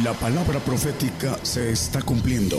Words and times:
La 0.00 0.14
palabra 0.14 0.58
profética 0.58 1.38
se 1.42 1.70
está 1.70 2.00
cumpliendo. 2.00 2.56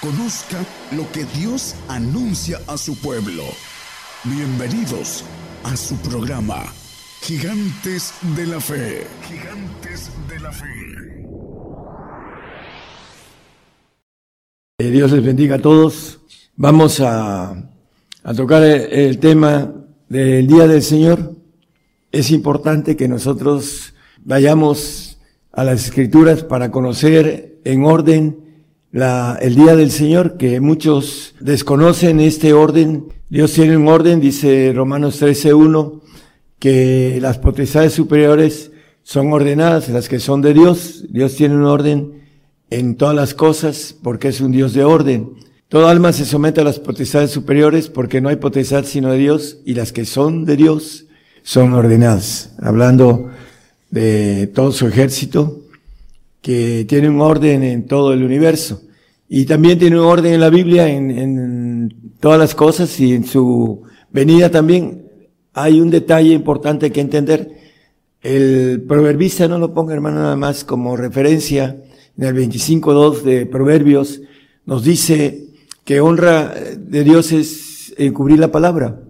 Conozca 0.00 0.64
lo 0.92 1.12
que 1.12 1.26
Dios 1.38 1.74
anuncia 1.86 2.58
a 2.66 2.78
su 2.78 2.96
pueblo. 2.96 3.42
Bienvenidos 4.24 5.22
a 5.64 5.76
su 5.76 5.96
programa, 5.96 6.64
Gigantes 7.20 8.14
de 8.34 8.46
la 8.46 8.58
Fe. 8.58 9.06
Gigantes 9.28 10.10
de 10.26 10.40
la 10.40 10.50
Fe. 10.50 11.26
Eh, 14.78 14.90
Dios 14.90 15.12
les 15.12 15.22
bendiga 15.22 15.56
a 15.56 15.60
todos. 15.60 16.20
Vamos 16.56 17.00
a, 17.00 17.54
tocar 18.34 18.62
el 18.62 19.18
tema 19.18 19.74
del 20.08 20.46
Día 20.46 20.66
del 20.66 20.82
Señor. 20.82 21.36
Es 22.10 22.30
importante 22.30 22.96
que 22.96 23.08
nosotros 23.08 23.92
vayamos 24.24 25.15
a 25.56 25.64
las 25.64 25.86
escrituras 25.86 26.44
para 26.44 26.70
conocer 26.70 27.60
en 27.64 27.84
orden 27.84 28.36
la, 28.92 29.38
el 29.40 29.56
día 29.56 29.74
del 29.74 29.90
Señor, 29.90 30.36
que 30.36 30.60
muchos 30.60 31.34
desconocen 31.40 32.20
este 32.20 32.52
orden. 32.52 33.06
Dios 33.30 33.54
tiene 33.54 33.76
un 33.76 33.88
orden, 33.88 34.20
dice 34.20 34.72
Romanos 34.76 35.20
13.1, 35.20 36.02
que 36.58 37.18
las 37.22 37.38
potestades 37.38 37.94
superiores 37.94 38.70
son 39.02 39.32
ordenadas, 39.32 39.88
las 39.88 40.10
que 40.10 40.20
son 40.20 40.42
de 40.42 40.52
Dios. 40.52 41.06
Dios 41.08 41.36
tiene 41.36 41.56
un 41.56 41.64
orden 41.64 42.22
en 42.68 42.96
todas 42.96 43.16
las 43.16 43.32
cosas 43.32 43.96
porque 44.02 44.28
es 44.28 44.42
un 44.42 44.52
Dios 44.52 44.74
de 44.74 44.84
orden. 44.84 45.36
Todo 45.68 45.88
alma 45.88 46.12
se 46.12 46.26
somete 46.26 46.60
a 46.60 46.64
las 46.64 46.78
potestades 46.78 47.30
superiores 47.30 47.88
porque 47.88 48.20
no 48.20 48.28
hay 48.28 48.36
potestad 48.36 48.84
sino 48.84 49.10
de 49.10 49.18
Dios 49.18 49.58
y 49.64 49.72
las 49.72 49.92
que 49.92 50.04
son 50.04 50.44
de 50.44 50.56
Dios 50.56 51.06
son 51.42 51.72
ordenadas. 51.72 52.54
Hablando 52.60 53.30
de 53.90 54.46
todo 54.48 54.72
su 54.72 54.86
ejército, 54.86 55.62
que 56.40 56.84
tiene 56.88 57.08
un 57.08 57.20
orden 57.20 57.62
en 57.62 57.86
todo 57.86 58.12
el 58.12 58.22
universo. 58.22 58.82
Y 59.28 59.44
también 59.46 59.78
tiene 59.78 59.98
un 59.98 60.06
orden 60.06 60.34
en 60.34 60.40
la 60.40 60.50
Biblia, 60.50 60.88
en, 60.88 62.12
todas 62.20 62.38
las 62.38 62.54
cosas 62.54 62.98
y 63.00 63.14
en 63.14 63.24
su 63.24 63.82
venida 64.10 64.50
también. 64.50 65.08
Hay 65.52 65.80
un 65.80 65.90
detalle 65.90 66.32
importante 66.32 66.92
que 66.92 67.00
entender. 67.00 67.50
El 68.22 68.82
proverbista 68.86 69.48
no 69.48 69.58
lo 69.58 69.74
ponga, 69.74 69.94
hermano, 69.94 70.20
nada 70.20 70.36
más 70.36 70.64
como 70.64 70.96
referencia. 70.96 71.82
En 72.16 72.24
el 72.24 72.34
25.2 72.34 73.22
de 73.22 73.46
Proverbios 73.46 74.22
nos 74.64 74.84
dice 74.84 75.48
que 75.84 76.00
honra 76.00 76.54
de 76.78 77.04
Dios 77.04 77.32
es 77.32 77.94
encubrir 77.98 78.38
la 78.38 78.52
palabra 78.52 79.00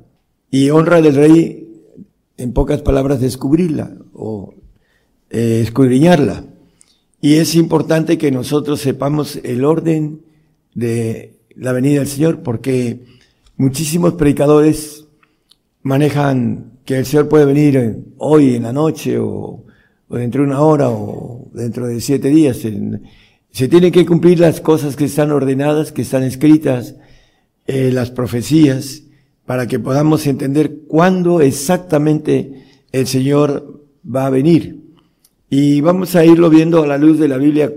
y 0.51 0.70
honra 0.70 1.03
del 1.03 1.14
rey, 1.14 1.69
en 2.39 2.53
pocas 2.53 2.83
palabras, 2.83 3.20
descubrirla 3.20 3.97
o 4.12 4.55
eh, 5.31 5.61
escudriñarla. 5.63 6.45
Y 7.21 7.35
es 7.35 7.55
importante 7.55 8.19
que 8.19 8.31
nosotros 8.31 8.81
sepamos 8.81 9.41
el 9.43 9.65
orden 9.65 10.23
de 10.75 11.39
la 11.55 11.73
venida 11.73 12.01
del 12.01 12.09
Señor, 12.09 12.43
porque 12.43 13.05
muchísimos 13.57 14.15
predicadores 14.15 15.07
manejan 15.83 16.73
que 16.85 16.99
el 16.99 17.07
Señor 17.07 17.29
puede 17.29 17.47
venir 17.47 18.05
hoy 18.19 18.55
en 18.55 18.63
la 18.65 18.73
noche 18.73 19.19
o, 19.19 19.65
o 20.09 20.17
dentro 20.17 20.43
de 20.43 20.49
una 20.49 20.61
hora 20.61 20.91
o 20.91 21.49
dentro 21.53 21.87
de 21.87 22.01
siete 22.01 22.29
días. 22.29 22.59
Se 23.51 23.69
tienen 23.69 23.93
que 23.93 24.07
cumplir 24.07 24.39
las 24.39 24.61
cosas 24.61 24.97
que 24.97 25.07
están 25.07 25.33
ordenadas, 25.33 25.93
que 25.93 26.03
están 26.03 26.23
escritas, 26.23 26.97
eh, 27.67 27.91
las 27.93 28.11
profecías, 28.11 29.03
para 29.47 29.67
que 29.67 29.79
podamos 29.79 30.27
entender 30.27 30.83
cuándo 30.87 31.41
exactamente 31.41 32.65
el 32.93 33.07
Señor 33.07 33.85
va 34.05 34.27
a 34.27 34.31
venir. 34.31 34.86
Y 35.48 35.80
vamos 35.80 36.16
a 36.16 36.25
irlo 36.25 36.50
viendo 36.50 36.83
a 36.83 36.86
la 36.86 36.98
luz 36.98 37.19
de 37.19 37.28
la 37.28 37.36
Biblia 37.36 37.72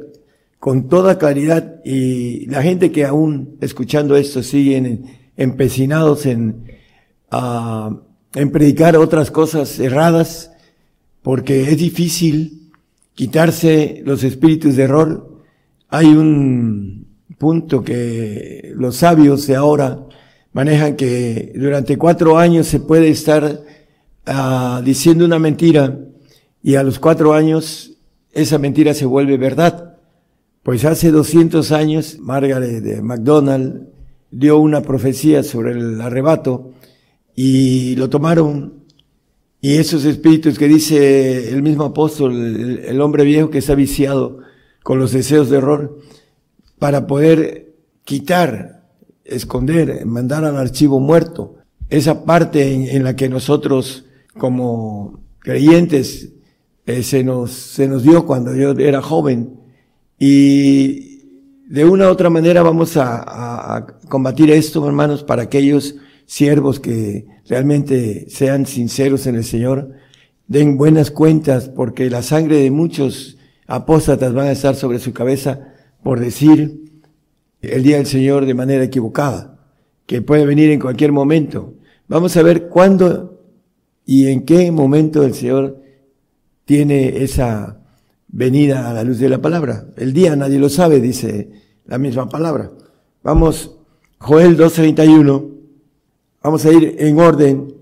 con 0.60 0.90
toda 0.90 1.18
claridad 1.18 1.82
y 1.86 2.48
la 2.48 2.62
gente 2.62 2.92
que 2.92 3.06
aún 3.06 3.58
escuchando 3.62 4.16
esto 4.16 4.44
siguen 4.44 5.06
empecinados 5.38 6.26
en, 6.26 6.66
en 7.32 8.52
predicar 8.52 8.98
otras 8.98 9.32
cosas 9.32 9.80
erradas 9.80 10.52
porque 11.22 11.62
es 11.62 11.78
difícil 11.78 12.72
quitarse 13.14 14.02
los 14.04 14.24
espíritus 14.24 14.76
de 14.76 14.84
error. 14.84 15.44
Hay 15.90 16.08
un 16.08 17.08
punto 17.38 17.84
que 17.84 18.72
los 18.76 18.98
sabios 18.98 19.46
de 19.48 19.56
ahora 19.56 20.08
manejan 20.54 20.96
que 20.96 21.54
durante 21.56 21.98
cuatro 21.98 22.38
años 22.38 22.68
se 22.68 22.80
puede 22.80 23.10
estar 23.10 23.64
uh, 24.28 24.82
diciendo 24.84 25.24
una 25.26 25.40
mentira 25.40 25.98
y 26.62 26.76
a 26.76 26.84
los 26.84 27.00
cuatro 27.00 27.34
años 27.34 27.94
esa 28.32 28.58
mentira 28.58 28.94
se 28.94 29.06
vuelve 29.06 29.38
verdad. 29.38 29.98
Pues 30.64 30.86
hace 30.86 31.12
200 31.12 31.72
años 31.72 32.18
Margaret 32.20 32.84
de 32.84 33.02
MacDonald 33.02 33.88
dio 34.32 34.60
una 34.60 34.82
profecía 34.82 35.44
sobre 35.44 35.72
el 35.72 36.02
arrebato 36.02 36.72
y 37.36 37.96
lo 37.96 38.10
tomaron 38.10 38.80
y 39.62 39.78
esos 39.78 40.06
espíritus 40.06 40.58
que 40.58 40.68
dice 40.68 41.50
el 41.50 41.62
mismo 41.62 41.84
apóstol, 41.84 42.34
el, 42.86 43.02
hombre 43.02 43.26
viejo 43.26 43.50
que 43.50 43.58
está 43.58 43.76
viciado 43.76 44.40
con 44.84 45.00
los 45.00 45.12
deseos 45.12 45.50
de 45.50 45.58
error, 45.58 46.00
para 46.78 47.08
poder 47.08 47.76
quitar, 48.06 48.88
esconder, 49.26 50.06
mandar 50.06 50.46
al 50.46 50.56
archivo 50.56 51.02
muerto, 51.02 51.58
esa 51.90 52.24
parte 52.24 52.74
en, 52.74 52.88
en 52.88 53.04
la 53.04 53.18
que 53.18 53.28
nosotros 53.28 54.06
como 54.38 55.20
creyentes 55.40 56.32
eh, 56.90 57.04
se, 57.04 57.24
nos, 57.24 57.52
se 57.52 57.88
nos 57.88 58.02
dio 58.02 58.26
cuando 58.26 58.56
yo 58.56 58.72
era 58.72 59.00
joven. 59.00 59.60
Y 60.18 61.20
de 61.68 61.86
una 61.86 62.08
u 62.08 62.12
otra 62.12 62.32
manera 62.32 62.64
vamos 62.64 62.98
a, 62.98 63.18
a, 63.18 63.78
a 63.78 63.88
combatir 64.08 64.50
esto, 64.50 64.86
hermanos, 64.88 65.24
para 65.24 65.44
aquellos 65.44 65.96
siervos 66.26 66.80
que 66.80 67.28
realmente 67.48 68.28
sean 68.30 68.66
sinceros 68.66 69.28
en 69.28 69.36
el 69.36 69.44
Señor, 69.44 69.92
den 70.48 70.78
buenas 70.78 71.12
cuentas, 71.12 71.70
porque 71.70 72.10
la 72.10 72.24
sangre 72.24 72.58
de 72.58 72.72
muchos 72.72 73.38
apóstatas 73.68 74.34
van 74.34 74.48
a 74.48 74.52
estar 74.52 74.76
sobre 74.76 74.98
su 74.98 75.14
cabeza 75.14 75.74
por 76.02 76.20
decir 76.20 77.04
el 77.62 77.84
día 77.84 77.98
del 77.98 78.08
Señor 78.08 78.48
de 78.48 78.56
manera 78.56 78.84
equivocada, 78.84 79.60
que 80.08 80.24
puede 80.24 80.46
venir 80.48 80.72
en 80.72 80.80
cualquier 80.80 81.12
momento. 81.12 81.76
Vamos 82.08 82.36
a 82.36 82.42
ver 82.42 82.68
cuándo 82.68 83.44
y 84.08 84.26
en 84.28 84.44
qué 84.44 84.72
momento 84.72 85.24
el 85.24 85.36
Señor 85.36 85.89
tiene 86.70 87.24
esa 87.24 87.80
venida 88.28 88.92
a 88.92 88.94
la 88.94 89.04
luz 89.04 89.18
de 89.18 89.28
la 89.28 89.42
palabra. 89.42 89.88
El 89.98 90.14
día 90.14 90.36
nadie 90.36 90.60
lo 90.60 90.70
sabe, 90.70 91.02
dice 91.02 91.50
la 91.88 91.98
misma 91.98 92.30
palabra. 92.30 92.70
Vamos, 93.24 93.76
Joel 94.20 94.56
2.31, 94.56 95.50
vamos 96.44 96.66
a 96.66 96.72
ir 96.72 96.96
en 97.00 97.20
orden. 97.20 97.74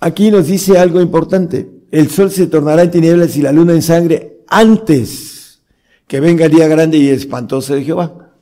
Aquí 0.00 0.30
nos 0.30 0.46
dice 0.46 0.76
algo 0.76 1.00
importante. 1.00 1.70
El 1.90 2.10
sol 2.10 2.30
se 2.30 2.48
tornará 2.48 2.82
en 2.82 2.90
tinieblas 2.90 3.34
y 3.38 3.40
la 3.40 3.50
luna 3.50 3.72
en 3.72 3.80
sangre 3.80 4.40
antes 4.46 5.62
que 6.06 6.20
venga 6.20 6.44
el 6.44 6.52
día 6.52 6.68
grande 6.68 6.98
y 6.98 7.08
espantoso 7.08 7.76
de 7.76 7.84
Jehová. 7.84 8.34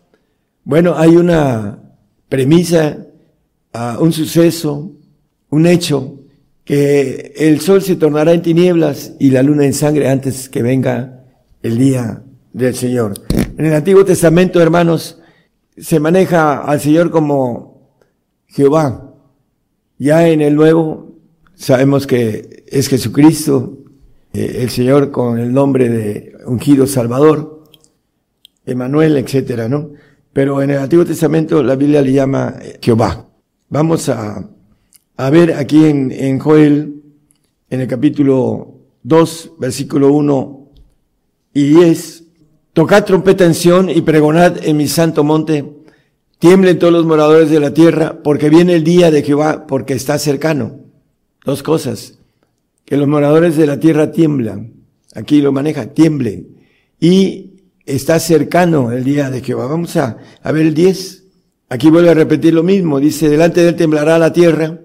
Bueno, 0.64 0.96
hay 0.96 1.14
una 1.14 1.78
premisa, 2.28 3.06
uh, 3.72 4.02
un 4.02 4.12
suceso, 4.12 4.91
un 5.48 5.64
hecho 5.64 6.25
que 6.66 7.32
el 7.37 7.60
sol 7.60 7.81
se 7.81 7.94
tornará 7.94 8.32
en 8.32 8.43
tinieblas 8.43 9.15
y 9.21 9.31
la 9.31 9.44
luna 9.44 9.65
en 9.65 9.72
sangre 9.72 10.09
antes 10.09 10.49
que 10.49 10.62
venga 10.62 11.22
el 11.62 11.78
día 11.78 12.25
del 12.53 12.75
Señor. 12.75 13.15
En 13.56 13.66
el 13.66 13.72
Antiguo 13.72 14.04
Testamento, 14.04 14.60
hermanos, 14.60 15.22
se 15.78 16.00
maneja 16.00 16.59
al 16.59 16.81
Señor 16.81 17.12
como 17.12 17.93
Jehová. 18.49 19.15
Ya 19.97 20.28
en 20.28 20.41
el 20.41 20.56
Nuevo 20.56 21.15
sabemos 21.55 22.05
que 22.05 22.65
es 22.66 22.88
Jesucristo, 22.88 23.79
eh, 24.32 24.58
el 24.62 24.70
Señor 24.70 25.12
con 25.12 25.38
el 25.38 25.55
nombre 25.55 25.88
de 25.88 26.37
ungido 26.46 26.88
Salvador, 26.88 27.62
Emanuel, 28.67 29.17
etcétera, 29.19 29.69
¿no? 29.69 29.93
Pero 30.32 30.61
en 30.62 30.70
el 30.70 30.79
Antiguo 30.79 31.05
Testamento 31.05 31.62
la 31.62 31.76
Biblia 31.76 32.02
le 32.02 32.12
llama 32.12 32.56
Jehová. 32.82 33.29
Vamos 33.69 34.08
a 34.08 34.50
a 35.16 35.30
ver 35.30 35.54
aquí 35.54 35.84
en, 35.84 36.12
en 36.12 36.38
Joel, 36.38 37.02
en 37.70 37.80
el 37.80 37.88
capítulo 37.88 38.80
2, 39.02 39.52
versículo 39.58 40.12
1 40.12 40.68
y 41.54 41.68
10, 41.68 42.24
tocad 42.72 43.04
trompeta 43.04 43.50
y 43.94 44.00
pregonad 44.02 44.58
en 44.62 44.76
mi 44.76 44.88
santo 44.88 45.24
monte, 45.24 45.64
tiemblen 46.38 46.78
todos 46.78 46.92
los 46.92 47.06
moradores 47.06 47.50
de 47.50 47.60
la 47.60 47.72
tierra, 47.72 48.20
porque 48.22 48.50
viene 48.50 48.74
el 48.74 48.84
día 48.84 49.10
de 49.10 49.22
Jehová, 49.22 49.66
porque 49.66 49.94
está 49.94 50.18
cercano. 50.18 50.80
Dos 51.44 51.62
cosas, 51.62 52.18
que 52.84 52.96
los 52.96 53.08
moradores 53.08 53.56
de 53.56 53.66
la 53.66 53.80
tierra 53.80 54.10
tiemblan, 54.10 54.74
aquí 55.14 55.40
lo 55.40 55.52
maneja, 55.52 55.86
tiemblen, 55.94 56.48
y 57.00 57.62
está 57.86 58.18
cercano 58.18 58.92
el 58.92 59.04
día 59.04 59.30
de 59.30 59.40
Jehová. 59.40 59.66
Vamos 59.66 59.96
a, 59.96 60.18
a 60.42 60.52
ver 60.52 60.66
el 60.66 60.74
10. 60.74 61.24
Aquí 61.68 61.90
vuelve 61.90 62.10
a 62.10 62.14
repetir 62.14 62.52
lo 62.52 62.62
mismo, 62.62 63.00
dice, 63.00 63.28
delante 63.28 63.62
de 63.62 63.70
él 63.70 63.76
temblará 63.76 64.18
la 64.18 64.32
tierra, 64.32 64.80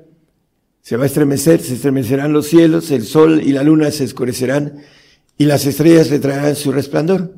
se 0.82 0.98
va 0.98 1.04
a 1.04 1.08
estremecer, 1.08 1.62
se 1.62 1.76
estremecerán 1.76 2.34
los 2.34 2.48
cielos, 2.48 2.92
el 2.92 3.04
sol 3.04 3.42
y 3.44 3.52
la 3.52 3.64
luna 3.64 3.92
se 3.92 4.04
escurecerán 4.04 4.80
y 5.38 5.46
las 5.46 5.66
estrellas 5.66 6.10
le 6.10 6.20
traerán 6.20 6.56
su 6.56 6.72
resplandor. 6.72 7.36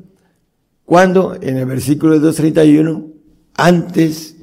Cuando, 0.84 1.38
en 1.40 1.56
el 1.56 1.66
versículo 1.66 2.18
231, 2.18 3.10
antes 3.54 4.36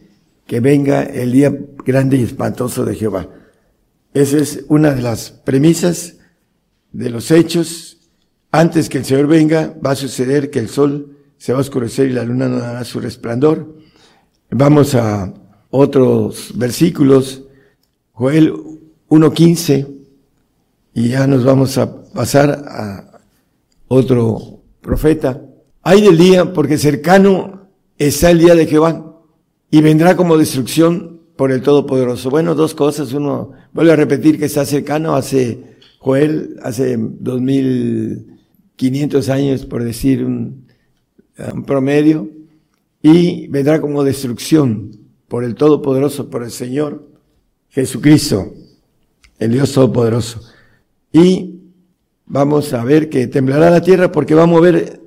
que 0.52 0.60
venga 0.60 1.04
el 1.04 1.32
día 1.32 1.56
grande 1.86 2.18
y 2.18 2.24
espantoso 2.24 2.84
de 2.84 2.96
Jehová. 2.96 3.30
Esa 4.14 4.38
es 4.38 4.66
una 4.68 4.94
de 4.94 5.02
las 5.02 5.32
premisas 5.32 6.18
de 6.92 7.10
los 7.10 7.32
hechos. 7.32 8.10
Antes 8.52 8.90
que 8.90 8.98
el 8.98 9.06
Señor 9.06 9.28
venga, 9.28 9.74
va 9.86 9.92
a 9.92 9.96
suceder 9.96 10.50
que 10.50 10.60
el 10.60 10.68
sol 10.68 11.18
se 11.38 11.54
va 11.54 11.60
a 11.60 11.62
oscurecer 11.62 12.10
y 12.10 12.14
la 12.14 12.26
luna 12.26 12.50
no 12.50 12.58
dará 12.58 12.84
su 12.84 13.00
resplandor. 13.00 13.78
Vamos 14.50 14.94
a 14.96 15.34
otros 15.70 16.52
versículos. 16.56 17.44
Joel 18.12 18.54
1.15 19.12 19.88
y 20.94 21.10
ya 21.10 21.28
nos 21.28 21.44
vamos 21.44 21.78
a 21.78 22.02
pasar 22.14 22.64
a 22.66 23.20
otro 23.90 24.62
profeta. 24.80 25.42
Hay 25.82 26.00
del 26.00 26.18
día 26.18 26.54
porque 26.54 26.78
cercano 26.78 27.68
está 27.98 28.32
el 28.32 28.40
día 28.40 28.56
de 28.56 28.68
Jehová 28.68 29.22
y 29.70 29.82
vendrá 29.82 30.16
como 30.16 30.38
destrucción 30.38 31.20
por 31.36 31.52
el 31.52 31.62
Todopoderoso. 31.62 32.30
Bueno, 32.30 32.56
dos 32.56 32.74
cosas. 32.74 33.12
Uno, 33.12 33.52
vuelve 33.74 33.92
a 33.92 33.98
repetir 33.98 34.40
que 34.40 34.46
está 34.46 34.66
cercano, 34.66 35.14
hace 35.14 35.76
Joel, 36.00 36.56
hace 36.64 36.96
2500 36.98 39.28
años, 39.28 39.66
por 39.66 39.84
decir 39.84 40.24
un, 40.24 40.68
un 41.54 41.66
promedio, 41.66 42.30
y 43.02 43.48
vendrá 43.48 43.82
como 43.82 44.06
destrucción 44.06 44.92
por 45.28 45.44
el 45.44 45.56
Todopoderoso, 45.56 46.30
por 46.30 46.44
el 46.44 46.52
Señor 46.52 47.10
Jesucristo, 47.68 48.54
el 49.42 49.52
Dios 49.52 49.74
Todopoderoso. 49.74 50.40
Y 51.12 51.60
vamos 52.28 52.74
a 52.74 52.84
ver 52.86 53.10
que 53.10 53.28
temblará 53.28 53.70
la 53.72 53.82
tierra 53.82 54.12
porque 54.12 54.36
va 54.36 54.44
a 54.44 54.48
mover 54.48 55.02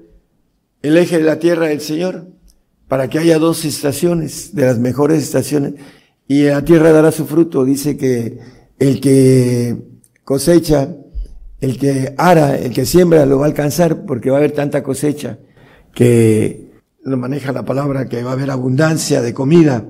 el 0.82 0.96
eje 0.98 1.18
de 1.18 1.24
la 1.24 1.38
tierra 1.38 1.70
el 1.70 1.80
Señor 1.80 2.26
para 2.88 3.08
que 3.08 3.18
haya 3.18 3.38
dos 3.38 3.64
estaciones, 3.64 4.54
de 4.54 4.66
las 4.66 4.78
mejores 4.78 5.22
estaciones, 5.22 5.74
y 6.26 6.44
la 6.44 6.64
tierra 6.64 6.90
dará 6.92 7.12
su 7.12 7.26
fruto. 7.26 7.64
Dice 7.64 7.96
que 7.96 8.38
el 8.78 9.00
que 9.00 9.76
cosecha, 10.24 10.94
el 11.60 11.78
que 11.78 12.14
ara, 12.18 12.58
el 12.58 12.74
que 12.74 12.84
siembra, 12.86 13.24
lo 13.26 13.38
va 13.38 13.46
a 13.46 13.48
alcanzar 13.48 14.04
porque 14.04 14.30
va 14.30 14.36
a 14.36 14.40
haber 14.40 14.52
tanta 14.52 14.82
cosecha 14.82 15.38
que 15.94 16.72
lo 17.04 17.16
maneja 17.16 17.52
la 17.52 17.64
palabra 17.64 18.08
que 18.08 18.24
va 18.24 18.30
a 18.30 18.32
haber 18.32 18.50
abundancia 18.50 19.22
de 19.22 19.32
comida 19.32 19.86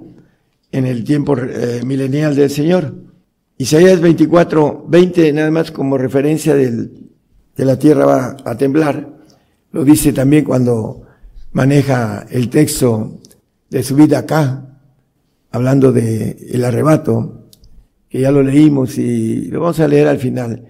en 0.71 0.85
el 0.85 1.03
tiempo 1.03 1.35
eh, 1.39 1.81
milenial 1.85 2.37
del 2.37 2.51
Señor. 2.51 3.14
Isaías 3.57 4.01
24, 4.01 4.87
20, 4.89 5.33
nada 5.33 5.51
más 5.51 5.71
como 5.71 5.97
referencia 5.97 6.55
del, 6.55 7.11
que 7.55 7.65
la 7.65 7.79
tierra 7.79 8.05
va 8.05 8.37
a 8.45 8.57
temblar. 8.57 9.09
Lo 9.71 9.85
dice 9.85 10.13
también 10.13 10.45
cuando 10.45 11.03
maneja 11.53 12.27
el 12.31 12.49
texto 12.51 13.21
de 13.71 13.83
su 13.85 13.95
vida 13.95 14.19
acá, 14.19 14.81
hablando 15.53 15.93
de 15.93 16.37
el 16.51 16.65
arrebato, 16.65 17.45
que 18.09 18.21
ya 18.21 18.33
lo 18.33 18.43
leímos 18.43 18.99
y 18.99 19.47
lo 19.47 19.61
vamos 19.61 19.79
a 19.79 19.89
leer 19.89 20.09
al 20.09 20.19
final. 20.19 20.67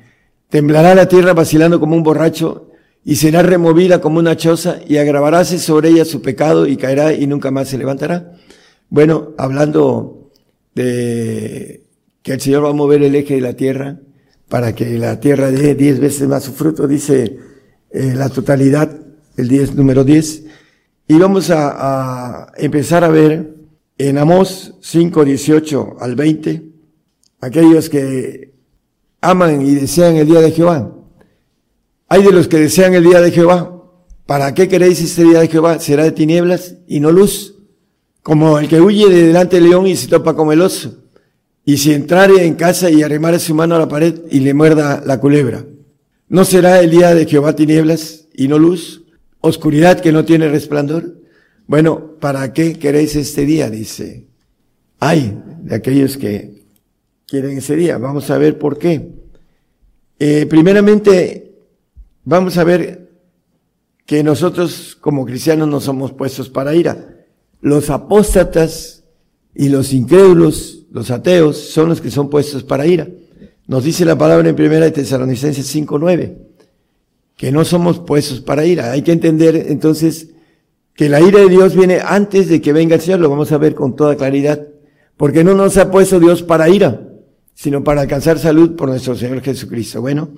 Temblará 0.50 0.94
la 0.94 1.08
tierra 1.08 1.32
vacilando 1.32 1.80
como 1.80 1.96
un 1.96 2.02
borracho 2.02 2.70
y 3.02 3.16
será 3.16 3.42
removida 3.42 4.00
como 4.00 4.18
una 4.18 4.36
choza 4.36 4.76
y 4.86 4.98
agravaráse 4.98 5.58
sobre 5.58 5.88
ella 5.88 6.04
su 6.04 6.20
pecado 6.20 6.66
y 6.66 6.76
caerá 6.76 7.14
y 7.14 7.26
nunca 7.26 7.50
más 7.50 7.68
se 7.68 7.78
levantará. 7.78 8.32
Bueno, 8.90 9.32
hablando 9.38 10.30
de 10.74 11.83
que 12.24 12.32
el 12.32 12.40
Señor 12.40 12.64
va 12.64 12.70
a 12.70 12.72
mover 12.72 13.02
el 13.02 13.14
eje 13.14 13.34
de 13.34 13.42
la 13.42 13.52
tierra 13.52 14.00
para 14.48 14.74
que 14.74 14.98
la 14.98 15.20
tierra 15.20 15.50
dé 15.50 15.74
diez 15.74 16.00
veces 16.00 16.26
más 16.26 16.44
su 16.44 16.52
fruto, 16.52 16.88
dice 16.88 17.38
eh, 17.90 18.14
la 18.16 18.30
totalidad, 18.30 18.98
el 19.36 19.46
diez, 19.46 19.74
número 19.74 20.04
diez. 20.04 20.44
Y 21.06 21.18
vamos 21.18 21.50
a, 21.50 22.46
a 22.46 22.52
empezar 22.56 23.04
a 23.04 23.08
ver 23.08 23.54
en 23.98 24.16
Amós 24.16 24.74
5, 24.80 25.22
18 25.22 25.96
al 26.00 26.16
20, 26.16 26.62
aquellos 27.42 27.90
que 27.90 28.54
aman 29.20 29.60
y 29.60 29.74
desean 29.74 30.16
el 30.16 30.26
día 30.26 30.40
de 30.40 30.50
Jehová. 30.50 30.94
Hay 32.08 32.22
de 32.22 32.32
los 32.32 32.48
que 32.48 32.58
desean 32.58 32.94
el 32.94 33.04
día 33.04 33.20
de 33.20 33.32
Jehová. 33.32 33.82
¿Para 34.24 34.54
qué 34.54 34.66
queréis 34.66 35.02
este 35.02 35.24
día 35.24 35.40
de 35.40 35.48
Jehová? 35.48 35.78
Será 35.78 36.04
de 36.04 36.12
tinieblas 36.12 36.76
y 36.86 37.00
no 37.00 37.12
luz, 37.12 37.56
como 38.22 38.58
el 38.58 38.68
que 38.68 38.80
huye 38.80 39.10
de 39.10 39.26
delante 39.26 39.56
del 39.56 39.68
león 39.68 39.86
y 39.86 39.94
se 39.94 40.08
topa 40.08 40.34
como 40.34 40.52
el 40.52 40.62
oso. 40.62 41.03
Y 41.64 41.78
si 41.78 41.92
entrare 41.92 42.44
en 42.44 42.54
casa 42.54 42.90
y 42.90 43.02
arrimare 43.02 43.38
su 43.38 43.54
mano 43.54 43.74
a 43.74 43.78
la 43.78 43.88
pared 43.88 44.20
y 44.30 44.40
le 44.40 44.52
muerda 44.54 45.02
la 45.04 45.18
culebra. 45.18 45.64
¿No 46.28 46.44
será 46.44 46.80
el 46.80 46.90
día 46.90 47.14
de 47.14 47.26
Jehová 47.26 47.54
tinieblas 47.56 48.26
y 48.34 48.48
no 48.48 48.58
luz? 48.58 49.04
Oscuridad 49.40 50.00
que 50.00 50.12
no 50.12 50.24
tiene 50.24 50.48
resplandor. 50.48 51.14
Bueno, 51.66 52.16
¿para 52.20 52.52
qué 52.52 52.74
queréis 52.74 53.16
este 53.16 53.46
día? 53.46 53.70
Dice. 53.70 54.26
Hay 55.00 55.38
de 55.62 55.74
aquellos 55.74 56.16
que 56.16 56.64
quieren 57.26 57.58
ese 57.58 57.76
día. 57.76 57.98
Vamos 57.98 58.30
a 58.30 58.38
ver 58.38 58.58
por 58.58 58.78
qué. 58.78 59.10
Eh, 60.18 60.46
primeramente, 60.46 61.52
vamos 62.24 62.58
a 62.58 62.64
ver 62.64 63.10
que 64.06 64.22
nosotros 64.22 64.96
como 65.00 65.24
cristianos 65.24 65.68
no 65.68 65.80
somos 65.80 66.12
puestos 66.12 66.48
para 66.48 66.74
ira. 66.74 67.26
Los 67.60 67.90
apóstatas 67.90 69.04
y 69.54 69.68
los 69.68 69.92
incrédulos, 69.92 70.83
los 70.94 71.10
ateos, 71.10 71.58
son 71.58 71.88
los 71.88 72.00
que 72.00 72.08
son 72.08 72.30
puestos 72.30 72.62
para 72.62 72.86
ira. 72.86 73.08
Nos 73.66 73.82
dice 73.82 74.04
la 74.04 74.16
palabra 74.16 74.48
en 74.48 74.54
primera 74.54 74.84
de 74.84 74.92
Tesalonicenses 74.92 75.74
5.9, 75.74 76.36
que 77.36 77.50
no 77.50 77.64
somos 77.64 77.98
puestos 77.98 78.40
para 78.40 78.64
ira. 78.64 78.92
Hay 78.92 79.02
que 79.02 79.10
entender 79.10 79.66
entonces 79.70 80.28
que 80.94 81.08
la 81.08 81.20
ira 81.20 81.40
de 81.40 81.48
Dios 81.48 81.74
viene 81.74 81.98
antes 82.00 82.48
de 82.48 82.60
que 82.60 82.72
venga 82.72 82.94
el 82.94 83.00
Señor, 83.00 83.18
lo 83.18 83.28
vamos 83.28 83.50
a 83.50 83.58
ver 83.58 83.74
con 83.74 83.96
toda 83.96 84.14
claridad, 84.14 84.68
porque 85.16 85.42
no 85.42 85.54
nos 85.54 85.76
ha 85.78 85.90
puesto 85.90 86.20
Dios 86.20 86.44
para 86.44 86.68
ira, 86.68 87.08
sino 87.54 87.82
para 87.82 88.02
alcanzar 88.02 88.38
salud 88.38 88.76
por 88.76 88.88
nuestro 88.88 89.16
Señor 89.16 89.40
Jesucristo. 89.40 90.00
Bueno, 90.00 90.28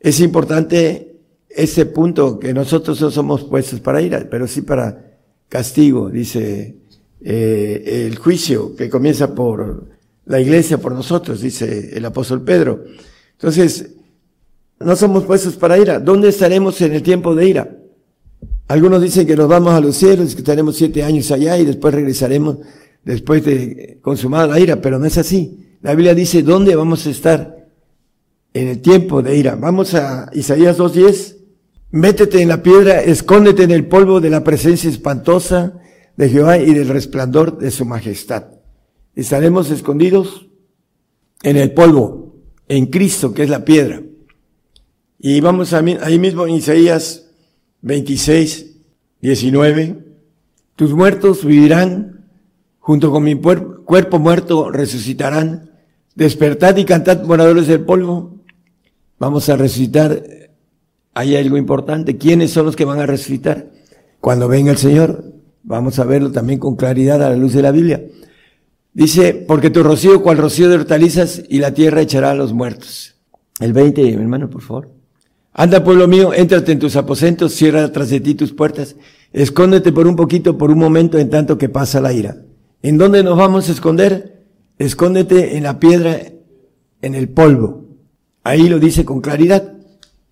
es 0.00 0.18
importante 0.18 1.20
ese 1.48 1.86
punto 1.86 2.40
que 2.40 2.52
nosotros 2.52 3.00
no 3.00 3.12
somos 3.12 3.44
puestos 3.44 3.78
para 3.78 4.02
ira, 4.02 4.26
pero 4.28 4.48
sí 4.48 4.62
para 4.62 5.18
castigo, 5.48 6.10
dice 6.10 6.78
eh, 7.26 8.04
el 8.06 8.18
juicio 8.18 8.76
que 8.76 8.90
comienza 8.90 9.34
por 9.34 9.86
la 10.26 10.40
iglesia, 10.40 10.76
por 10.76 10.92
nosotros, 10.92 11.40
dice 11.40 11.96
el 11.96 12.04
apóstol 12.04 12.42
Pedro. 12.42 12.84
Entonces, 13.32 13.92
no 14.78 14.94
somos 14.94 15.24
puestos 15.24 15.56
para 15.56 15.78
ira. 15.78 15.98
¿Dónde 15.98 16.28
estaremos 16.28 16.78
en 16.82 16.92
el 16.92 17.02
tiempo 17.02 17.34
de 17.34 17.48
ira? 17.48 17.76
Algunos 18.68 19.00
dicen 19.00 19.26
que 19.26 19.36
nos 19.36 19.48
vamos 19.48 19.72
a 19.72 19.80
los 19.80 19.96
cielos, 19.96 20.34
que 20.34 20.40
estaremos 20.40 20.76
siete 20.76 21.02
años 21.02 21.30
allá 21.30 21.58
y 21.58 21.64
después 21.64 21.94
regresaremos 21.94 22.58
después 23.02 23.42
de 23.44 23.98
consumada 24.02 24.46
la 24.46 24.60
ira, 24.60 24.80
pero 24.82 24.98
no 24.98 25.06
es 25.06 25.16
así. 25.16 25.76
La 25.80 25.92
Biblia 25.94 26.14
dice 26.14 26.42
dónde 26.42 26.76
vamos 26.76 27.06
a 27.06 27.10
estar 27.10 27.68
en 28.52 28.68
el 28.68 28.80
tiempo 28.80 29.22
de 29.22 29.36
ira. 29.36 29.54
Vamos 29.54 29.94
a 29.94 30.30
Isaías 30.34 30.78
2.10. 30.78 31.36
Métete 31.90 32.42
en 32.42 32.48
la 32.48 32.62
piedra, 32.62 33.00
escóndete 33.00 33.62
en 33.62 33.70
el 33.70 33.86
polvo 33.86 34.20
de 34.20 34.28
la 34.28 34.44
presencia 34.44 34.90
espantosa 34.90 35.80
de 36.16 36.28
Jehová 36.28 36.58
y 36.58 36.72
del 36.74 36.88
resplandor 36.88 37.58
de 37.58 37.70
su 37.70 37.84
majestad. 37.84 38.44
Estaremos 39.14 39.70
escondidos 39.70 40.48
en 41.42 41.56
el 41.56 41.72
polvo, 41.72 42.36
en 42.68 42.86
Cristo, 42.86 43.34
que 43.34 43.42
es 43.42 43.50
la 43.50 43.64
piedra. 43.64 44.02
Y 45.18 45.40
vamos 45.40 45.72
a, 45.72 45.78
ahí 45.78 46.18
mismo 46.18 46.46
en 46.46 46.54
Isaías 46.54 47.30
26, 47.82 48.76
19. 49.20 50.04
Tus 50.76 50.92
muertos 50.92 51.44
vivirán, 51.44 52.26
junto 52.78 53.10
con 53.10 53.22
mi 53.22 53.34
cuerpo 53.36 54.18
muerto 54.18 54.70
resucitarán. 54.70 55.70
Despertad 56.14 56.76
y 56.76 56.84
cantad 56.84 57.22
moradores 57.24 57.66
del 57.66 57.80
polvo. 57.80 58.40
Vamos 59.18 59.48
a 59.48 59.56
resucitar. 59.56 60.22
Hay 61.12 61.36
algo 61.36 61.56
importante. 61.56 62.16
¿Quiénes 62.16 62.50
son 62.50 62.66
los 62.66 62.76
que 62.76 62.84
van 62.84 63.00
a 63.00 63.06
resucitar? 63.06 63.70
Cuando 64.20 64.48
venga 64.48 64.72
el 64.72 64.78
Señor, 64.78 65.33
vamos 65.64 65.98
a 65.98 66.04
verlo 66.04 66.30
también 66.30 66.60
con 66.60 66.76
claridad 66.76 67.22
a 67.22 67.30
la 67.30 67.36
luz 67.36 67.54
de 67.54 67.62
la 67.62 67.72
Biblia. 67.72 68.04
Dice, 68.92 69.34
porque 69.34 69.70
tu 69.70 69.82
rocío 69.82 70.22
cual 70.22 70.38
rocío 70.38 70.68
de 70.68 70.76
hortalizas 70.76 71.42
y 71.48 71.58
la 71.58 71.74
tierra 71.74 72.00
echará 72.00 72.30
a 72.30 72.34
los 72.34 72.52
muertos. 72.52 73.16
El 73.58 73.72
20, 73.72 74.02
mi 74.02 74.12
hermano, 74.12 74.48
por 74.48 74.62
favor. 74.62 74.90
Anda, 75.52 75.82
pueblo 75.82 76.06
mío, 76.06 76.32
éntrate 76.32 76.72
en 76.72 76.78
tus 76.78 76.96
aposentos, 76.96 77.54
cierra 77.54 77.90
tras 77.90 78.10
de 78.10 78.20
ti 78.20 78.34
tus 78.34 78.52
puertas, 78.52 78.96
escóndete 79.32 79.92
por 79.92 80.06
un 80.06 80.16
poquito, 80.16 80.58
por 80.58 80.70
un 80.70 80.78
momento, 80.78 81.18
en 81.18 81.30
tanto 81.30 81.58
que 81.58 81.68
pasa 81.68 82.00
la 82.00 82.12
ira. 82.12 82.36
¿En 82.82 82.98
dónde 82.98 83.22
nos 83.22 83.38
vamos 83.38 83.68
a 83.68 83.72
esconder? 83.72 84.44
Escóndete 84.78 85.56
en 85.56 85.62
la 85.62 85.78
piedra, 85.78 86.20
en 87.02 87.14
el 87.14 87.28
polvo. 87.28 87.84
Ahí 88.42 88.68
lo 88.68 88.78
dice 88.78 89.04
con 89.04 89.20
claridad. 89.20 89.72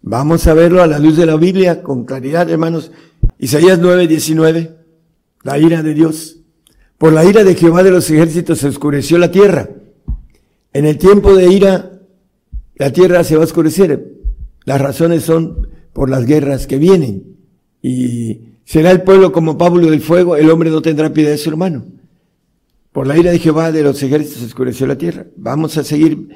Vamos 0.03 0.47
a 0.49 0.55
verlo 0.55 0.83
a 0.83 0.89
la 0.89 0.99
luz 0.99 1.17
de 1.17 1.27
la 1.27 1.37
Biblia 1.37 1.83
con 1.83 2.05
claridad, 2.05 2.51
hermanos. 2.51 2.91
Isaías 3.39 3.79
9, 3.81 4.09
19. 4.09 4.82
La 5.43 5.59
ira 5.59 5.83
de 5.83 5.95
Dios. 5.95 6.39
Por 6.99 7.13
la 7.13 7.25
ira 7.25 7.43
de 7.45 7.55
Jehová 7.55 7.83
de 7.83 7.91
los 7.91 8.09
ejércitos 8.11 8.59
se 8.59 8.69
oscureció 8.69 9.19
la 9.19 9.31
tierra. 9.31 9.69
En 10.73 10.87
el 10.87 10.99
tiempo 10.99 11.35
de 11.35 11.53
ira, 11.53 12.01
la 12.77 12.93
tierra 12.93 13.25
se 13.25 13.37
va 13.37 13.43
a 13.43 13.47
oscurecer. 13.47 14.13
Las 14.65 14.81
razones 14.81 15.25
son 15.25 15.69
por 15.93 16.09
las 16.09 16.25
guerras 16.27 16.67
que 16.67 16.79
vienen. 16.79 17.37
Y 17.83 18.41
será 18.65 18.91
el 18.91 19.03
pueblo 19.03 19.33
como 19.33 19.59
Pablo 19.59 19.91
del 19.91 20.01
fuego, 20.01 20.37
el 20.37 20.51
hombre 20.51 20.71
no 20.71 20.81
tendrá 20.81 21.13
piedad 21.13 21.31
de 21.31 21.39
su 21.39 21.51
hermano. 21.51 21.85
Por 22.93 23.07
la 23.07 23.19
ira 23.19 23.31
de 23.33 23.39
Jehová 23.39 23.73
de 23.73 23.83
los 23.83 24.03
ejércitos 24.03 24.41
se 24.41 24.47
oscureció 24.47 24.87
la 24.87 24.99
tierra. 24.99 25.27
Vamos 25.37 25.77
a 25.77 25.85
seguir 25.85 26.29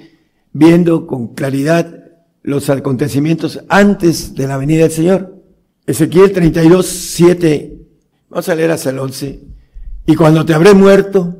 viendo 0.52 1.06
con 1.06 1.34
claridad 1.34 2.04
los 2.42 2.70
acontecimientos 2.70 3.60
antes 3.68 4.34
de 4.34 4.46
la 4.46 4.56
venida 4.56 4.82
del 4.82 4.90
Señor. 4.90 5.42
Ezequiel 5.86 6.32
32, 6.32 6.86
7. 6.86 7.75
Vamos 8.28 8.48
a 8.48 8.54
leer 8.54 8.70
hasta 8.70 8.90
el 8.90 8.98
11. 8.98 9.40
Y 10.06 10.14
cuando 10.14 10.44
te 10.44 10.54
habré 10.54 10.74
muerto, 10.74 11.36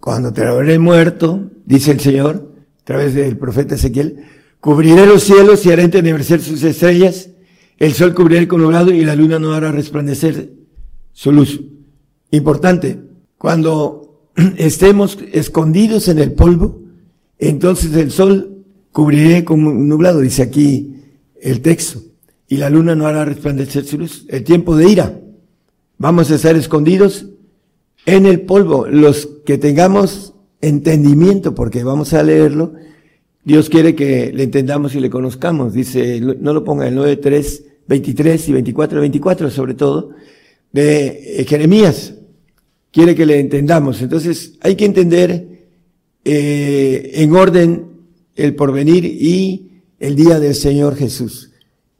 cuando 0.00 0.32
te 0.32 0.44
habré 0.44 0.78
muerto, 0.78 1.50
dice 1.64 1.92
el 1.92 2.00
Señor, 2.00 2.52
a 2.80 2.84
través 2.84 3.14
del 3.14 3.36
profeta 3.36 3.74
Ezequiel, 3.74 4.24
cubriré 4.60 5.06
los 5.06 5.22
cielos 5.22 5.64
y 5.66 5.72
haré 5.72 5.84
entenecer 5.84 6.40
sus 6.40 6.62
estrellas, 6.62 7.30
el 7.78 7.92
sol 7.92 8.14
cubriré 8.14 8.48
con 8.48 8.62
nublado 8.62 8.90
y 8.92 9.04
la 9.04 9.16
luna 9.16 9.38
no 9.38 9.52
hará 9.52 9.72
resplandecer 9.72 10.52
su 11.12 11.32
luz. 11.32 11.60
Importante, 12.30 13.00
cuando 13.38 14.30
estemos 14.56 15.18
escondidos 15.32 16.08
en 16.08 16.18
el 16.18 16.32
polvo, 16.32 16.82
entonces 17.38 17.94
el 17.94 18.10
sol 18.10 18.64
cubriré 18.92 19.44
con 19.44 19.88
nublado, 19.88 20.20
dice 20.20 20.42
aquí 20.42 21.02
el 21.40 21.60
texto, 21.60 22.00
y 22.48 22.56
la 22.56 22.70
luna 22.70 22.94
no 22.94 23.06
hará 23.06 23.24
resplandecer 23.24 23.84
su 23.84 23.98
luz. 23.98 24.24
El 24.28 24.44
tiempo 24.44 24.76
de 24.76 24.88
ira. 24.88 25.20
Vamos 25.98 26.30
a 26.30 26.34
estar 26.34 26.56
escondidos 26.56 27.26
en 28.04 28.26
el 28.26 28.42
polvo. 28.42 28.86
Los 28.86 29.26
que 29.46 29.56
tengamos 29.56 30.34
entendimiento, 30.60 31.54
porque 31.54 31.84
vamos 31.84 32.12
a 32.12 32.22
leerlo, 32.22 32.74
Dios 33.44 33.70
quiere 33.70 33.94
que 33.94 34.32
le 34.32 34.42
entendamos 34.42 34.94
y 34.94 35.00
le 35.00 35.08
conozcamos. 35.08 35.72
Dice, 35.72 36.20
no 36.20 36.52
lo 36.52 36.64
ponga 36.64 36.86
el 36.88 36.94
9, 36.94 37.16
3, 37.16 37.64
23 37.86 38.48
y 38.48 38.52
24, 38.52 39.00
24 39.00 39.50
sobre 39.50 39.74
todo, 39.74 40.10
de 40.72 41.40
eh, 41.40 41.44
Jeremías. 41.44 42.14
Quiere 42.90 43.14
que 43.14 43.24
le 43.24 43.38
entendamos. 43.38 44.02
Entonces 44.02 44.58
hay 44.60 44.74
que 44.74 44.84
entender 44.84 45.68
eh, 46.24 47.12
en 47.14 47.34
orden 47.34 47.86
el 48.34 48.54
porvenir 48.54 49.04
y 49.04 49.82
el 49.98 50.14
día 50.14 50.38
del 50.40 50.54
Señor 50.54 50.96
Jesús. 50.96 51.52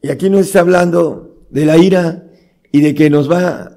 Y 0.02 0.08
aquí 0.08 0.28
no 0.28 0.38
está 0.38 0.60
hablando 0.60 1.46
de 1.50 1.64
la 1.64 1.78
ira 1.78 2.28
y 2.72 2.80
de 2.80 2.94
que 2.94 3.08
nos 3.08 3.30
va 3.30 3.75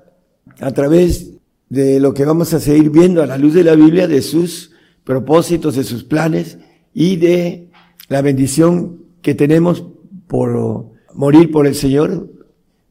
a 0.59 0.71
través 0.71 1.31
de 1.69 1.99
lo 1.99 2.13
que 2.13 2.25
vamos 2.25 2.53
a 2.53 2.59
seguir 2.59 2.89
viendo 2.89 3.21
a 3.21 3.27
la 3.27 3.37
luz 3.37 3.53
de 3.53 3.63
la 3.63 3.75
Biblia, 3.75 4.07
de 4.07 4.21
sus 4.21 4.71
propósitos, 5.03 5.75
de 5.75 5.83
sus 5.83 6.03
planes 6.03 6.57
y 6.93 7.17
de 7.17 7.69
la 8.07 8.21
bendición 8.21 9.03
que 9.21 9.35
tenemos 9.35 9.85
por 10.27 10.87
morir 11.13 11.51
por 11.51 11.67
el 11.67 11.75
Señor, 11.75 12.29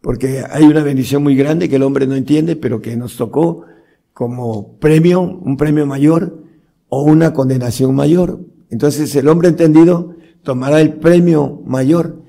porque 0.01 0.45
hay 0.51 0.65
una 0.65 0.83
bendición 0.83 1.23
muy 1.23 1.37
grande 1.37 1.69
que 1.69 1.77
el 1.77 1.83
hombre 1.83 2.07
no 2.07 2.15
entiende, 2.15 2.57
pero 2.57 2.81
que 2.81 2.97
nos 2.97 3.17
tocó 3.17 3.65
como 4.13 4.79
premio, 4.79 5.21
un 5.21 5.57
premio 5.57 5.87
mayor 5.87 6.43
o 6.89 7.03
una 7.03 7.33
condenación 7.33 7.95
mayor. 7.95 8.41
Entonces 8.71 9.15
el 9.17 9.29
hombre 9.29 9.49
entendido 9.49 10.15
tomará 10.43 10.81
el 10.81 10.95
premio 10.95 11.63
mayor, 11.67 12.23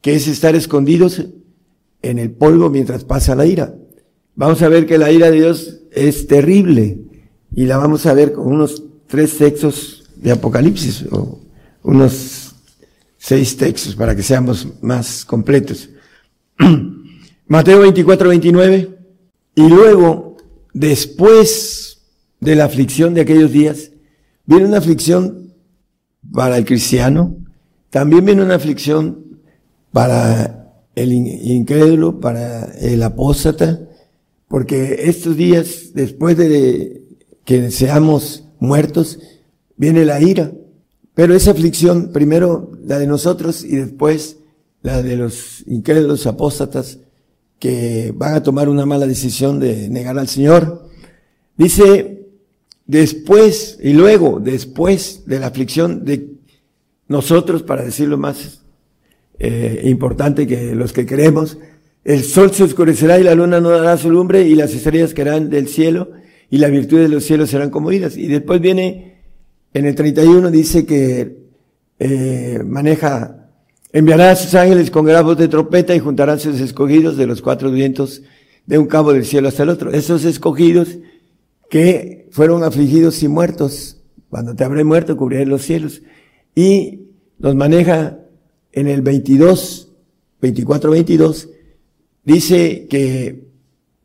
que 0.00 0.14
es 0.14 0.26
estar 0.26 0.54
escondidos 0.54 1.24
en 2.02 2.18
el 2.18 2.32
polvo 2.32 2.70
mientras 2.70 3.04
pasa 3.04 3.34
la 3.34 3.46
ira. 3.46 3.74
Vamos 4.34 4.62
a 4.62 4.68
ver 4.68 4.86
que 4.86 4.98
la 4.98 5.10
ira 5.12 5.30
de 5.30 5.36
Dios 5.36 5.80
es 5.90 6.26
terrible 6.26 6.98
y 7.54 7.66
la 7.66 7.76
vamos 7.76 8.06
a 8.06 8.14
ver 8.14 8.32
con 8.32 8.46
unos 8.46 8.82
tres 9.06 9.36
textos 9.36 10.04
de 10.16 10.32
Apocalipsis 10.32 11.04
o 11.10 11.38
unos 11.82 12.54
seis 13.18 13.56
textos 13.56 13.94
para 13.94 14.16
que 14.16 14.22
seamos 14.22 14.66
más 14.80 15.24
completos. 15.24 15.90
Mateo 17.46 17.80
24, 17.80 18.30
29. 18.30 18.98
Y 19.54 19.68
luego, 19.68 20.38
después 20.72 22.00
de 22.40 22.56
la 22.56 22.64
aflicción 22.64 23.12
de 23.12 23.20
aquellos 23.20 23.52
días, 23.52 23.90
viene 24.46 24.64
una 24.64 24.78
aflicción 24.78 25.52
para 26.32 26.56
el 26.56 26.64
cristiano, 26.64 27.36
también 27.90 28.24
viene 28.24 28.42
una 28.42 28.54
aflicción 28.54 29.40
para 29.92 30.72
el 30.94 31.12
incrédulo, 31.12 32.20
para 32.20 32.64
el 32.80 33.02
apóstata, 33.02 33.78
porque 34.52 35.04
estos 35.04 35.34
días, 35.34 35.92
después 35.94 36.36
de 36.36 37.00
que 37.46 37.70
seamos 37.70 38.44
muertos, 38.60 39.18
viene 39.78 40.04
la 40.04 40.20
ira. 40.20 40.52
Pero 41.14 41.34
esa 41.34 41.52
aflicción, 41.52 42.12
primero 42.12 42.70
la 42.84 42.98
de 42.98 43.06
nosotros 43.06 43.64
y 43.64 43.76
después 43.76 44.36
la 44.82 45.02
de 45.02 45.16
los 45.16 45.66
incrédulos 45.66 46.26
apóstatas 46.26 46.98
que 47.58 48.12
van 48.14 48.34
a 48.34 48.42
tomar 48.42 48.68
una 48.68 48.84
mala 48.84 49.06
decisión 49.06 49.58
de 49.58 49.88
negar 49.88 50.18
al 50.18 50.28
Señor. 50.28 50.86
Dice, 51.56 52.26
después 52.86 53.78
y 53.82 53.94
luego, 53.94 54.38
después 54.38 55.22
de 55.24 55.40
la 55.40 55.46
aflicción 55.46 56.04
de 56.04 56.28
nosotros, 57.08 57.62
para 57.62 57.86
decirlo 57.86 58.18
más 58.18 58.60
eh, 59.38 59.80
importante 59.84 60.46
que 60.46 60.74
los 60.74 60.92
que 60.92 61.06
queremos, 61.06 61.56
el 62.04 62.24
sol 62.24 62.52
se 62.52 62.64
oscurecerá 62.64 63.18
y 63.18 63.22
la 63.22 63.34
luna 63.34 63.60
no 63.60 63.70
dará 63.70 63.96
su 63.96 64.10
lumbre 64.10 64.42
y 64.42 64.54
las 64.54 64.74
estrellas 64.74 65.14
caerán 65.14 65.50
del 65.50 65.68
cielo 65.68 66.10
y 66.50 66.58
la 66.58 66.68
virtud 66.68 66.98
de 66.98 67.08
los 67.08 67.24
cielos 67.24 67.50
serán 67.50 67.70
como 67.70 67.92
iras. 67.92 68.16
Y 68.16 68.26
después 68.26 68.60
viene, 68.60 69.22
en 69.72 69.86
el 69.86 69.94
31 69.94 70.50
dice 70.50 70.84
que 70.84 71.38
eh, 71.98 72.60
maneja, 72.66 73.48
enviará 73.92 74.32
a 74.32 74.36
sus 74.36 74.54
ángeles 74.54 74.90
con 74.90 75.04
grabos 75.04 75.38
de 75.38 75.48
trompeta 75.48 75.94
y 75.94 76.00
juntarán 76.00 76.40
sus 76.40 76.60
escogidos 76.60 77.16
de 77.16 77.26
los 77.26 77.40
cuatro 77.40 77.70
vientos 77.70 78.22
de 78.66 78.78
un 78.78 78.86
cabo 78.86 79.12
del 79.12 79.24
cielo 79.24 79.48
hasta 79.48 79.62
el 79.62 79.68
otro. 79.68 79.92
Esos 79.92 80.24
escogidos 80.24 80.98
que 81.70 82.28
fueron 82.32 82.64
afligidos 82.64 83.22
y 83.22 83.28
muertos, 83.28 84.02
cuando 84.28 84.54
te 84.54 84.64
habré 84.64 84.84
muerto 84.84 85.16
cubriré 85.16 85.46
los 85.46 85.62
cielos. 85.62 86.02
Y 86.54 87.06
los 87.38 87.54
maneja 87.54 88.18
en 88.72 88.88
el 88.88 89.02
22, 89.02 89.90
24, 90.40 90.90
22, 90.90 91.48
dice 92.24 92.86
que 92.88 93.44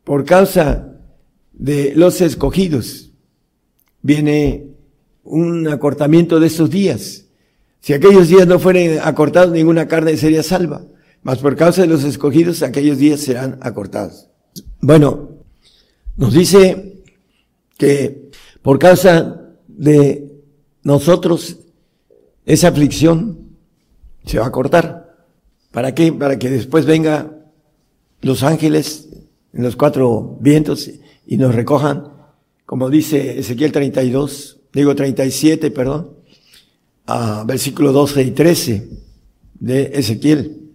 por 0.04 0.24
causa 0.24 0.96
de 1.52 1.92
los 1.94 2.20
escogidos 2.20 3.10
viene 4.02 4.68
un 5.24 5.68
acortamiento 5.68 6.40
de 6.40 6.46
esos 6.46 6.70
días. 6.70 7.26
Si 7.80 7.92
aquellos 7.92 8.28
días 8.28 8.46
no 8.46 8.58
fueren 8.58 9.00
acortados, 9.02 9.52
ninguna 9.52 9.86
carne 9.86 10.16
sería 10.16 10.42
salva. 10.42 10.82
Mas 11.22 11.38
por 11.38 11.56
causa 11.56 11.82
de 11.82 11.88
los 11.88 12.04
escogidos, 12.04 12.62
aquellos 12.62 12.98
días 12.98 13.20
serán 13.20 13.58
acortados. 13.60 14.28
Bueno, 14.80 15.30
nos 16.16 16.32
dice 16.32 17.02
que 17.76 18.30
por 18.62 18.78
causa 18.78 19.42
de 19.66 20.32
nosotros, 20.82 21.58
esa 22.44 22.68
aflicción 22.68 23.38
se 24.24 24.38
va 24.38 24.46
a 24.46 24.52
cortar. 24.52 25.16
¿Para 25.70 25.94
qué? 25.94 26.12
Para 26.12 26.38
que 26.38 26.50
después 26.50 26.86
venga 26.86 27.37
los 28.22 28.42
ángeles 28.42 29.08
en 29.52 29.62
los 29.62 29.76
cuatro 29.76 30.36
vientos 30.40 30.90
y 31.26 31.36
nos 31.36 31.54
recojan, 31.54 32.04
como 32.66 32.90
dice 32.90 33.38
Ezequiel 33.38 33.72
32, 33.72 34.60
digo 34.72 34.94
37, 34.94 35.70
perdón, 35.70 36.10
a 37.06 37.44
versículo 37.46 37.92
12 37.92 38.22
y 38.22 38.30
13 38.32 38.88
de 39.60 39.90
Ezequiel. 39.94 40.70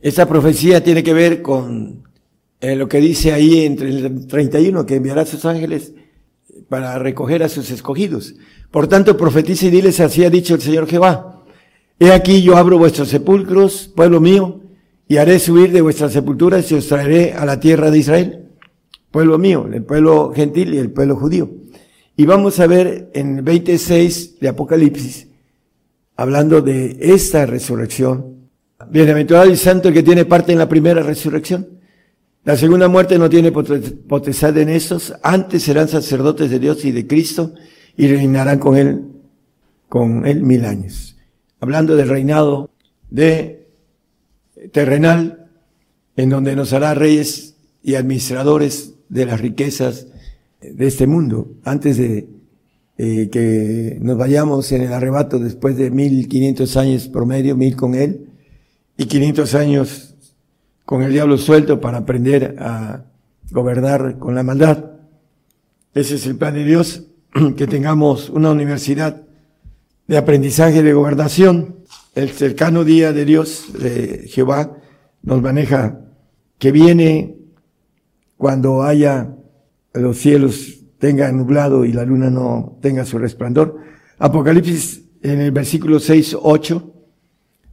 Esta 0.00 0.26
profecía 0.26 0.82
tiene 0.82 1.02
que 1.02 1.12
ver 1.12 1.42
con 1.42 2.04
eh, 2.60 2.76
lo 2.76 2.88
que 2.88 3.00
dice 3.00 3.32
ahí 3.32 3.64
entre 3.64 3.88
el 3.88 4.26
31, 4.26 4.86
que 4.86 4.96
enviará 4.96 5.22
a 5.22 5.26
sus 5.26 5.44
ángeles 5.44 5.92
para 6.68 6.98
recoger 6.98 7.42
a 7.42 7.48
sus 7.48 7.70
escogidos. 7.70 8.34
Por 8.70 8.88
tanto, 8.88 9.16
profetice 9.16 9.66
y 9.66 9.70
diles, 9.70 10.00
así 10.00 10.24
ha 10.24 10.30
dicho 10.30 10.54
el 10.54 10.62
Señor 10.62 10.86
Jehová. 10.86 11.44
He 11.98 12.12
aquí 12.12 12.42
yo 12.42 12.56
abro 12.56 12.78
vuestros 12.78 13.08
sepulcros, 13.08 13.90
pueblo 13.94 14.20
mío, 14.20 14.60
y 15.08 15.18
haré 15.18 15.38
subir 15.38 15.72
de 15.72 15.80
vuestras 15.80 16.12
sepulturas 16.12 16.70
y 16.70 16.74
os 16.74 16.88
traeré 16.88 17.32
a 17.32 17.44
la 17.44 17.60
tierra 17.60 17.90
de 17.90 17.98
Israel, 17.98 18.48
pueblo 19.10 19.38
mío, 19.38 19.68
el 19.72 19.84
pueblo 19.84 20.32
gentil 20.34 20.74
y 20.74 20.78
el 20.78 20.90
pueblo 20.90 21.16
judío. 21.16 21.50
Y 22.16 22.26
vamos 22.26 22.58
a 22.60 22.66
ver 22.66 23.10
en 23.14 23.38
el 23.38 23.42
26 23.42 24.40
de 24.40 24.48
Apocalipsis, 24.48 25.28
hablando 26.16 26.60
de 26.62 26.96
esta 27.00 27.46
resurrección. 27.46 28.48
Bienaventurado 28.90 29.50
y 29.50 29.56
santo 29.56 29.88
el 29.88 29.94
que 29.94 30.02
tiene 30.02 30.24
parte 30.24 30.52
en 30.52 30.58
la 30.58 30.68
primera 30.68 31.02
resurrección. 31.02 31.68
La 32.44 32.56
segunda 32.56 32.88
muerte 32.88 33.18
no 33.18 33.28
tiene 33.28 33.52
potestad 33.52 34.56
en 34.58 34.68
estos, 34.68 35.14
antes 35.22 35.62
serán 35.62 35.88
sacerdotes 35.88 36.50
de 36.50 36.58
Dios 36.58 36.84
y 36.84 36.92
de 36.92 37.06
Cristo 37.06 37.54
y 37.96 38.06
reinarán 38.06 38.58
con 38.58 38.76
él, 38.76 39.02
con 39.88 40.26
él 40.26 40.42
mil 40.42 40.64
años. 40.64 41.16
Hablando 41.60 41.96
del 41.96 42.08
reinado 42.08 42.70
de 43.10 43.65
terrenal 44.72 45.50
en 46.16 46.30
donde 46.30 46.56
nos 46.56 46.72
hará 46.72 46.94
reyes 46.94 47.56
y 47.82 47.94
administradores 47.94 48.94
de 49.08 49.26
las 49.26 49.40
riquezas 49.40 50.08
de 50.60 50.86
este 50.86 51.06
mundo, 51.06 51.52
antes 51.64 51.98
de 51.98 52.28
eh, 52.98 53.28
que 53.30 53.98
nos 54.00 54.16
vayamos 54.16 54.72
en 54.72 54.82
el 54.82 54.92
arrebato 54.92 55.38
después 55.38 55.76
de 55.76 55.90
1500 55.90 56.76
años 56.78 57.08
promedio, 57.08 57.56
mil 57.56 57.76
con 57.76 57.94
él, 57.94 58.30
y 58.96 59.04
500 59.04 59.54
años 59.54 60.14
con 60.86 61.02
el 61.02 61.12
diablo 61.12 61.36
suelto 61.36 61.80
para 61.80 61.98
aprender 61.98 62.56
a 62.58 63.04
gobernar 63.50 64.18
con 64.18 64.34
la 64.34 64.42
maldad. 64.42 64.92
Ese 65.94 66.14
es 66.14 66.26
el 66.26 66.36
plan 66.36 66.54
de 66.54 66.64
Dios, 66.64 67.04
que 67.56 67.66
tengamos 67.66 68.30
una 68.30 68.50
universidad 68.50 69.22
de 70.06 70.16
aprendizaje 70.16 70.82
de 70.82 70.92
gobernación. 70.92 71.76
El 72.16 72.30
cercano 72.30 72.82
día 72.82 73.12
de 73.12 73.26
Dios, 73.26 73.74
de 73.78 74.24
Jehová, 74.26 74.78
nos 75.22 75.42
maneja 75.42 76.00
que 76.58 76.72
viene 76.72 77.36
cuando 78.38 78.82
haya 78.82 79.34
los 79.92 80.16
cielos 80.16 80.78
tengan 80.98 81.36
nublado 81.36 81.84
y 81.84 81.92
la 81.92 82.06
luna 82.06 82.30
no 82.30 82.78
tenga 82.80 83.04
su 83.04 83.18
resplandor. 83.18 83.76
Apocalipsis 84.18 85.02
en 85.20 85.42
el 85.42 85.50
versículo 85.50 86.00
6, 86.00 86.38
8 86.40 86.94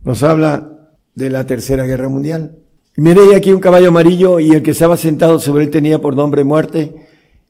nos 0.04 0.24
habla 0.24 0.90
de 1.16 1.30
la 1.30 1.46
tercera 1.46 1.86
guerra 1.86 2.10
mundial. 2.10 2.58
Miré 2.98 3.38
aquí 3.38 3.54
un 3.54 3.62
caballo 3.62 3.88
amarillo 3.88 4.42
y 4.42 4.52
el 4.52 4.62
que 4.62 4.72
estaba 4.72 4.98
sentado 4.98 5.40
sobre 5.40 5.64
él 5.64 5.70
tenía 5.70 6.02
por 6.02 6.18
nombre 6.18 6.44
muerte 6.44 6.94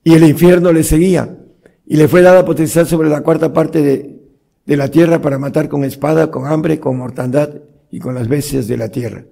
y 0.03 0.13
el 0.13 0.23
infierno 0.29 0.71
le 0.71 0.83
seguía 0.83 1.39
y 1.87 1.97
le 1.97 2.07
fue 2.07 2.21
dada 2.21 2.45
potestad 2.45 2.85
sobre 2.85 3.09
la 3.09 3.21
cuarta 3.21 3.51
parte 3.51 3.81
de, 3.81 4.22
de 4.65 4.77
la 4.77 4.89
tierra 4.89 5.21
para 5.21 5.37
matar 5.37 5.67
con 5.69 5.83
espada, 5.83 6.31
con 6.31 6.47
hambre, 6.47 6.79
con 6.79 6.97
mortandad 6.97 7.49
y 7.91 7.99
con 7.99 8.15
las 8.15 8.27
bestias 8.27 8.67
de 8.67 8.77
la 8.77 8.89
tierra. 8.89 9.25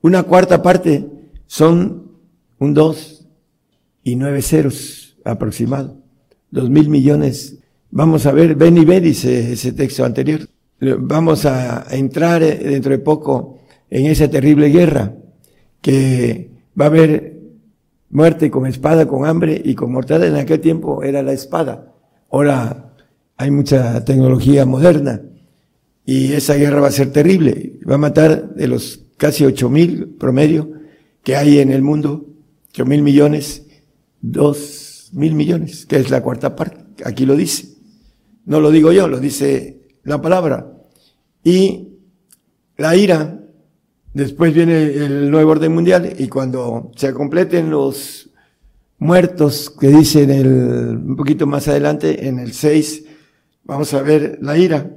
Una 0.00 0.24
cuarta 0.24 0.62
parte 0.62 1.08
son 1.46 2.12
un 2.58 2.74
dos 2.74 3.26
y 4.02 4.16
nueve 4.16 4.42
ceros 4.42 5.16
aproximado. 5.24 5.96
Dos 6.50 6.68
mil 6.68 6.88
millones. 6.88 7.58
Vamos 7.90 8.26
a 8.26 8.32
ver, 8.32 8.54
ven 8.54 8.76
y 8.76 8.84
ve, 8.84 9.00
dice 9.00 9.52
ese 9.52 9.72
texto 9.72 10.04
anterior. 10.04 10.40
Vamos 10.80 11.46
a 11.46 11.86
entrar 11.90 12.40
dentro 12.40 12.90
de 12.90 12.98
poco 12.98 13.60
en 13.88 14.06
esa 14.06 14.28
terrible 14.28 14.68
guerra 14.68 15.14
que 15.80 16.50
va 16.78 16.86
a 16.86 16.88
haber 16.88 17.40
muerte 18.10 18.50
con 18.50 18.66
espada, 18.66 19.06
con 19.06 19.26
hambre 19.26 19.60
y 19.64 19.74
con 19.74 19.92
mortandad. 19.92 20.28
En 20.28 20.36
aquel 20.36 20.60
tiempo 20.60 21.02
era 21.02 21.22
la 21.22 21.32
espada. 21.32 21.92
Ahora 22.30 22.91
hay 23.36 23.50
mucha 23.50 24.04
tecnología 24.04 24.64
moderna 24.66 25.22
y 26.04 26.32
esa 26.32 26.54
guerra 26.54 26.80
va 26.80 26.88
a 26.88 26.92
ser 26.92 27.12
terrible. 27.12 27.78
Va 27.88 27.96
a 27.96 27.98
matar 27.98 28.54
de 28.54 28.68
los 28.68 29.00
casi 29.16 29.44
ocho 29.44 29.68
mil 29.68 30.08
promedio 30.18 30.70
que 31.22 31.36
hay 31.36 31.58
en 31.58 31.70
el 31.70 31.82
mundo, 31.82 32.26
ocho 32.70 32.84
mil 32.84 33.02
millones, 33.02 33.66
dos 34.20 35.10
mil 35.12 35.34
millones, 35.34 35.86
que 35.86 35.96
es 35.96 36.10
la 36.10 36.22
cuarta 36.22 36.56
parte. 36.56 37.04
Aquí 37.04 37.26
lo 37.26 37.36
dice. 37.36 37.68
No 38.44 38.60
lo 38.60 38.70
digo 38.70 38.92
yo, 38.92 39.08
lo 39.08 39.20
dice 39.20 39.80
la 40.02 40.20
palabra. 40.20 40.72
Y 41.44 41.88
la 42.76 42.96
ira 42.96 43.42
Después 44.14 44.52
viene 44.52 44.92
el 44.92 45.30
nuevo 45.30 45.52
orden 45.52 45.72
mundial 45.72 46.12
y 46.18 46.28
cuando 46.28 46.92
se 46.96 47.14
completen 47.14 47.70
los 47.70 48.28
muertos 48.98 49.70
que 49.70 49.88
dicen 49.88 50.30
el, 50.30 50.48
un 50.48 51.16
poquito 51.16 51.46
más 51.46 51.66
adelante, 51.68 52.28
en 52.28 52.38
el 52.38 52.52
6, 52.52 53.04
vamos 53.64 53.92
a 53.94 54.02
ver 54.02 54.38
la 54.40 54.56
ira. 54.56 54.90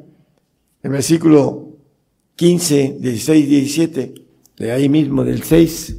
El 0.84 0.92
versículo 0.92 1.78
15, 2.36 2.98
16, 3.00 3.50
17, 3.50 4.14
de 4.58 4.72
ahí 4.72 4.90
mismo 4.90 5.24
del 5.24 5.44
6. 5.44 5.96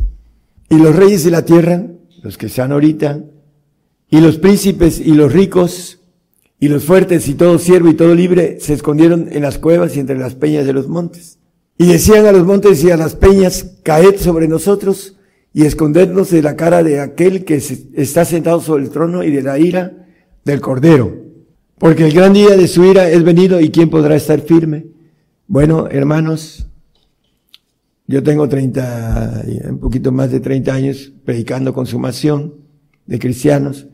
Y 0.70 0.76
los 0.76 0.94
reyes 0.94 1.24
de 1.24 1.30
la 1.30 1.44
tierra, 1.44 1.86
los 2.22 2.36
que 2.38 2.46
están 2.46 2.72
ahorita, 2.72 3.24
y 4.08 4.20
los 4.20 4.38
príncipes 4.38 5.00
y 5.00 5.12
los 5.12 5.32
ricos, 5.32 6.00
y 6.58 6.68
los 6.68 6.84
fuertes 6.84 7.28
y 7.28 7.34
todo 7.34 7.58
siervo 7.58 7.88
y 7.88 7.94
todo 7.94 8.14
libre, 8.14 8.58
se 8.60 8.72
escondieron 8.72 9.28
en 9.30 9.42
las 9.42 9.58
cuevas 9.58 9.96
y 9.96 10.00
entre 10.00 10.18
las 10.18 10.34
peñas 10.34 10.66
de 10.66 10.72
los 10.72 10.88
montes. 10.88 11.38
Y 11.78 11.86
decían 11.86 12.24
a 12.26 12.32
los 12.32 12.46
montes 12.46 12.82
y 12.82 12.90
a 12.90 12.96
las 12.96 13.14
peñas, 13.14 13.76
caed 13.82 14.16
sobre 14.16 14.48
nosotros 14.48 15.16
y 15.52 15.64
escondednos 15.64 16.30
de 16.30 16.42
la 16.42 16.56
cara 16.56 16.82
de 16.82 17.00
aquel 17.00 17.44
que 17.44 17.56
está 17.94 18.24
sentado 18.24 18.60
sobre 18.60 18.84
el 18.84 18.90
trono 18.90 19.22
y 19.24 19.30
de 19.30 19.42
la 19.42 19.58
ira 19.58 20.06
del 20.44 20.60
Cordero. 20.60 21.25
Porque 21.78 22.06
el 22.06 22.12
gran 22.12 22.32
día 22.32 22.56
de 22.56 22.68
su 22.68 22.84
ira 22.84 23.10
es 23.10 23.22
venido 23.22 23.60
y 23.60 23.70
quién 23.70 23.90
podrá 23.90 24.16
estar 24.16 24.40
firme. 24.40 24.86
Bueno, 25.46 25.88
hermanos, 25.90 26.66
yo 28.06 28.22
tengo 28.22 28.48
30, 28.48 29.44
un 29.70 29.78
poquito 29.78 30.10
más 30.10 30.30
de 30.30 30.40
30 30.40 30.72
años 30.72 31.12
predicando 31.24 31.74
consumación 31.74 32.54
de 33.04 33.18
cristianos, 33.18 33.88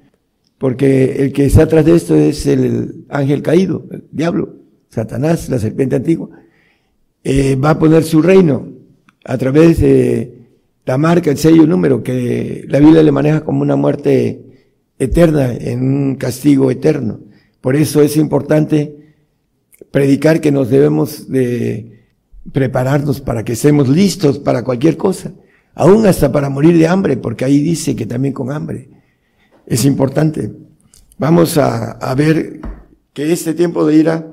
porque 0.59 1.25
el 1.25 1.33
que 1.33 1.47
está 1.47 1.64
atrás 1.64 1.85
de 1.85 1.97
esto 1.97 2.14
es 2.14 2.47
el 2.47 3.05
ángel 3.09 3.42
caído, 3.42 3.85
el 3.90 4.05
diablo, 4.12 4.55
Satanás, 4.88 5.49
la 5.49 5.59
serpiente 5.59 5.97
antigua 5.97 6.29
eh, 7.25 7.57
va 7.57 7.71
a 7.71 7.79
poner 7.79 8.05
su 8.05 8.23
reino 8.23 8.68
a 9.25 9.38
través 9.38 9.81
de 9.81 10.49
la 10.85 10.99
marca, 10.99 11.31
el 11.31 11.38
sello, 11.38 11.62
el 11.62 11.68
número, 11.68 12.03
que 12.03 12.64
la 12.68 12.81
Biblia 12.81 13.03
le 13.03 13.12
maneja 13.12 13.45
como 13.45 13.62
una 13.62 13.77
muerte 13.77 14.45
eterna, 14.99 15.53
en 15.53 15.83
un 15.83 16.14
castigo 16.16 16.71
eterno. 16.71 17.21
Por 17.62 17.77
eso 17.77 18.03
es 18.03 18.18
importante 18.18 19.14
predicar 19.90 20.42
que 20.42 20.53
nos 20.53 20.68
debemos 20.68 21.31
de 21.31 22.05
prepararnos 22.53 23.20
para 23.20 23.44
que 23.44 23.53
estemos 23.53 23.88
listos 23.88 24.38
para 24.38 24.64
cualquier 24.64 24.96
cosa, 24.98 25.33
aún 25.75 26.05
hasta 26.07 26.31
para 26.31 26.51
morir 26.51 26.77
de 26.77 26.88
hambre, 26.88 27.16
porque 27.16 27.44
ahí 27.46 27.61
dice 27.61 27.96
que 27.96 28.05
también 28.05 28.35
con 28.35 28.53
hambre. 28.53 28.90
Es 29.64 29.85
importante. 29.87 30.53
Vamos 31.18 31.57
a, 31.57 32.14
ver 32.16 32.61
que 33.14 33.33
este 33.33 33.55
tiempo 33.55 33.87
de 33.87 33.96
ira 33.96 34.27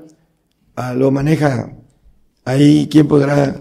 a, 0.74 0.92
lo 0.92 1.10
maneja 1.10 1.72
Ahí, 2.44 2.88
¿quién 2.90 3.06
podrá 3.06 3.54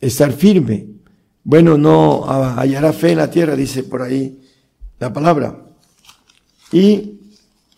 estar 0.00 0.32
firme? 0.32 0.86
Bueno, 1.42 1.78
no 1.78 2.24
hallará 2.26 2.92
fe 2.92 3.12
en 3.12 3.18
la 3.18 3.30
tierra, 3.30 3.56
dice 3.56 3.82
por 3.82 4.02
ahí 4.02 4.40
la 5.00 5.12
palabra. 5.12 5.64
Y 6.70 7.17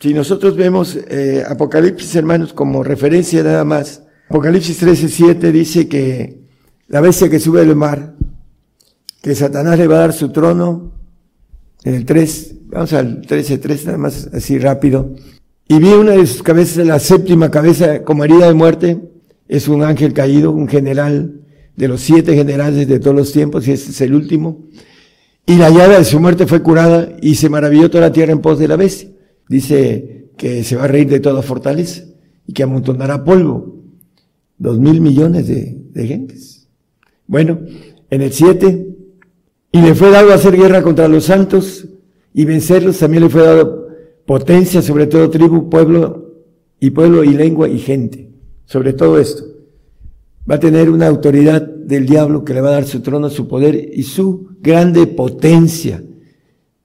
si 0.01 0.15
nosotros 0.15 0.57
vemos 0.57 0.97
eh, 0.97 1.45
Apocalipsis, 1.47 2.17
hermanos, 2.17 2.55
como 2.55 2.83
referencia 2.83 3.43
nada 3.43 3.65
más, 3.65 4.03
Apocalipsis 4.31 4.79
13, 4.79 5.09
7 5.09 5.53
dice 5.53 5.89
que 5.89 6.41
la 6.89 7.03
bestia 7.03 7.29
que 7.29 7.39
sube 7.39 7.61
del 7.61 7.77
mar, 7.77 8.15
que 9.21 9.35
Satanás 9.35 9.79
le 9.79 9.87
va 9.87 9.97
a 9.97 10.01
dar 10.01 10.13
su 10.15 10.31
trono, 10.31 10.95
en 11.85 11.95
el 11.95 12.07
3, 12.07 12.55
vamos 12.69 12.95
al 12.95 13.21
13, 13.21 13.59
3, 13.59 13.87
nada 13.87 13.99
más 13.99 14.31
así 14.33 14.59
rápido, 14.59 15.15
y 15.69 15.79
vi 15.79 15.93
una 15.93 16.13
de 16.13 16.27
sus 16.27 16.43
cabezas, 16.43 16.87
la 16.87 16.99
séptima 16.99 17.51
cabeza 17.51 18.03
como 18.03 18.25
herida 18.25 18.47
de 18.47 18.55
muerte, 18.55 19.11
es 19.49 19.69
un 19.69 19.83
ángel 19.83 20.15
caído, 20.15 20.51
un 20.51 20.67
general 20.67 21.43
de 21.77 21.89
los 21.89 22.01
siete 22.01 22.35
generales 22.35 22.89
de 22.89 23.01
todos 23.01 23.17
los 23.17 23.33
tiempos, 23.33 23.69
y 23.69 23.73
este 23.73 23.91
es 23.91 24.01
el 24.01 24.15
último. 24.15 24.65
Y 25.45 25.57
la 25.57 25.69
llave 25.69 25.99
de 25.99 26.05
su 26.05 26.21
muerte 26.21 26.47
fue 26.47 26.63
curada 26.63 27.11
y 27.21 27.35
se 27.35 27.51
maravilló 27.51 27.91
toda 27.91 28.03
la 28.07 28.13
tierra 28.13 28.33
en 28.33 28.41
pos 28.41 28.59
de 28.59 28.69
la 28.69 28.77
bestia. 28.77 29.11
Dice 29.51 30.31
que 30.37 30.63
se 30.63 30.77
va 30.77 30.85
a 30.85 30.87
reír 30.87 31.09
de 31.09 31.19
toda 31.19 31.43
fortaleza 31.43 32.05
y 32.47 32.53
que 32.53 32.63
amontonará 32.63 33.25
polvo. 33.25 33.83
Dos 34.57 34.79
mil 34.79 35.01
millones 35.01 35.49
de, 35.49 35.77
de 35.91 36.07
gentes. 36.07 36.69
Bueno, 37.27 37.59
en 38.11 38.23
el 38.23 38.33
siete, 38.33 38.97
y 39.73 39.81
le 39.81 39.97
fue 39.97 40.11
dado 40.11 40.33
hacer 40.33 40.57
guerra 40.57 40.83
contra 40.83 41.09
los 41.09 41.25
santos 41.25 41.89
y 42.33 42.45
vencerlos, 42.45 43.01
también 43.01 43.25
le 43.25 43.29
fue 43.29 43.43
dado 43.43 43.89
potencia 44.25 44.83
sobre 44.83 45.09
todo 45.09 45.29
tribu, 45.31 45.69
pueblo 45.69 46.45
y 46.79 46.91
pueblo 46.91 47.25
y 47.25 47.35
lengua 47.35 47.69
y 47.69 47.81
gente 47.81 48.31
sobre 48.67 48.93
todo 48.93 49.19
esto. 49.19 49.43
Va 50.49 50.55
a 50.55 50.61
tener 50.61 50.91
una 50.91 51.09
autoridad 51.09 51.61
del 51.61 52.07
diablo 52.07 52.45
que 52.45 52.55
le 52.55 52.61
va 52.61 52.69
a 52.69 52.75
dar 52.75 52.85
su 52.85 53.01
trono, 53.01 53.31
su 53.31 53.49
poder 53.49 53.75
y 53.75 54.05
su 54.05 54.47
grande 54.61 55.09
potencia. 55.09 56.05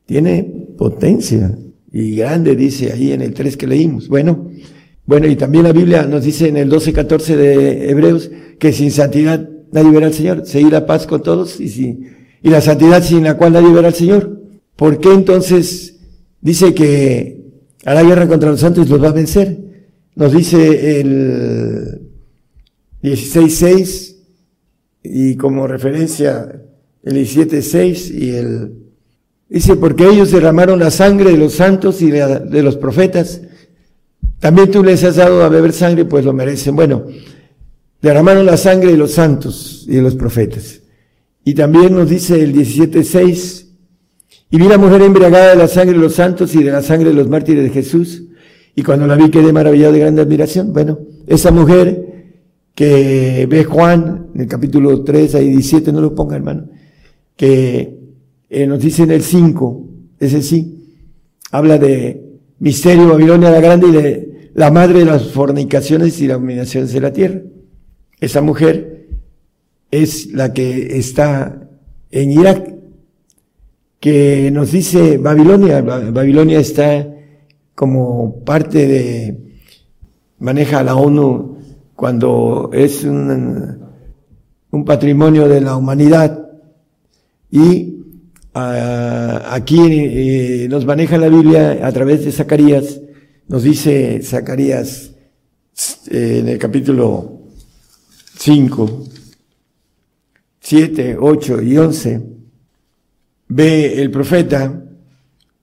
Tiene 0.07 0.73
potencia 0.79 1.55
y 1.97 2.17
grande, 2.17 2.57
dice 2.57 2.91
ahí 2.91 3.13
en 3.13 3.21
el 3.21 3.33
3 3.33 3.55
que 3.55 3.67
leímos. 3.67 4.09
Bueno, 4.09 4.51
bueno, 5.05 5.27
y 5.27 5.37
también 5.37 5.63
la 5.63 5.71
Biblia 5.71 6.05
nos 6.05 6.25
dice 6.25 6.49
en 6.49 6.57
el 6.57 6.67
12, 6.67 6.91
14 6.91 7.37
de 7.37 7.89
Hebreos 7.89 8.29
que 8.59 8.73
sin 8.73 8.91
santidad 8.91 9.49
nadie 9.71 9.91
verá 9.91 10.07
al 10.07 10.13
Señor. 10.13 10.45
Seguir 10.45 10.73
la 10.73 10.85
paz 10.85 11.07
con 11.07 11.23
todos 11.23 11.57
y, 11.61 11.69
sin, 11.69 12.09
y 12.43 12.49
la 12.49 12.59
santidad 12.59 13.01
sin 13.01 13.23
la 13.23 13.37
cual 13.37 13.53
nadie 13.53 13.71
verá 13.71 13.87
al 13.87 13.93
Señor. 13.93 14.41
¿Por 14.75 14.99
qué 14.99 15.13
entonces 15.13 16.01
dice 16.41 16.73
que 16.73 17.45
hará 17.85 18.03
guerra 18.03 18.27
contra 18.27 18.49
los 18.51 18.59
santos 18.59 18.89
los 18.89 19.01
va 19.01 19.07
a 19.07 19.13
vencer? 19.13 19.57
Nos 20.15 20.33
dice 20.33 20.99
el 20.99 22.01
16.6 23.03 24.17
y 25.01 25.37
como 25.37 25.65
referencia 25.65 26.61
el 27.03 27.13
17.6 27.15 28.13
y 28.13 28.31
el... 28.31 28.84
Dice, 29.47 29.75
porque 29.75 30.07
ellos 30.07 30.31
derramaron 30.31 30.79
la 30.79 30.89
sangre 30.89 31.31
de 31.31 31.37
los 31.37 31.53
santos 31.53 32.01
y 32.01 32.09
de, 32.09 32.63
los 32.63 32.77
profetas. 32.77 33.41
También 34.39 34.71
tú 34.71 34.83
les 34.83 35.03
has 35.03 35.17
dado 35.17 35.43
a 35.43 35.49
beber 35.49 35.71
sangre, 35.71 36.05
pues 36.05 36.25
lo 36.25 36.33
merecen. 36.33 36.75
Bueno, 36.75 37.05
derramaron 38.01 38.45
la 38.45 38.57
sangre 38.57 38.91
de 38.91 38.97
los 38.97 39.11
santos 39.11 39.85
y 39.87 39.95
de 39.95 40.01
los 40.01 40.15
profetas. 40.15 40.81
Y 41.43 41.53
también 41.53 41.93
nos 41.93 42.09
dice 42.09 42.41
el 42.41 42.53
17.6, 42.55 43.65
y 44.49 44.57
vi 44.57 44.67
la 44.67 44.77
mujer 44.77 45.01
embriagada 45.01 45.51
de 45.51 45.57
la 45.57 45.67
sangre 45.67 45.93
de 45.93 46.01
los 46.01 46.15
santos 46.15 46.55
y 46.55 46.63
de 46.63 46.71
la 46.71 46.81
sangre 46.81 47.09
de 47.09 47.15
los 47.15 47.29
mártires 47.29 47.63
de 47.63 47.69
Jesús. 47.69 48.23
Y 48.75 48.83
cuando 48.83 49.05
la 49.07 49.15
vi 49.15 49.29
quedé 49.29 49.53
maravillado 49.53 49.93
de 49.93 49.99
grande 49.99 50.21
admiración. 50.21 50.73
Bueno, 50.73 50.99
esa 51.27 51.51
mujer 51.51 52.33
que 52.73 53.47
ve 53.49 53.63
Juan, 53.63 54.27
en 54.33 54.41
el 54.41 54.47
capítulo 54.47 55.03
3, 55.03 55.35
ahí 55.35 55.49
17, 55.49 55.91
no 55.91 56.01
lo 56.01 56.15
ponga 56.15 56.35
hermano. 56.35 56.67
que 57.35 58.04
eh, 58.49 58.67
nos 58.67 58.79
dice 58.79 59.03
en 59.03 59.11
el 59.11 59.21
5, 59.21 59.87
ese 60.19 60.41
sí, 60.41 60.97
habla 61.51 61.77
de 61.77 62.39
misterio 62.59 63.09
Babilonia 63.09 63.51
la 63.51 63.59
Grande 63.59 63.87
y 63.87 63.91
de 63.91 64.51
la 64.53 64.71
madre 64.71 64.99
de 64.99 65.05
las 65.05 65.31
fornicaciones 65.31 66.19
y 66.21 66.27
las 66.27 66.37
dominaciones 66.37 66.93
de 66.93 67.01
la 67.01 67.11
tierra. 67.11 67.41
Esa 68.19 68.41
mujer 68.41 69.07
es 69.91 70.31
la 70.31 70.53
que 70.53 70.97
está 70.97 71.67
en 72.11 72.31
Irak, 72.31 72.73
que 73.99 74.49
nos 74.51 74.71
dice 74.71 75.17
Babilonia, 75.17 75.81
Babilonia 75.81 76.59
está 76.59 77.07
como 77.73 78.43
parte 78.45 78.87
de, 78.87 79.45
maneja 80.39 80.83
la 80.83 80.95
ONU 80.95 81.57
cuando 81.95 82.69
es 82.73 83.03
un, 83.03 83.79
un 84.71 84.85
patrimonio 84.85 85.47
de 85.47 85.61
la 85.61 85.75
humanidad 85.75 86.49
y 87.51 87.94
aquí 88.55 89.79
eh, 89.81 90.67
nos 90.69 90.85
maneja 90.85 91.17
la 91.17 91.27
Biblia 91.27 91.85
a 91.85 91.91
través 91.91 92.23
de 92.23 92.31
Zacarías, 92.31 93.01
nos 93.47 93.63
dice 93.63 94.21
Zacarías 94.23 95.11
eh, 96.09 96.39
en 96.39 96.47
el 96.47 96.57
capítulo 96.57 97.41
5, 98.37 99.03
7, 100.61 101.17
8 101.19 101.61
y 101.61 101.77
11, 101.77 102.21
ve 103.49 104.01
el 104.01 104.09
profeta 104.09 104.81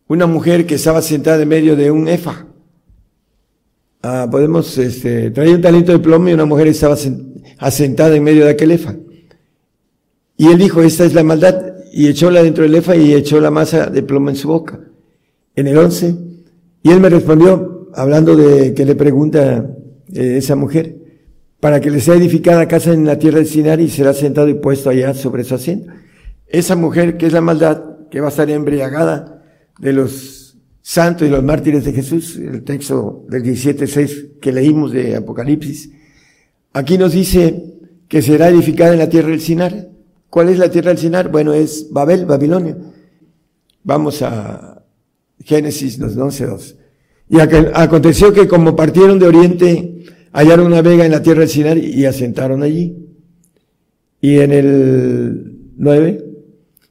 una 0.09 0.27
mujer 0.27 0.67
que 0.67 0.75
estaba 0.75 1.01
sentada 1.01 1.43
en 1.43 1.49
medio 1.49 1.75
de 1.75 1.91
un 1.91 2.07
efa. 2.07 2.47
Ah, 4.03 4.29
podemos 4.31 4.77
este, 4.77 5.31
traer 5.31 5.55
un 5.55 5.63
talento 5.63 5.93
de 5.93 6.01
plomo 6.01 6.29
y 6.29 6.35
una 6.35 6.45
mujer 6.45 6.67
estaba 6.67 6.97
asentada 7.59 8.15
en 8.15 8.23
medio 8.23 8.45
de 8.45 8.51
aquel 8.51 8.73
efa. 8.73 8.95
Y 10.37 10.49
él 10.49 10.59
dijo, 10.59 10.83
esta 10.83 11.05
es 11.05 11.15
la 11.15 11.23
maldad, 11.23 11.72
y 11.93 12.09
echóla 12.09 12.43
dentro 12.43 12.65
del 12.65 12.75
efa 12.75 12.97
y 12.97 13.13
echó 13.13 13.41
la 13.41 13.51
masa 13.51 13.87
de 13.87 14.03
plomo 14.03 14.31
en 14.31 14.37
su 14.37 14.49
boca. 14.49 14.81
En 15.55 15.67
el 15.67 15.77
11, 15.77 16.15
y 16.83 16.91
él 16.91 17.01
me 17.01 17.11
respondió, 17.11 17.91
hablando 17.95 18.35
de 18.35 18.73
que 18.73 18.87
le 18.87 18.95
pregunta 18.95 19.71
eh, 20.13 20.37
esa 20.39 20.57
mujer, 20.57 20.97
para 21.61 21.81
que 21.81 21.91
le 21.91 22.01
sea 22.01 22.15
edificada 22.15 22.67
casa 22.67 22.93
en 22.93 23.05
la 23.05 23.19
tierra 23.19 23.39
de 23.39 23.45
Sinar 23.45 23.81
y 23.81 23.89
será 23.89 24.15
sentado 24.15 24.49
y 24.49 24.55
puesto 24.55 24.91
allá 24.91 25.15
sobre 25.15 25.45
su 25.45 25.55
asiento. 25.55 25.93
Esa 26.47 26.75
mujer, 26.75 27.17
que 27.17 27.27
es 27.27 27.33
la 27.33 27.41
maldad, 27.41 28.09
que 28.11 28.21
va 28.21 28.27
a 28.27 28.31
estar 28.31 28.51
embriagada 28.51 29.45
de 29.79 29.93
los 29.93 30.59
santos 30.81 31.29
y 31.29 31.31
los 31.31 31.45
mártires 31.45 31.85
de 31.85 31.93
Jesús, 31.93 32.37
el 32.37 32.65
texto 32.65 33.25
del 33.29 33.43
17.6 33.45 34.41
que 34.41 34.53
leímos 34.53 34.93
de 34.93 35.15
Apocalipsis, 35.15 35.91
aquí 36.73 36.99
nos 36.99 37.13
dice 37.13 37.63
que 38.09 38.23
será 38.23 38.49
edificada 38.49 38.93
en 38.93 38.99
la 38.99 39.09
tierra 39.09 39.29
del 39.29 39.41
Sinar. 39.41 39.92
¿Cuál 40.33 40.49
es 40.49 40.59
la 40.59 40.71
tierra 40.71 40.89
del 40.89 40.99
Sinar? 40.99 41.31
Bueno, 41.31 41.53
es 41.53 41.89
Babel, 41.91 42.25
Babilonia. 42.25 42.75
Vamos 43.85 44.23
a 44.23 44.83
Génesis 45.45 46.01
11.2. 46.01 46.75
Y 47.29 47.39
aconteció 47.39 48.33
que 48.33 48.49
como 48.49 48.75
partieron 48.75 49.19
de 49.19 49.27
oriente, 49.27 50.05
hallaron 50.33 50.69
una 50.69 50.81
vega 50.81 51.05
en 51.05 51.13
la 51.13 51.23
tierra 51.23 51.41
del 51.41 51.51
Sinar 51.51 51.77
y 51.77 52.07
asentaron 52.07 52.63
allí. 52.63 52.97
Y 54.23 54.39
en 54.39 54.53
el 54.53 55.59
9, 55.77 56.25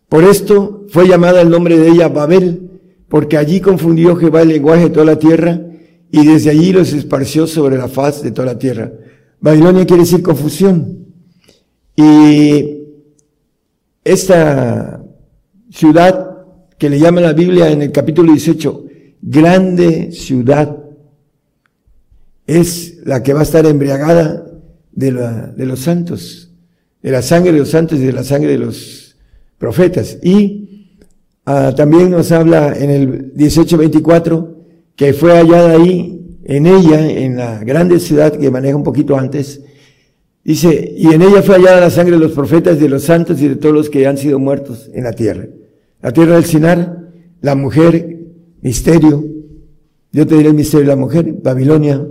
por 0.08 0.24
esto 0.24 0.86
fue 0.90 1.08
llamada 1.08 1.42
el 1.42 1.50
nombre 1.50 1.80
de 1.80 1.90
ella 1.90 2.10
Babel, 2.10 2.70
porque 3.10 3.38
allí 3.38 3.60
confundió 3.60 4.16
Jehová 4.18 4.44
el 4.44 4.50
lenguaje 4.50 4.84
de 4.84 4.90
toda 4.92 5.06
la 5.06 5.18
tierra 5.18 5.60
y 6.12 6.28
desde 6.28 6.52
allí 6.52 6.74
los 6.74 6.94
esparció 6.94 7.48
sobre 7.48 7.80
la 7.80 7.88
faz 7.88 8.22
de 8.22 8.30
toda 8.30 8.54
la 8.54 8.60
tierra. 8.60 8.94
Babilonia 9.40 9.88
quiere 9.88 10.04
decir 10.04 10.22
confusión. 10.22 11.08
Y 11.96 12.81
esta 14.04 15.04
ciudad 15.70 16.46
que 16.78 16.90
le 16.90 17.00
llama 17.00 17.22
la 17.22 17.34
Biblia 17.34 17.70
en 17.70 17.82
el 17.82 17.92
capítulo 17.92 18.32
18, 18.32 18.86
grande 19.22 20.12
ciudad 20.12 20.78
es 22.48 22.98
la 23.06 23.22
que 23.22 23.34
va 23.34 23.42
a 23.42 23.44
estar 23.44 23.66
embriagada 23.66 24.46
de, 24.92 25.12
la, 25.12 25.48
de 25.48 25.66
los 25.66 25.82
santos, 25.82 26.52
de 27.02 27.12
la 27.12 27.22
sangre 27.22 27.52
de 27.52 27.60
los 27.60 27.70
santos 27.70 28.00
y 28.00 28.06
de 28.06 28.14
la 28.14 28.24
sangre 28.24 28.52
de 28.52 28.58
los 28.58 29.16
profetas. 29.58 30.18
Y 30.24 30.98
ah, 31.46 31.74
también 31.76 32.10
nos 32.10 32.32
habla 32.32 32.74
en 32.76 32.90
el 32.90 33.08
1824 33.36 34.58
que 34.96 35.14
fue 35.14 35.32
hallada 35.34 35.74
ahí, 35.74 36.40
en 36.44 36.66
ella, 36.66 37.10
en 37.10 37.38
la 37.38 37.64
grande 37.64 38.00
ciudad 38.00 38.34
que 38.34 38.52
maneja 38.52 38.76
un 38.76 38.84
poquito 38.84 39.16
antes, 39.16 39.62
dice, 40.44 40.94
y 40.98 41.08
en 41.08 41.22
ella 41.22 41.42
fue 41.42 41.56
hallada 41.56 41.82
la 41.82 41.90
sangre 41.90 42.14
de 42.14 42.20
los 42.22 42.32
profetas, 42.32 42.80
de 42.80 42.90
los 42.90 43.04
santos 43.04 43.42
y 43.42 43.48
de 43.48 43.56
todos 43.56 43.76
los 43.76 43.90
que 43.90 44.08
han 44.08 44.18
sido 44.18 44.40
muertos 44.40 44.90
en 44.94 45.04
la 45.04 45.14
tierra. 45.14 45.48
La 46.02 46.12
tierra 46.12 46.36
del 46.36 46.46
Sinar, 46.46 47.10
la 47.42 47.56
mujer, 47.56 48.20
misterio, 48.62 49.24
yo 50.12 50.28
te 50.28 50.36
diré 50.36 50.50
el 50.50 50.56
misterio 50.56 50.88
de 50.88 50.96
la 50.96 51.00
mujer, 51.00 51.34
Babilonia, 51.42 52.06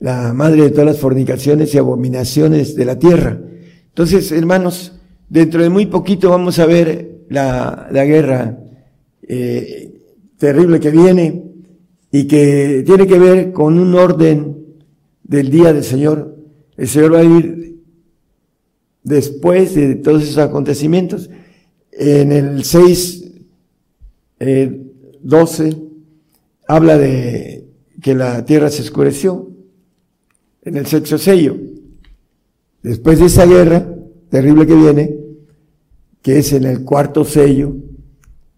la 0.00 0.34
madre 0.34 0.62
de 0.62 0.70
todas 0.70 0.86
las 0.86 0.98
fornicaciones 0.98 1.74
y 1.74 1.78
abominaciones 1.78 2.74
de 2.76 2.84
la 2.84 2.98
tierra. 2.98 3.40
Entonces, 3.88 4.30
hermanos, 4.32 4.92
dentro 5.28 5.62
de 5.62 5.70
muy 5.70 5.86
poquito 5.86 6.30
vamos 6.30 6.58
a 6.58 6.66
ver 6.66 7.22
la, 7.30 7.88
la 7.90 8.04
guerra 8.04 8.58
eh, 9.22 9.94
terrible 10.36 10.80
que 10.80 10.90
viene 10.90 11.44
y 12.10 12.24
que 12.24 12.82
tiene 12.84 13.06
que 13.06 13.18
ver 13.18 13.52
con 13.52 13.78
un 13.78 13.94
orden 13.94 14.58
del 15.22 15.50
día 15.50 15.72
del 15.72 15.84
Señor. 15.84 16.33
El 16.76 16.88
Señor 16.88 17.14
va 17.14 17.20
a 17.20 17.24
ir 17.24 17.76
después 19.02 19.74
de 19.74 19.96
todos 19.96 20.22
esos 20.24 20.38
acontecimientos. 20.38 21.30
En 21.92 22.32
el 22.32 22.64
6, 22.64 23.24
eh, 24.40 24.80
12, 25.22 25.76
habla 26.66 26.98
de 26.98 27.66
que 28.02 28.14
la 28.14 28.44
tierra 28.44 28.70
se 28.70 28.82
oscureció 28.82 29.50
en 30.62 30.76
el 30.76 30.86
sexto 30.86 31.18
sello. 31.18 31.56
Después 32.82 33.18
de 33.20 33.26
esa 33.26 33.46
guerra 33.46 33.88
terrible 34.28 34.66
que 34.66 34.74
viene, 34.74 35.16
que 36.20 36.38
es 36.38 36.52
en 36.52 36.64
el 36.64 36.84
cuarto 36.84 37.24
sello, 37.24 37.76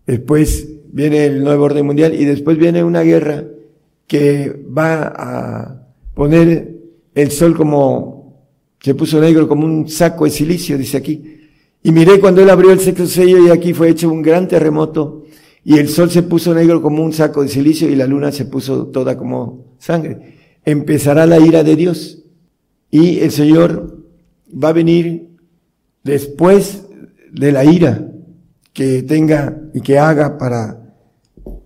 después 0.06 0.68
viene 0.90 1.26
el 1.26 1.44
nuevo 1.44 1.64
orden 1.64 1.84
mundial 1.84 2.14
y 2.14 2.24
después 2.24 2.56
viene 2.56 2.82
una 2.82 3.02
guerra 3.02 3.44
que 4.06 4.64
va 4.66 5.12
a 5.14 5.86
poner 6.14 6.75
el 7.16 7.32
sol 7.32 7.56
como, 7.56 8.46
se 8.80 8.94
puso 8.94 9.20
negro 9.20 9.48
como 9.48 9.66
un 9.66 9.88
saco 9.88 10.24
de 10.24 10.30
silicio, 10.30 10.78
dice 10.78 10.98
aquí. 10.98 11.40
Y 11.82 11.90
miré 11.90 12.20
cuando 12.20 12.40
él 12.40 12.50
abrió 12.50 12.70
el 12.70 12.78
sexto 12.78 13.06
sello 13.06 13.44
y 13.44 13.50
aquí 13.50 13.72
fue 13.72 13.88
hecho 13.88 14.08
un 14.08 14.22
gran 14.22 14.46
terremoto 14.46 15.24
y 15.64 15.78
el 15.78 15.88
sol 15.88 16.10
se 16.10 16.22
puso 16.22 16.54
negro 16.54 16.80
como 16.80 17.02
un 17.02 17.12
saco 17.12 17.42
de 17.42 17.48
silicio 17.48 17.88
y 17.90 17.96
la 17.96 18.06
luna 18.06 18.30
se 18.30 18.44
puso 18.44 18.86
toda 18.86 19.16
como 19.16 19.74
sangre 19.78 20.36
empezará 20.66 21.26
la 21.26 21.38
ira 21.38 21.64
de 21.64 21.76
Dios 21.76 22.24
y 22.90 23.20
el 23.20 23.30
Señor 23.30 24.04
va 24.52 24.70
a 24.70 24.74
venir 24.74 25.30
después 26.02 26.82
de 27.32 27.52
la 27.52 27.64
ira 27.64 28.10
que 28.72 29.02
tenga 29.04 29.62
y 29.72 29.80
que 29.80 29.98
haga 29.98 30.36
para 30.36 30.82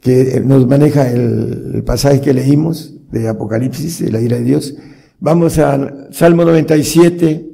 que 0.00 0.42
nos 0.44 0.66
maneja 0.66 1.10
el, 1.10 1.82
pasaje 1.84 2.20
que 2.20 2.34
leímos 2.34 2.94
de 3.10 3.26
Apocalipsis, 3.26 4.00
de 4.00 4.12
la 4.12 4.20
ira 4.20 4.36
de 4.36 4.44
Dios. 4.44 4.76
Vamos 5.20 5.58
al 5.58 6.08
Salmo 6.10 6.44
97, 6.44 7.50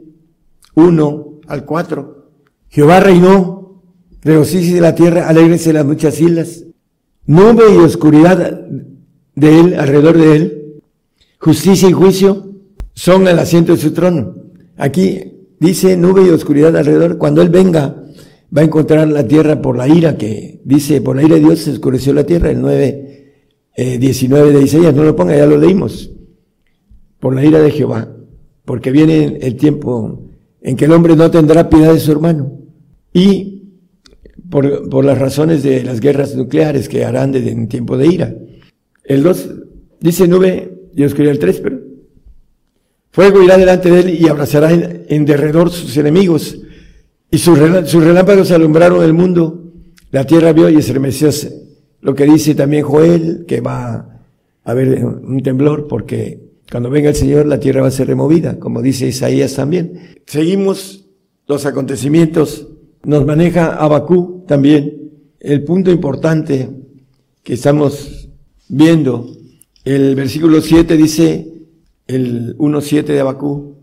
1 0.74 1.40
al 1.48 1.64
4. 1.64 2.30
Jehová 2.68 3.00
reinó, 3.00 3.82
regocíjese 4.22 4.80
la 4.80 4.94
tierra, 4.94 5.28
alegrense 5.28 5.72
las 5.72 5.84
muchas 5.84 6.20
islas. 6.20 6.64
Nube 7.26 7.64
y 7.74 7.78
oscuridad 7.78 8.60
de 9.34 9.60
él, 9.60 9.74
alrededor 9.78 10.16
de 10.16 10.36
él 10.36 10.56
Justicia 11.38 11.88
y 11.88 11.92
juicio 11.92 12.54
son 12.94 13.28
el 13.28 13.38
asiento 13.38 13.72
de 13.72 13.78
su 13.78 13.92
trono. 13.92 14.34
Aquí 14.76 15.20
dice 15.60 15.96
nube 15.96 16.26
y 16.26 16.30
oscuridad 16.30 16.76
alrededor. 16.76 17.18
Cuando 17.18 17.42
Él 17.42 17.50
venga, 17.50 18.02
va 18.56 18.62
a 18.62 18.64
encontrar 18.64 19.06
la 19.08 19.26
tierra 19.26 19.60
por 19.60 19.76
la 19.76 19.86
ira 19.86 20.16
que 20.16 20.60
dice, 20.64 21.00
por 21.00 21.16
la 21.16 21.22
ira 21.22 21.36
de 21.36 21.42
Dios 21.42 21.60
se 21.60 21.72
oscureció 21.72 22.12
la 22.14 22.24
tierra, 22.24 22.50
el 22.50 22.60
9, 22.60 23.34
19 23.98 24.48
eh, 24.48 24.52
de 24.52 24.62
Isaías, 24.62 24.94
no 24.94 25.04
lo 25.04 25.14
ponga, 25.14 25.36
ya 25.36 25.46
lo 25.46 25.58
leímos. 25.58 26.10
Por 27.20 27.34
la 27.34 27.44
ira 27.44 27.60
de 27.60 27.70
Jehová, 27.70 28.08
porque 28.64 28.90
viene 28.90 29.38
el 29.40 29.56
tiempo 29.56 30.22
en 30.60 30.76
que 30.76 30.86
el 30.86 30.92
hombre 30.92 31.16
no 31.16 31.30
tendrá 31.30 31.68
piedad 31.68 31.92
de 31.92 32.00
su 32.00 32.12
hermano. 32.12 32.52
Y 33.12 33.56
por, 34.50 35.04
las 35.04 35.18
razones 35.18 35.62
de 35.62 35.82
las 35.82 36.00
guerras 36.00 36.34
nucleares 36.34 36.88
que 36.88 37.04
harán 37.04 37.32
desde 37.32 37.50
en 37.50 37.68
tiempo 37.68 37.96
de 37.96 38.06
ira. 38.06 38.34
El 39.04 39.22
2 39.22 39.50
dice 40.00 40.28
nube 40.28 40.88
Dios 40.92 41.14
quería 41.14 41.30
el 41.30 41.38
tres, 41.38 41.60
pero 41.60 41.78
fuego 43.10 43.42
irá 43.42 43.56
delante 43.56 43.90
de 43.90 44.00
él 44.00 44.10
y 44.20 44.28
abrazará 44.28 44.72
en, 44.72 45.24
derredor 45.24 45.70
sus 45.70 45.96
enemigos. 45.96 46.58
Y 47.30 47.38
sus, 47.38 47.58
relámpagos 47.58 48.50
alumbraron 48.50 49.04
el 49.04 49.12
mundo. 49.12 49.72
La 50.10 50.24
tierra 50.24 50.52
vio 50.52 50.70
y 50.70 50.76
estremeció. 50.76 51.30
Lo 52.00 52.14
que 52.14 52.24
dice 52.24 52.54
también 52.54 52.84
Joel, 52.84 53.44
que 53.46 53.60
va 53.60 53.94
a 53.94 54.20
haber 54.64 55.04
un 55.04 55.42
temblor 55.42 55.86
porque 55.86 56.45
cuando 56.70 56.90
venga 56.90 57.10
el 57.10 57.16
Señor 57.16 57.46
la 57.46 57.60
tierra 57.60 57.82
va 57.82 57.88
a 57.88 57.92
ser 57.92 58.08
removida, 58.08 58.58
como 58.58 58.82
dice 58.82 59.06
Isaías 59.06 59.54
también. 59.54 60.20
Seguimos 60.26 61.06
los 61.46 61.64
acontecimientos 61.64 62.66
nos 63.06 63.24
maneja 63.24 63.76
Abacú 63.76 64.44
también. 64.48 65.12
El 65.38 65.62
punto 65.62 65.92
importante 65.92 66.68
que 67.44 67.54
estamos 67.54 68.28
viendo, 68.68 69.30
el 69.84 70.16
versículo 70.16 70.60
7 70.60 70.96
dice, 70.96 71.52
el 72.08 72.58
1.7 72.58 73.04
de 73.04 73.20
Abacú, 73.20 73.76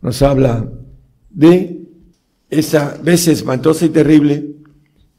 nos 0.00 0.22
habla 0.22 0.72
de 1.28 1.82
esa 2.48 2.98
vez 3.02 3.28
espantosa 3.28 3.84
y 3.84 3.90
terrible. 3.90 4.52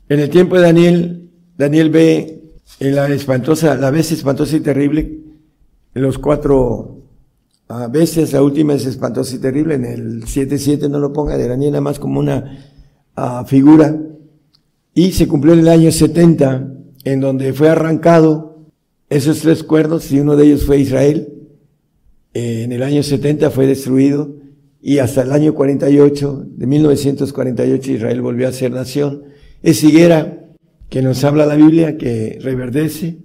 En 0.09 0.19
el 0.19 0.31
tiempo 0.31 0.55
de 0.55 0.61
Daniel, 0.63 1.29
Daniel 1.55 1.91
ve 1.91 2.41
en 2.79 2.95
la 2.95 3.07
espantosa, 3.09 3.75
la 3.75 3.91
vez 3.91 4.11
espantosa 4.11 4.57
y 4.57 4.61
terrible, 4.61 5.19
los 6.01 6.17
cuatro 6.17 6.93
a 7.69 7.87
veces, 7.87 8.31
la 8.31 8.41
última 8.41 8.73
es 8.73 8.85
espantosa 8.85 9.35
y 9.35 9.39
terrible, 9.39 9.75
en 9.75 9.85
el 9.85 10.23
7.7 10.23 10.89
no 10.89 10.99
lo 10.99 11.11
ponga 11.11 11.37
de 11.37 11.47
Daniel 11.47 11.71
nada 11.71 11.81
más 11.81 11.99
como 11.99 12.19
una 12.19 12.73
figura, 13.45 13.99
y 14.93 15.11
se 15.11 15.27
cumplió 15.27 15.53
en 15.53 15.59
el 15.59 15.67
año 15.67 15.91
70, 15.91 16.73
en 17.03 17.19
donde 17.19 17.51
fue 17.53 17.69
arrancado 17.69 18.67
esos 19.09 19.39
tres 19.39 19.63
cuernos, 19.63 20.11
y 20.11 20.19
uno 20.19 20.35
de 20.35 20.45
ellos 20.45 20.65
fue 20.65 20.79
Israel, 20.79 21.33
en 22.33 22.71
el 22.71 22.83
año 22.83 23.03
70 23.03 23.49
fue 23.51 23.65
destruido, 23.65 24.35
y 24.81 24.99
hasta 24.99 25.23
el 25.23 25.31
año 25.31 25.53
48, 25.53 26.45
de 26.47 26.67
1948, 26.67 27.91
Israel 27.91 28.21
volvió 28.21 28.47
a 28.47 28.53
ser 28.53 28.71
nación. 28.71 29.23
Es 29.61 29.83
higuera 29.83 30.45
que 30.89 31.01
nos 31.01 31.23
habla 31.23 31.45
la 31.45 31.55
Biblia, 31.55 31.97
que 31.97 32.39
reverdece, 32.41 33.17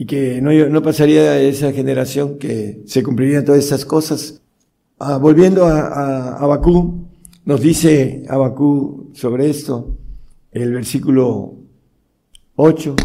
y 0.00 0.06
que 0.06 0.40
no, 0.40 0.50
no 0.50 0.82
pasaría 0.82 1.32
a 1.32 1.38
esa 1.38 1.72
generación 1.72 2.38
que 2.38 2.80
se 2.86 3.02
cumplirían 3.02 3.44
todas 3.44 3.62
esas 3.62 3.84
cosas. 3.84 4.40
Ah, 4.98 5.18
volviendo 5.18 5.66
a, 5.66 6.38
a, 6.38 6.46
Bakú, 6.46 7.04
nos 7.44 7.60
dice 7.60 8.24
Abacú 8.26 9.10
sobre 9.12 9.50
esto, 9.50 9.98
el 10.52 10.72
versículo 10.72 11.54
8. 12.56 12.96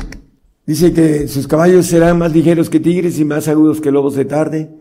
Dice 0.65 0.93
que 0.93 1.27
sus 1.27 1.49
caballos 1.49 1.85
serán 1.85 2.17
más 2.17 2.31
ligeros 2.31 2.69
que 2.69 2.79
tigres 2.79 3.19
y 3.19 3.25
más 3.25 3.49
agudos 3.49 3.81
que 3.81 3.91
lobos 3.91 4.15
de 4.15 4.23
tarde, 4.23 4.71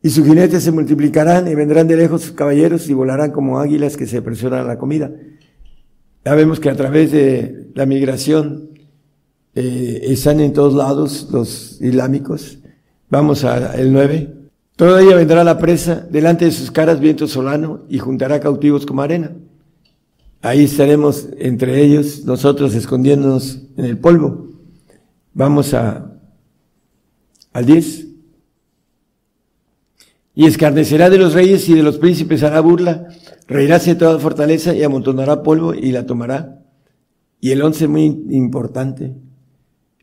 y 0.00 0.10
sus 0.10 0.24
jinetes 0.24 0.62
se 0.62 0.70
multiplicarán 0.70 1.48
y 1.48 1.56
vendrán 1.56 1.88
de 1.88 1.96
lejos 1.96 2.22
sus 2.22 2.32
caballeros 2.32 2.88
y 2.88 2.94
volarán 2.94 3.32
como 3.32 3.58
águilas 3.58 3.96
que 3.96 4.06
se 4.06 4.18
apresuran 4.18 4.60
a 4.60 4.68
la 4.68 4.78
comida. 4.78 5.10
Ya 6.24 6.32
vemos 6.36 6.60
que 6.60 6.70
a 6.70 6.76
través 6.76 7.10
de 7.10 7.72
la 7.74 7.86
migración 7.86 8.69
eh, 9.54 10.00
están 10.04 10.40
en 10.40 10.52
todos 10.52 10.74
lados 10.74 11.28
los 11.30 11.80
islámicos. 11.80 12.58
Vamos 13.08 13.44
al 13.44 13.92
9. 13.92 14.36
Todavía 14.76 15.16
vendrá 15.16 15.44
la 15.44 15.58
presa, 15.58 16.06
delante 16.10 16.44
de 16.44 16.52
sus 16.52 16.70
caras 16.70 17.00
viento 17.00 17.26
solano, 17.26 17.84
y 17.88 17.98
juntará 17.98 18.40
cautivos 18.40 18.86
como 18.86 19.02
arena. 19.02 19.32
Ahí 20.42 20.64
estaremos 20.64 21.28
entre 21.38 21.82
ellos, 21.84 22.24
nosotros 22.24 22.74
escondiéndonos 22.74 23.60
en 23.76 23.84
el 23.84 23.98
polvo. 23.98 24.48
Vamos 25.34 25.74
a, 25.74 26.12
al 27.52 27.66
10. 27.66 28.06
Y 30.34 30.46
escarnecerá 30.46 31.10
de 31.10 31.18
los 31.18 31.34
reyes 31.34 31.68
y 31.68 31.74
de 31.74 31.82
los 31.82 31.98
príncipes 31.98 32.42
hará 32.42 32.60
burla, 32.60 33.08
reirá 33.46 33.78
toda 33.98 34.18
fortaleza 34.18 34.74
y 34.74 34.82
amontonará 34.82 35.42
polvo 35.42 35.74
y 35.74 35.92
la 35.92 36.06
tomará. 36.06 36.62
Y 37.40 37.50
el 37.50 37.60
11 37.60 37.88
muy 37.88 38.04
importante. 38.30 39.12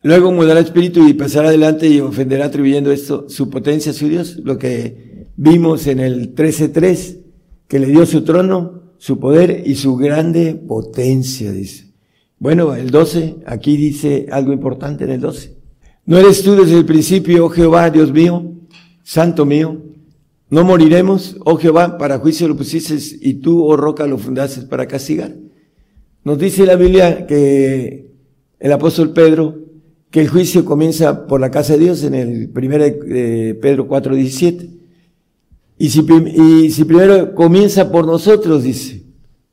Luego 0.08 0.32
mudará 0.32 0.62
espíritu 0.62 1.06
y 1.06 1.16
pasará 1.16 1.50
adelante 1.50 1.86
y 1.90 2.00
ofenderá 2.00 2.46
atribuyendo 2.46 2.94
esto 2.94 3.28
su 3.28 3.50
potencia 3.50 3.92
a 3.92 3.94
su 3.94 4.08
Dios, 4.08 4.38
lo 4.42 4.58
que 4.58 5.28
vimos 5.36 5.86
en 5.86 6.00
el 6.00 6.34
13.3, 6.34 7.18
que 7.68 7.78
le 7.78 7.88
dio 7.88 8.06
su 8.06 8.24
trono, 8.24 8.94
su 9.00 9.20
poder 9.20 9.64
y 9.66 9.76
su 9.76 9.98
grande 9.98 10.56
potencia, 10.56 11.52
dice. 11.52 11.92
Bueno, 12.40 12.74
el 12.74 12.90
12, 12.90 13.40
aquí 13.46 13.76
dice 13.76 14.28
algo 14.32 14.54
importante 14.54 15.04
en 15.04 15.10
el 15.10 15.20
12. 15.20 15.58
¿No 16.06 16.18
eres 16.18 16.42
tú 16.42 16.56
desde 16.56 16.78
el 16.78 16.86
principio, 16.86 17.44
oh 17.44 17.50
Jehová, 17.50 17.90
Dios 17.90 18.14
mío, 18.14 18.50
santo 19.04 19.46
mío? 19.46 19.84
No 20.50 20.64
moriremos, 20.64 21.36
oh 21.44 21.58
Jehová, 21.58 21.98
para 21.98 22.20
juicio 22.20 22.48
lo 22.48 22.56
pusiste 22.56 22.96
y 23.20 23.42
tú, 23.42 23.62
oh 23.62 23.76
roca, 23.76 24.08
lo 24.08 24.18
fundaste 24.18 24.68
para 24.68 24.88
castigar. 24.88 25.36
Nos 26.24 26.40
dice 26.40 26.66
la 26.66 26.78
Biblia 26.78 27.28
que 27.28 28.10
el 28.58 28.72
apóstol 28.72 29.12
Pedro 29.12 29.67
que 30.12 30.22
el 30.22 30.30
juicio 30.30 30.64
comienza 30.66 31.28
por 31.28 31.42
la 31.42 31.52
casa 31.52 31.74
de 31.74 31.80
Dios 31.80 32.04
en 32.04 32.16
el 32.16 32.50
primero 32.50 32.84
de 32.84 33.58
Pedro 33.62 33.88
4:17. 33.88 34.70
Y 35.80 35.90
si, 35.90 36.06
y 36.36 36.72
si 36.72 36.86
primero 36.86 37.36
comienza 37.36 37.92
por 37.92 38.06
nosotros, 38.06 38.64
dice, 38.64 39.04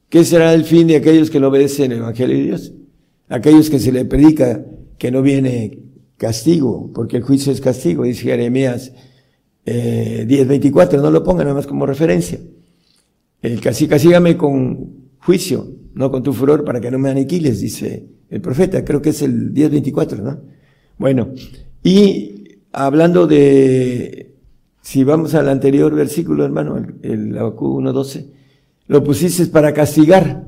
¿qué 0.09 0.25
será 0.25 0.55
el 0.55 0.65
fin 0.65 0.87
de 0.87 0.97
aquellos 0.97 1.31
que 1.31 1.41
no 1.41 1.49
obedecen 1.49 1.93
el 1.93 1.99
Evangelio 1.99 2.37
de 2.37 2.43
Dios? 2.45 2.73
Aquellos 3.29 3.69
que 3.69 3.79
se 3.79 3.93
le 3.93 4.05
predica 4.05 4.65
que 4.97 5.11
no 5.11 5.23
viene 5.23 5.81
castigo, 6.17 6.91
porque 6.95 7.19
el 7.19 7.23
juicio 7.25 7.53
es 7.53 7.61
castigo, 7.61 8.05
dice 8.05 8.23
Jeremías 8.23 8.93
eh, 9.67 10.25
10:24, 10.29 11.03
no 11.03 11.11
lo 11.11 11.23
pongan 11.23 11.47
nada 11.47 11.57
más 11.57 11.67
como 11.67 11.85
referencia. 11.85 12.39
El 13.43 13.61
castigo, 13.61 13.91
castígame 13.91 14.37
con 14.37 15.11
juicio, 15.19 15.69
no 15.95 16.11
con 16.11 16.23
tu 16.23 16.33
furor, 16.33 16.65
para 16.65 16.81
que 16.81 16.91
no 16.91 16.99
me 16.99 17.11
aniquiles, 17.11 17.61
dice 17.61 18.07
el 18.31 18.41
profeta, 18.41 18.85
creo 18.85 19.01
que 19.01 19.11
es 19.11 19.23
el 19.23 19.55
10.24, 19.55 20.19
¿no? 20.19 20.41
Bueno, 20.99 21.33
y 21.83 22.59
hablando 22.73 23.27
de, 23.27 24.35
si 24.81 25.05
vamos 25.05 25.35
al 25.35 25.49
anterior 25.49 25.95
versículo, 25.95 26.45
hermano, 26.45 26.77
el, 26.77 26.97
el 27.03 27.35
1.12, 27.35 28.27
lo 28.87 29.03
pusiste 29.03 29.47
para 29.47 29.73
castigar. 29.73 30.45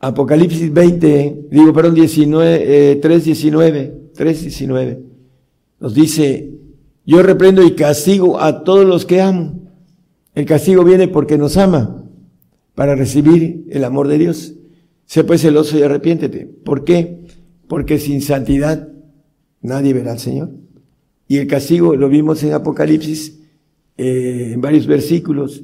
Apocalipsis 0.00 0.72
20, 0.72 1.48
digo, 1.50 1.72
perdón, 1.74 1.94
19, 1.94 2.92
eh, 2.92 3.00
3.19, 3.00 4.14
3.19, 4.16 4.98
nos 5.78 5.94
dice, 5.94 6.54
yo 7.04 7.22
reprendo 7.22 7.62
y 7.62 7.74
castigo 7.74 8.40
a 8.40 8.64
todos 8.64 8.86
los 8.86 9.04
que 9.04 9.20
amo. 9.20 9.60
El 10.34 10.46
castigo 10.46 10.84
viene 10.84 11.08
porque 11.08 11.36
nos 11.36 11.56
ama, 11.58 11.99
para 12.80 12.94
recibir 12.94 13.66
el 13.68 13.84
amor 13.84 14.08
de 14.08 14.16
Dios. 14.16 14.54
Sé 15.04 15.22
pues 15.22 15.42
celoso 15.42 15.78
y 15.78 15.82
arrepiéntete. 15.82 16.46
¿Por 16.46 16.82
qué? 16.82 17.26
Porque 17.68 17.98
sin 17.98 18.22
santidad 18.22 18.88
nadie 19.60 19.92
verá 19.92 20.12
al 20.12 20.18
Señor. 20.18 20.48
Y 21.28 21.36
el 21.36 21.46
castigo 21.46 21.94
lo 21.94 22.08
vimos 22.08 22.42
en 22.42 22.54
Apocalipsis, 22.54 23.38
eh, 23.98 24.52
en 24.54 24.62
varios 24.62 24.86
versículos. 24.86 25.62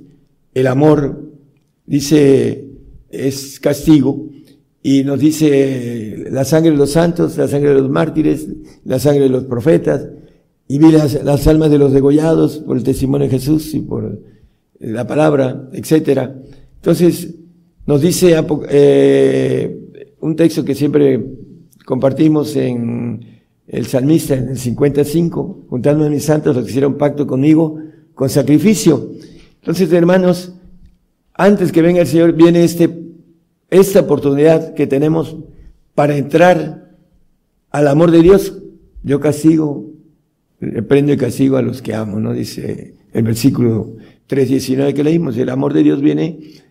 El 0.53 0.67
amor, 0.67 1.33
dice, 1.87 2.69
es 3.09 3.61
castigo. 3.61 4.29
Y 4.83 5.03
nos 5.03 5.19
dice 5.19 6.27
la 6.31 6.45
sangre 6.45 6.73
de 6.73 6.77
los 6.77 6.91
santos, 6.91 7.39
la 7.39 7.49
sangre 7.49 7.71
de 7.71 7.81
los 7.81 7.89
mártires, 7.89 8.47
la 8.85 8.99
sangre 8.99 9.23
de 9.23 9.31
los 9.31 9.45
profetas. 9.45 10.07
Y 10.69 10.77
vi 10.77 10.93
las, 10.93 11.25
las 11.25 11.47
almas 11.47 11.71
de 11.71 11.79
los 11.79 11.95
degollados 11.95 12.59
por 12.59 12.77
el 12.77 12.83
testimonio 12.83 13.27
de 13.27 13.31
Jesús 13.31 13.73
y 13.73 13.81
por 13.81 14.21
la 14.81 15.07
palabra, 15.07 15.71
etcétera. 15.73 16.43
Entonces, 16.87 17.35
nos 17.85 18.01
dice 18.01 18.37
eh, 18.69 19.77
un 20.21 20.37
texto 20.37 20.65
que 20.65 20.77
siempre 20.77 21.21
compartimos 21.85 22.55
en 22.55 23.43
el 23.67 23.87
salmista, 23.87 24.35
en 24.35 24.51
el 24.51 24.57
55, 24.57 25.65
juntando 25.69 26.05
a 26.05 26.09
mis 26.09 26.23
santos 26.23 26.55
los 26.55 26.65
que 26.65 26.71
hicieron 26.71 26.97
pacto 26.97 27.27
conmigo 27.27 27.81
con 28.15 28.29
sacrificio. 28.29 29.11
Entonces, 29.59 29.93
hermanos, 29.93 30.53
antes 31.35 31.73
que 31.73 31.83
venga 31.83 32.03
el 32.03 32.07
Señor, 32.07 32.35
viene 32.35 32.63
este, 32.63 32.89
esta 33.69 33.99
oportunidad 33.99 34.75
que 34.75 34.87
tenemos 34.87 35.39
para 35.97 36.17
entrar 36.17 36.95
al 37.73 37.89
amor 37.89 38.13
de 38.13 38.23
Dios. 38.23 38.63
Yo 39.03 39.19
castigo, 39.19 39.91
prendo 40.87 41.13
y 41.13 41.17
castigo 41.17 41.57
a 41.57 41.63
los 41.63 41.83
que 41.83 41.95
amo, 41.97 42.21
¿no? 42.21 42.33
Dice 42.33 42.95
el 43.13 43.25
versículo 43.25 43.97
3.19 44.29 44.95
que 44.95 45.03
leímos. 45.03 45.37
El 45.37 45.49
amor 45.49 45.73
de 45.73 45.83
Dios 45.83 46.01
viene 46.01 46.65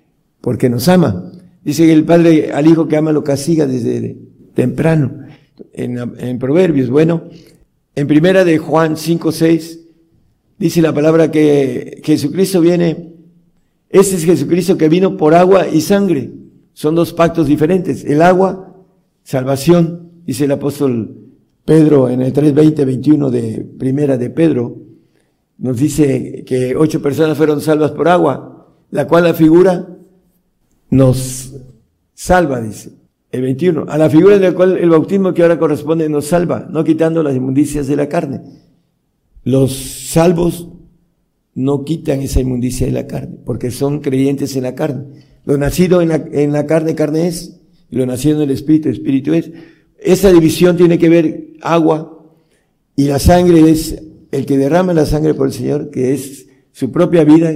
porque 0.45 0.69
nos 0.69 0.87
ama. 0.89 1.31
Dice 1.63 1.87
que 1.87 1.93
el 1.93 2.05
Padre 2.05 2.51
al 2.53 2.67
Hijo 2.67 2.87
que 2.87 2.95
ama 2.95 3.11
lo 3.11 3.23
castiga 3.23 3.65
desde 3.65 4.15
temprano. 4.53 5.25
En, 5.73 6.37
Proverbios, 6.37 6.91
bueno, 6.91 7.23
en 7.95 8.05
primera 8.05 8.45
de 8.45 8.59
Juan 8.59 8.95
5, 8.95 9.31
6, 9.31 9.79
dice 10.59 10.83
la 10.83 10.93
palabra 10.93 11.31
que 11.31 11.99
Jesucristo 12.03 12.61
viene, 12.61 13.15
este 13.89 14.17
es 14.17 14.23
Jesucristo 14.23 14.77
que 14.77 14.87
vino 14.87 15.17
por 15.17 15.33
agua 15.33 15.67
y 15.67 15.81
sangre. 15.81 16.31
Son 16.73 16.93
dos 16.93 17.11
pactos 17.11 17.47
diferentes. 17.47 18.05
El 18.05 18.21
agua, 18.21 18.75
salvación, 19.23 20.11
dice 20.27 20.45
el 20.45 20.51
apóstol 20.51 21.21
Pedro 21.65 22.07
en 22.07 22.21
el 22.21 22.31
3.20, 22.31 22.85
21 22.85 23.31
de 23.31 23.65
primera 23.79 24.15
de 24.19 24.29
Pedro, 24.29 24.77
nos 25.57 25.77
dice 25.77 26.43
que 26.45 26.75
ocho 26.75 27.01
personas 27.01 27.35
fueron 27.35 27.61
salvas 27.61 27.93
por 27.93 28.07
agua, 28.07 28.67
la 28.91 29.07
cual 29.07 29.23
la 29.23 29.33
figura 29.33 29.94
nos 30.95 31.53
salva, 32.13 32.61
dice 32.61 32.91
el 33.31 33.41
21, 33.41 33.85
a 33.89 33.97
la 33.97 34.09
figura 34.09 34.37
de 34.37 34.49
la 34.49 34.55
cual 34.55 34.77
el 34.77 34.89
bautismo 34.89 35.33
que 35.33 35.41
ahora 35.41 35.59
corresponde 35.59 36.07
nos 36.07 36.27
salva, 36.27 36.67
no 36.69 36.83
quitando 36.85 37.21
las 37.21 37.35
inmundicias 37.35 37.87
de 37.87 37.97
la 37.97 38.07
carne. 38.07 38.41
Los 39.43 39.73
salvos 39.73 40.69
no 41.53 41.83
quitan 41.83 42.21
esa 42.21 42.39
inmundicia 42.39 42.87
de 42.87 42.93
la 42.93 43.07
carne, 43.07 43.37
porque 43.45 43.71
son 43.71 43.99
creyentes 43.99 44.55
en 44.55 44.63
la 44.63 44.73
carne. 44.73 45.03
Lo 45.43 45.57
nacido 45.57 46.01
en 46.01 46.09
la, 46.09 46.15
en 46.31 46.53
la 46.53 46.65
carne, 46.65 46.95
carne 46.95 47.27
es, 47.27 47.59
y 47.91 47.97
lo 47.97 48.05
nacido 48.05 48.37
en 48.37 48.43
el 48.43 48.51
espíritu, 48.51 48.89
espíritu 48.89 49.33
es. 49.33 49.51
Esa 49.99 50.31
división 50.31 50.77
tiene 50.77 50.97
que 50.97 51.09
ver 51.09 51.47
agua 51.61 52.25
y 52.95 53.05
la 53.05 53.19
sangre 53.19 53.69
es 53.69 54.01
el 54.31 54.45
que 54.45 54.57
derrama 54.57 54.93
la 54.93 55.05
sangre 55.05 55.33
por 55.33 55.47
el 55.47 55.53
Señor, 55.53 55.89
que 55.89 56.13
es 56.13 56.47
su 56.71 56.91
propia 56.91 57.23
vida, 57.23 57.53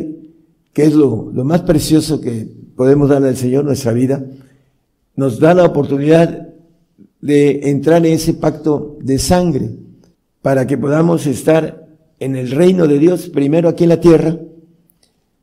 que 0.80 0.86
es 0.86 0.94
lo, 0.94 1.30
más 1.44 1.64
precioso 1.64 2.22
que 2.22 2.48
podemos 2.78 3.10
darle 3.10 3.28
al 3.28 3.36
Señor, 3.36 3.66
nuestra 3.66 3.92
vida, 3.92 4.26
nos 5.18 5.38
da 5.38 5.54
la 5.54 5.66
oportunidad 5.66 6.54
de 7.20 7.70
entrar 7.70 8.06
en 8.06 8.14
ese 8.14 8.34
pacto 8.36 8.98
de 9.02 9.20
sangre 9.20 9.72
para 10.42 10.66
que 10.66 10.78
podamos 10.78 11.28
estar 11.28 11.86
en 12.18 12.38
el 12.38 12.52
reino 12.52 12.88
de 12.88 12.98
Dios, 12.98 13.28
primero 13.28 13.68
aquí 13.68 13.84
en 13.84 13.90
la 13.90 14.00
tierra, 14.00 14.40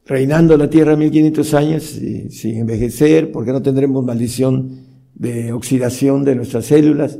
reinando 0.06 0.56
la 0.56 0.70
tierra 0.70 0.96
1500 0.96 1.52
años 1.52 1.82
sin 2.30 2.56
envejecer, 2.56 3.30
porque 3.30 3.52
no 3.52 3.60
tendremos 3.60 4.02
maldición 4.02 4.86
de 5.14 5.52
oxidación 5.52 6.24
de 6.24 6.34
nuestras 6.34 6.64
células 6.64 7.18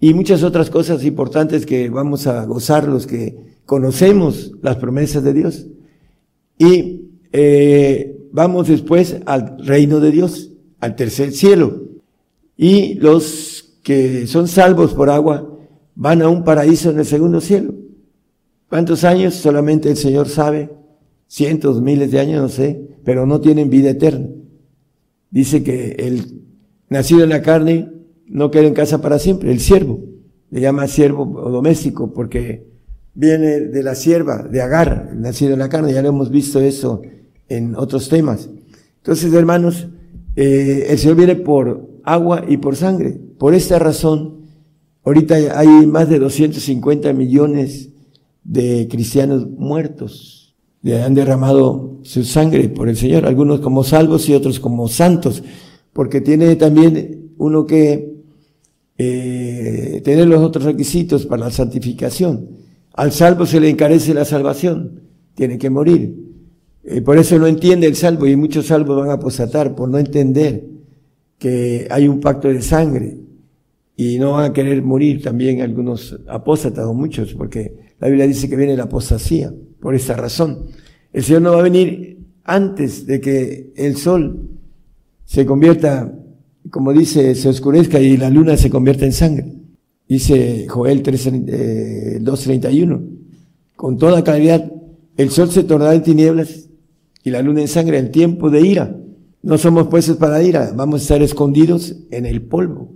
y 0.00 0.14
muchas 0.14 0.42
otras 0.42 0.70
cosas 0.70 1.04
importantes 1.04 1.66
que 1.66 1.90
vamos 1.90 2.26
a 2.26 2.46
gozar 2.46 2.88
los 2.88 3.06
que 3.06 3.36
conocemos 3.66 4.52
las 4.62 4.76
promesas 4.76 5.22
de 5.22 5.34
Dios. 5.34 5.66
Y 6.58 7.11
eh, 7.32 8.28
vamos 8.32 8.68
después 8.68 9.16
al 9.26 9.58
reino 9.64 10.00
de 10.00 10.10
Dios, 10.10 10.50
al 10.80 10.96
tercer 10.96 11.32
cielo. 11.32 11.82
Y 12.56 12.94
los 12.94 13.78
que 13.82 14.26
son 14.26 14.48
salvos 14.48 14.94
por 14.94 15.10
agua 15.10 15.48
van 15.94 16.22
a 16.22 16.28
un 16.28 16.44
paraíso 16.44 16.90
en 16.90 16.98
el 16.98 17.06
segundo 17.06 17.40
cielo. 17.40 17.74
¿Cuántos 18.68 19.04
años? 19.04 19.34
Solamente 19.34 19.90
el 19.90 19.96
Señor 19.96 20.28
sabe. 20.28 20.70
Cientos, 21.26 21.80
miles 21.80 22.10
de 22.10 22.20
años, 22.20 22.42
no 22.42 22.48
sé, 22.50 22.98
pero 23.04 23.26
no 23.26 23.40
tienen 23.40 23.70
vida 23.70 23.90
eterna. 23.90 24.28
Dice 25.30 25.62
que 25.62 25.92
el 25.98 26.42
nacido 26.90 27.22
en 27.22 27.30
la 27.30 27.40
carne 27.40 27.90
no 28.26 28.50
queda 28.50 28.66
en 28.66 28.74
casa 28.74 29.00
para 29.00 29.18
siempre, 29.18 29.50
el 29.50 29.60
siervo. 29.60 30.00
Le 30.50 30.60
llama 30.60 30.86
siervo 30.88 31.22
o 31.22 31.50
doméstico 31.50 32.12
porque 32.12 32.66
viene 33.14 33.60
de 33.60 33.82
la 33.82 33.94
sierva, 33.94 34.42
de 34.42 34.60
Agar, 34.60 35.14
nacido 35.16 35.54
en 35.54 35.60
la 35.60 35.70
carne. 35.70 35.94
Ya 35.94 36.02
lo 36.02 36.10
hemos 36.10 36.30
visto 36.30 36.60
eso 36.60 37.00
en 37.56 37.74
otros 37.76 38.08
temas. 38.08 38.48
Entonces, 38.98 39.32
hermanos, 39.32 39.88
eh, 40.36 40.86
el 40.88 40.98
Señor 40.98 41.16
viene 41.16 41.36
por 41.36 41.88
agua 42.04 42.44
y 42.48 42.56
por 42.56 42.76
sangre. 42.76 43.18
Por 43.38 43.54
esta 43.54 43.78
razón, 43.78 44.46
ahorita 45.04 45.34
hay 45.58 45.86
más 45.86 46.08
de 46.08 46.18
250 46.18 47.12
millones 47.12 47.90
de 48.44 48.88
cristianos 48.90 49.46
muertos. 49.48 50.54
Le 50.82 51.02
han 51.02 51.14
derramado 51.14 51.98
su 52.02 52.24
sangre 52.24 52.68
por 52.68 52.88
el 52.88 52.96
Señor, 52.96 53.26
algunos 53.26 53.60
como 53.60 53.84
salvos 53.84 54.28
y 54.28 54.34
otros 54.34 54.58
como 54.58 54.88
santos, 54.88 55.42
porque 55.92 56.20
tiene 56.20 56.56
también 56.56 57.32
uno 57.38 57.66
que 57.66 58.12
eh, 58.98 60.00
tener 60.04 60.26
los 60.26 60.40
otros 60.40 60.64
requisitos 60.64 61.26
para 61.26 61.44
la 61.44 61.50
santificación. 61.50 62.48
Al 62.94 63.12
salvo 63.12 63.46
se 63.46 63.60
le 63.60 63.68
encarece 63.68 64.12
la 64.12 64.24
salvación, 64.24 65.02
tiene 65.34 65.58
que 65.58 65.70
morir. 65.70 66.31
Eh, 66.84 67.00
por 67.00 67.16
eso 67.16 67.38
no 67.38 67.46
entiende 67.46 67.86
el 67.86 67.94
salvo 67.94 68.26
y 68.26 68.34
muchos 68.34 68.66
salvos 68.66 68.98
van 68.98 69.10
a 69.10 69.14
apostatar 69.14 69.74
por 69.74 69.88
no 69.88 69.98
entender 69.98 70.64
que 71.38 71.86
hay 71.90 72.08
un 72.08 72.20
pacto 72.20 72.48
de 72.48 72.60
sangre 72.60 73.18
y 73.96 74.18
no 74.18 74.32
van 74.32 74.50
a 74.50 74.52
querer 74.52 74.82
morir 74.82 75.22
también 75.22 75.60
algunos 75.60 76.18
apóstatas 76.26 76.86
o 76.86 76.94
muchos, 76.94 77.34
porque 77.34 77.94
la 78.00 78.08
Biblia 78.08 78.26
dice 78.26 78.48
que 78.48 78.56
viene 78.56 78.76
la 78.76 78.84
apostasía 78.84 79.52
por 79.80 79.94
esa 79.94 80.14
razón. 80.14 80.66
El 81.12 81.22
Señor 81.22 81.42
no 81.42 81.52
va 81.52 81.60
a 81.60 81.62
venir 81.62 82.18
antes 82.44 83.06
de 83.06 83.20
que 83.20 83.72
el 83.76 83.96
sol 83.96 84.48
se 85.24 85.46
convierta, 85.46 86.12
como 86.70 86.92
dice, 86.92 87.34
se 87.34 87.48
oscurezca 87.48 88.00
y 88.00 88.16
la 88.16 88.30
luna 88.30 88.56
se 88.56 88.70
convierta 88.70 89.04
en 89.04 89.12
sangre. 89.12 89.52
Dice 90.08 90.66
Joel 90.68 91.02
2.31. 91.02 93.00
Eh, 93.00 93.00
Con 93.76 93.98
toda 93.98 94.24
claridad, 94.24 94.70
el 95.16 95.30
sol 95.30 95.50
se 95.50 95.62
tornará 95.64 95.94
en 95.94 96.02
tinieblas 96.02 96.68
y 97.22 97.30
la 97.30 97.42
luna 97.42 97.60
en 97.60 97.68
sangre 97.68 97.98
en 97.98 98.10
tiempo 98.10 98.50
de 98.50 98.60
ira. 98.60 98.96
No 99.42 99.58
somos 99.58 99.88
puestos 99.88 100.16
para 100.16 100.42
ira, 100.42 100.72
vamos 100.74 101.00
a 101.00 101.02
estar 101.02 101.22
escondidos 101.22 101.96
en 102.10 102.26
el 102.26 102.42
polvo. 102.42 102.92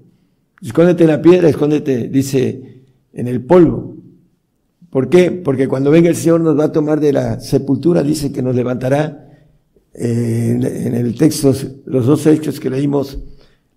Escóndete 0.62 1.04
en 1.04 1.10
la 1.10 1.22
piedra, 1.22 1.48
escóndete, 1.48 2.08
dice, 2.08 2.82
en 3.12 3.28
el 3.28 3.44
polvo. 3.44 3.96
¿Por 4.90 5.08
qué? 5.08 5.30
Porque 5.30 5.68
cuando 5.68 5.90
venga 5.90 6.08
el 6.08 6.16
Señor 6.16 6.40
nos 6.40 6.58
va 6.58 6.64
a 6.64 6.72
tomar 6.72 7.00
de 7.00 7.12
la 7.12 7.40
sepultura, 7.40 8.02
dice 8.02 8.32
que 8.32 8.42
nos 8.42 8.54
levantará 8.54 9.28
eh, 9.92 10.50
en 10.50 10.94
el 10.94 11.14
texto, 11.16 11.52
los 11.84 12.06
dos 12.06 12.26
hechos 12.26 12.60
que 12.60 12.70
leímos 12.70 13.18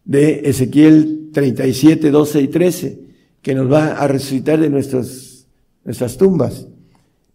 de 0.05 0.41
Ezequiel 0.45 1.29
37, 1.33 2.11
12 2.11 2.41
y 2.41 2.47
13, 2.47 3.01
que 3.41 3.55
nos 3.55 3.71
va 3.71 3.93
a 3.93 4.07
resucitar 4.07 4.59
de 4.59 4.69
nuestras, 4.69 5.47
nuestras 5.83 6.17
tumbas. 6.17 6.67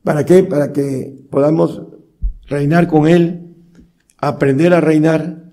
¿Para 0.03 0.25
qué? 0.25 0.45
Para 0.45 0.73
que 0.73 1.15
podamos 1.31 1.83
reinar 2.47 2.87
con 2.87 3.09
Él, 3.09 3.55
aprender 4.19 4.75
a 4.75 4.81
reinar, 4.81 5.45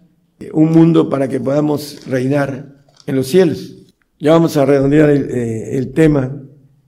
un 0.54 0.72
mundo 0.72 1.10
para 1.10 1.28
que 1.28 1.40
podamos 1.40 2.08
reinar 2.08 2.84
en 3.06 3.16
los 3.16 3.28
cielos. 3.28 3.76
Ya 4.20 4.32
vamos 4.32 4.58
a 4.58 4.66
redondear 4.66 5.10
el, 5.10 5.30
eh, 5.30 5.78
el 5.78 5.92
tema 5.92 6.36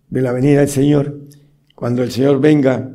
de 0.09 0.21
la 0.21 0.31
venida 0.31 0.59
del 0.59 0.69
Señor. 0.69 1.19
Cuando 1.75 2.03
el 2.03 2.11
Señor 2.11 2.39
venga, 2.39 2.89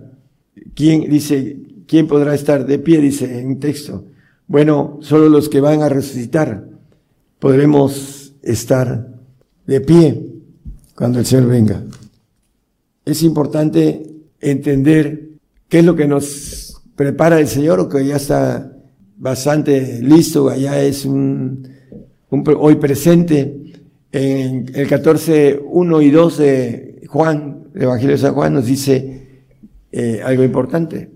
¿quién 0.75 1.09
dice, 1.09 1.59
quién 1.87 2.07
podrá 2.07 2.35
estar 2.35 2.67
de 2.67 2.79
pie? 2.79 3.01
Dice 3.01 3.39
en 3.39 3.47
un 3.49 3.61
texto. 3.61 4.05
Bueno, 4.47 4.99
solo 5.03 5.29
los 5.29 5.49
que 5.49 5.61
van 5.61 5.83
a 5.83 5.89
resucitar 5.89 6.69
podremos 7.39 8.33
estar 8.43 9.09
de 9.67 9.81
pie 9.81 10.27
cuando 10.95 11.19
el 11.19 11.27
Señor 11.27 11.49
venga. 11.49 11.83
Es 13.05 13.23
importante 13.23 14.07
entender 14.41 15.29
qué 15.69 15.81
es 15.81 15.85
lo 15.85 15.97
que 15.97 16.07
nos 16.07 16.58
prepara 16.99 17.39
el 17.39 17.47
Señor 17.47 17.89
que 17.89 18.05
ya 18.05 18.17
está 18.17 18.73
bastante 19.17 20.03
listo, 20.03 20.49
allá 20.49 20.83
es 20.83 21.05
un, 21.05 21.69
hoy 22.29 22.75
presente. 22.75 23.55
En 24.11 24.67
el 24.75 24.89
14, 24.89 25.61
1 25.65 26.03
y 26.03 26.11
2 26.11 26.39
de 26.39 27.03
Juan, 27.07 27.69
el 27.73 27.83
Evangelio 27.83 28.17
de 28.17 28.23
San 28.23 28.35
Juan, 28.35 28.55
nos 28.55 28.67
dice 28.67 29.45
eh, 29.93 30.23
algo 30.25 30.43
importante. 30.43 31.13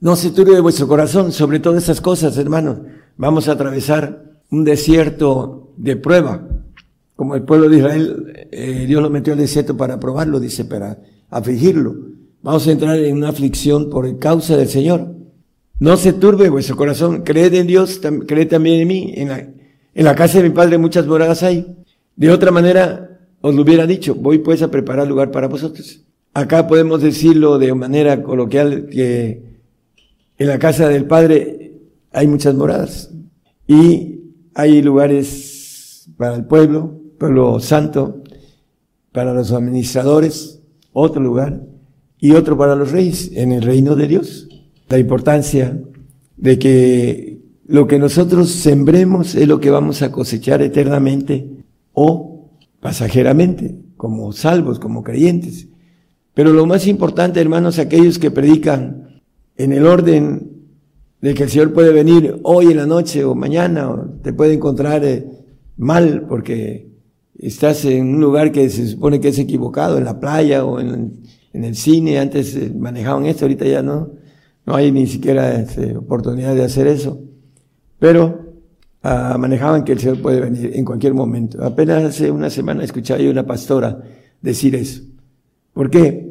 No 0.00 0.14
se 0.14 0.30
turbe 0.30 0.60
vuestro 0.60 0.86
corazón 0.86 1.32
sobre 1.32 1.58
todas 1.58 1.84
esas 1.84 2.02
cosas, 2.02 2.36
hermanos. 2.36 2.80
Vamos 3.16 3.48
a 3.48 3.52
atravesar 3.52 4.42
un 4.50 4.62
desierto 4.62 5.72
de 5.78 5.96
prueba. 5.96 6.46
Como 7.16 7.34
el 7.34 7.44
pueblo 7.44 7.70
de 7.70 7.78
Israel, 7.78 8.48
eh, 8.50 8.84
Dios 8.86 9.02
lo 9.02 9.08
metió 9.08 9.32
al 9.32 9.38
desierto 9.38 9.74
para 9.74 9.98
probarlo, 9.98 10.38
dice, 10.38 10.66
para 10.66 10.98
afligirlo. 11.30 11.94
Vamos 12.42 12.66
a 12.66 12.72
entrar 12.72 12.98
en 12.98 13.16
una 13.16 13.30
aflicción 13.30 13.88
por 13.88 14.18
causa 14.18 14.54
del 14.58 14.68
Señor. 14.68 15.13
No 15.78 15.96
se 15.96 16.12
turbe 16.12 16.48
vuestro 16.48 16.76
corazón, 16.76 17.22
creed 17.22 17.54
en 17.54 17.66
Dios, 17.66 18.00
creed 18.26 18.48
también 18.48 18.80
en 18.80 18.88
mí. 18.88 19.12
En 19.16 19.28
la, 19.28 19.38
en 19.38 20.04
la 20.04 20.14
casa 20.14 20.38
de 20.38 20.48
mi 20.48 20.54
padre 20.54 20.78
muchas 20.78 21.06
moradas 21.06 21.42
hay. 21.42 21.76
De 22.16 22.30
otra 22.30 22.50
manera, 22.50 23.18
os 23.40 23.54
lo 23.54 23.62
hubiera 23.62 23.86
dicho, 23.86 24.14
voy 24.14 24.38
pues 24.38 24.62
a 24.62 24.70
preparar 24.70 25.08
lugar 25.08 25.30
para 25.30 25.48
vosotros. 25.48 26.04
Acá 26.32 26.66
podemos 26.66 27.02
decirlo 27.02 27.58
de 27.58 27.74
manera 27.74 28.22
coloquial 28.22 28.88
que 28.88 29.42
en 30.38 30.48
la 30.48 30.58
casa 30.58 30.88
del 30.88 31.06
Padre 31.06 31.72
hay 32.12 32.26
muchas 32.26 32.54
moradas 32.54 33.12
y 33.66 34.20
hay 34.54 34.82
lugares 34.82 36.08
para 36.16 36.36
el 36.36 36.44
pueblo, 36.44 37.00
pueblo 37.18 37.60
santo, 37.60 38.22
para 39.12 39.32
los 39.32 39.52
administradores, 39.52 40.60
otro 40.92 41.22
lugar 41.22 41.60
y 42.18 42.32
otro 42.32 42.56
para 42.56 42.74
los 42.74 42.90
reyes 42.90 43.30
en 43.34 43.52
el 43.52 43.62
reino 43.62 43.94
de 43.94 44.08
Dios 44.08 44.48
la 44.88 44.98
importancia 44.98 45.80
de 46.36 46.58
que 46.58 47.38
lo 47.66 47.86
que 47.86 47.98
nosotros 47.98 48.50
sembremos 48.50 49.34
es 49.34 49.48
lo 49.48 49.60
que 49.60 49.70
vamos 49.70 50.02
a 50.02 50.12
cosechar 50.12 50.60
eternamente 50.62 51.48
o 51.92 52.50
pasajeramente, 52.80 53.74
como 53.96 54.32
salvos, 54.32 54.78
como 54.78 55.02
creyentes. 55.02 55.68
Pero 56.34 56.52
lo 56.52 56.66
más 56.66 56.86
importante, 56.86 57.40
hermanos, 57.40 57.78
aquellos 57.78 58.18
que 58.18 58.30
predican 58.30 59.22
en 59.56 59.72
el 59.72 59.86
orden 59.86 60.50
de 61.20 61.32
que 61.32 61.44
el 61.44 61.50
Señor 61.50 61.72
puede 61.72 61.92
venir 61.92 62.38
hoy 62.42 62.66
en 62.66 62.76
la 62.76 62.86
noche 62.86 63.24
o 63.24 63.34
mañana, 63.34 64.10
te 64.22 64.34
puede 64.34 64.54
encontrar 64.54 65.02
eh, 65.04 65.26
mal 65.78 66.26
porque 66.28 66.90
estás 67.38 67.84
en 67.86 68.16
un 68.16 68.20
lugar 68.20 68.52
que 68.52 68.68
se 68.68 68.86
supone 68.86 69.20
que 69.20 69.28
es 69.28 69.38
equivocado, 69.38 69.96
en 69.96 70.04
la 70.04 70.20
playa 70.20 70.66
o 70.66 70.80
en, 70.80 71.22
en 71.52 71.64
el 71.64 71.76
cine, 71.76 72.18
antes 72.18 72.54
eh, 72.56 72.70
manejaban 72.76 73.24
esto, 73.24 73.46
ahorita 73.46 73.64
ya 73.64 73.82
no 73.82 74.23
no 74.66 74.74
hay 74.74 74.92
ni 74.92 75.06
siquiera 75.06 75.60
este, 75.60 75.96
oportunidad 75.96 76.54
de 76.54 76.64
hacer 76.64 76.86
eso. 76.86 77.20
Pero 77.98 78.54
ah, 79.02 79.36
manejaban 79.38 79.84
que 79.84 79.92
el 79.92 79.98
Señor 79.98 80.20
puede 80.20 80.40
venir 80.40 80.72
en 80.74 80.84
cualquier 80.84 81.14
momento. 81.14 81.62
Apenas 81.62 82.04
hace 82.04 82.30
una 82.30 82.50
semana 82.50 82.84
escuché 82.84 83.14
a 83.14 83.30
una 83.30 83.46
pastora 83.46 84.02
decir 84.40 84.74
eso. 84.74 85.02
¿Por 85.72 85.90
qué? 85.90 86.30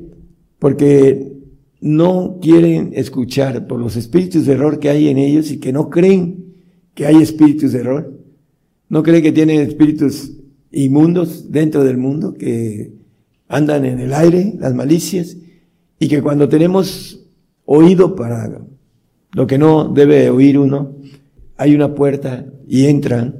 Porque 0.59 1.33
no 1.81 2.39
quieren 2.41 2.91
escuchar 2.95 3.67
por 3.67 3.79
los 3.79 3.97
espíritus 3.97 4.45
de 4.45 4.53
error 4.53 4.79
que 4.79 4.89
hay 4.89 5.09
en 5.09 5.17
ellos 5.17 5.51
y 5.51 5.59
que 5.59 5.73
no 5.73 5.89
creen 5.89 6.43
que 6.93 7.05
hay 7.05 7.17
espíritus 7.17 7.73
de 7.73 7.79
error? 7.79 8.19
¿No 8.89 9.03
cree 9.03 9.21
que 9.21 9.31
tienen 9.31 9.61
espíritus 9.61 10.31
inmundos 10.71 11.51
dentro 11.51 11.83
del 11.83 11.97
mundo 11.97 12.33
que 12.33 12.93
andan 13.47 13.85
en 13.85 13.99
el 13.99 14.13
aire, 14.13 14.55
las 14.59 14.73
malicias, 14.73 15.37
y 15.99 16.07
que 16.07 16.21
cuando 16.21 16.49
tenemos 16.49 17.22
oído 17.73 18.15
para 18.15 18.49
lo 19.31 19.47
que 19.47 19.57
no 19.57 19.85
debe 19.85 20.29
oír 20.29 20.59
uno, 20.59 20.95
hay 21.57 21.73
una 21.73 21.95
puerta 21.95 22.45
y 22.67 22.85
entran 22.85 23.35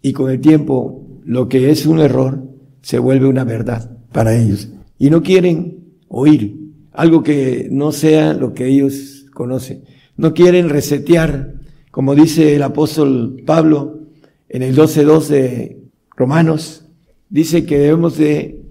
y 0.00 0.12
con 0.12 0.30
el 0.30 0.40
tiempo 0.40 1.06
lo 1.24 1.48
que 1.48 1.70
es 1.70 1.86
un 1.86 1.98
error 1.98 2.42
se 2.82 2.98
vuelve 2.98 3.26
una 3.26 3.44
verdad 3.44 3.98
para 4.12 4.36
ellos. 4.36 4.68
Y 4.98 5.10
no 5.10 5.22
quieren 5.22 5.78
oír 6.08 6.56
algo 6.92 7.22
que 7.22 7.68
no 7.70 7.90
sea 7.90 8.34
lo 8.34 8.54
que 8.54 8.68
ellos 8.68 9.26
conocen. 9.34 9.84
No 10.16 10.34
quieren 10.34 10.68
resetear, 10.68 11.54
como 11.90 12.14
dice 12.14 12.54
el 12.54 12.62
apóstol 12.62 13.42
Pablo 13.44 14.00
en 14.48 14.62
el 14.62 14.76
12.2 14.76 15.26
de 15.26 15.82
Romanos, 16.16 16.84
dice 17.28 17.66
que 17.66 17.78
debemos 17.78 18.16
de 18.18 18.62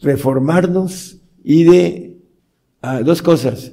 reformarnos 0.00 1.18
y 1.42 1.64
de 1.64 2.18
ah, 2.82 3.00
dos 3.00 3.20
cosas. 3.22 3.72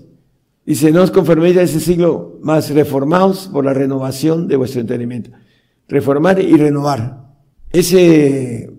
Dice, 0.70 0.92
no 0.92 1.02
os 1.02 1.10
conforméis 1.10 1.58
a 1.58 1.66
ese 1.66 1.82
siglo, 1.82 2.38
más 2.46 2.70
reformaos 2.70 3.50
por 3.50 3.66
la 3.66 3.74
renovación 3.74 4.48
de 4.48 4.56
vuestro 4.56 4.82
entendimiento. 4.82 5.32
Reformar 5.88 6.40
y 6.40 6.56
renovar. 6.58 7.26
Ese 7.72 8.70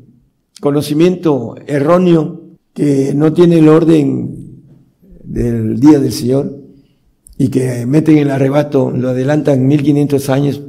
conocimiento 0.61 1.57
erróneo 1.67 2.55
que 2.75 3.13
no 3.13 3.33
tiene 3.33 3.59
el 3.59 3.69
orden 3.69 4.63
del 5.25 5.81
día 5.81 5.99
del 5.99 6.13
Señor 6.13 6.63
y 7.37 7.49
que 7.49 7.85
meten 7.87 8.19
en 8.19 8.23
el 8.23 8.31
arrebato, 8.31 8.93
lo 8.93 9.09
adelantan 9.09 9.67
1500 9.67 10.29
años 10.31 10.63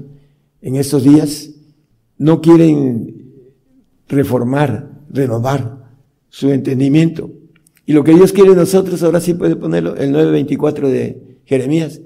en 0.60 0.76
estos 0.76 1.04
días, 1.04 1.52
no 2.18 2.42
quieren 2.42 3.36
reformar, 4.08 4.90
renovar 5.12 5.86
su 6.30 6.50
entendimiento. 6.50 7.30
Y 7.86 7.94
lo 7.94 8.04
que 8.04 8.14
Dios 8.14 8.32
quiere 8.32 8.56
nosotros, 8.56 9.02
ahora 9.04 9.20
sí 9.20 9.34
puede 9.34 9.56
ponerlo, 9.56 9.96
el 9.96 10.14
9.24 10.14 10.88
de 10.88 11.40
Jeremías, 11.46 12.02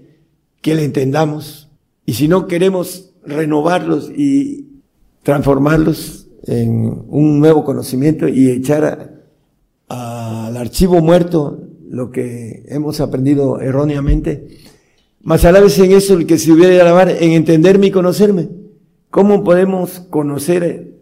que 0.61 0.75
le 0.75 0.83
entendamos. 0.83 1.69
Y 2.05 2.13
si 2.13 2.27
no 2.27 2.47
queremos 2.47 3.13
renovarlos 3.25 4.09
y 4.09 4.67
transformarlos 5.23 6.27
en 6.43 7.03
un 7.07 7.39
nuevo 7.39 7.63
conocimiento 7.63 8.27
y 8.27 8.49
echar 8.49 9.23
al 9.87 10.57
archivo 10.57 11.01
muerto 11.01 11.61
lo 11.89 12.11
que 12.11 12.63
hemos 12.67 12.99
aprendido 12.99 13.59
erróneamente, 13.59 14.47
más 15.21 15.43
a 15.45 15.51
la 15.51 15.59
vez 15.59 15.77
en 15.79 15.91
eso 15.91 16.13
el 16.15 16.25
que 16.25 16.37
se 16.37 16.51
hubiera 16.51 16.73
de 16.73 16.81
alabar, 16.81 17.09
en 17.09 17.31
entenderme 17.31 17.87
y 17.87 17.91
conocerme. 17.91 18.49
¿Cómo 19.09 19.43
podemos 19.43 20.01
conocer 20.09 20.93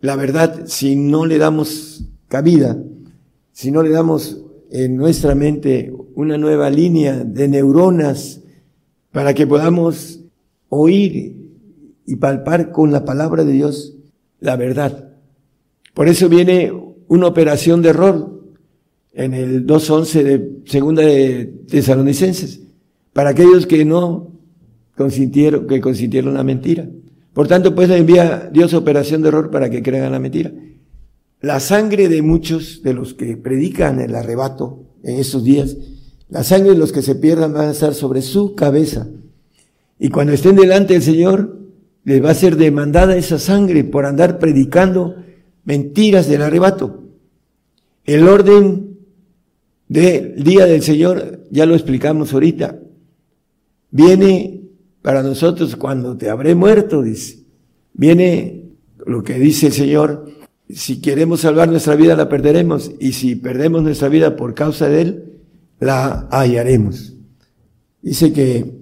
la 0.00 0.16
verdad 0.16 0.66
si 0.66 0.96
no 0.96 1.24
le 1.24 1.38
damos 1.38 2.04
cabida, 2.28 2.76
si 3.54 3.70
no 3.70 3.84
le 3.84 3.90
damos 3.90 4.44
en 4.70 4.96
nuestra 4.96 5.36
mente 5.36 5.94
una 6.16 6.36
nueva 6.36 6.68
línea 6.70 7.22
de 7.24 7.46
neuronas 7.46 8.42
para 9.12 9.32
que 9.32 9.46
podamos 9.46 10.20
oír 10.68 11.36
y 12.04 12.16
palpar 12.16 12.72
con 12.72 12.90
la 12.90 13.04
palabra 13.04 13.44
de 13.44 13.52
Dios 13.52 13.94
la 14.40 14.56
verdad. 14.56 15.12
Por 15.94 16.08
eso 16.08 16.28
viene 16.28 16.72
una 17.06 17.28
operación 17.28 17.80
de 17.80 17.90
error 17.90 18.42
en 19.12 19.34
el 19.34 19.64
2.11 19.64 20.22
de 20.24 20.50
segunda 20.66 21.02
de 21.02 21.46
Tesalonicenses, 21.68 22.60
para 23.12 23.30
aquellos 23.30 23.68
que 23.68 23.84
no 23.84 24.32
consintieron, 24.96 25.68
que 25.68 25.80
consintieron 25.80 26.34
la 26.34 26.42
mentira. 26.42 26.88
Por 27.32 27.46
tanto, 27.46 27.72
pues 27.72 27.88
envía 27.90 28.50
Dios 28.52 28.74
operación 28.74 29.22
de 29.22 29.28
error 29.28 29.52
para 29.52 29.70
que 29.70 29.80
crean 29.80 30.10
la 30.10 30.18
mentira. 30.18 30.50
La 31.44 31.60
sangre 31.60 32.08
de 32.08 32.22
muchos 32.22 32.80
de 32.82 32.94
los 32.94 33.12
que 33.12 33.36
predican 33.36 34.00
el 34.00 34.14
arrebato 34.14 34.86
en 35.02 35.18
estos 35.18 35.44
días, 35.44 35.76
la 36.30 36.42
sangre 36.42 36.70
de 36.70 36.78
los 36.78 36.90
que 36.90 37.02
se 37.02 37.16
pierdan 37.16 37.54
va 37.54 37.68
a 37.68 37.70
estar 37.70 37.92
sobre 37.92 38.22
su 38.22 38.54
cabeza. 38.54 39.08
Y 39.98 40.08
cuando 40.08 40.32
estén 40.32 40.56
delante 40.56 40.94
del 40.94 41.02
Señor, 41.02 41.58
les 42.04 42.24
va 42.24 42.30
a 42.30 42.34
ser 42.34 42.56
demandada 42.56 43.14
esa 43.18 43.38
sangre 43.38 43.84
por 43.84 44.06
andar 44.06 44.38
predicando 44.38 45.16
mentiras 45.66 46.30
del 46.30 46.40
arrebato. 46.40 47.04
El 48.06 48.26
orden 48.26 48.96
del 49.86 50.42
día 50.42 50.64
del 50.64 50.80
Señor, 50.80 51.44
ya 51.50 51.66
lo 51.66 51.74
explicamos 51.74 52.32
ahorita, 52.32 52.78
viene 53.90 54.62
para 55.02 55.22
nosotros 55.22 55.76
cuando 55.76 56.16
te 56.16 56.30
habré 56.30 56.54
muerto, 56.54 57.02
dice. 57.02 57.40
Viene 57.92 58.62
lo 59.04 59.22
que 59.22 59.38
dice 59.38 59.66
el 59.66 59.74
Señor, 59.74 60.33
si 60.70 61.00
queremos 61.00 61.40
salvar 61.40 61.68
nuestra 61.68 61.94
vida 61.94 62.16
la 62.16 62.28
perderemos 62.28 62.92
y 62.98 63.12
si 63.12 63.36
perdemos 63.36 63.82
nuestra 63.82 64.08
vida 64.08 64.36
por 64.36 64.54
causa 64.54 64.88
de 64.88 65.02
Él, 65.02 65.24
la 65.80 66.28
hallaremos. 66.30 67.14
Dice 68.02 68.32
que 68.32 68.74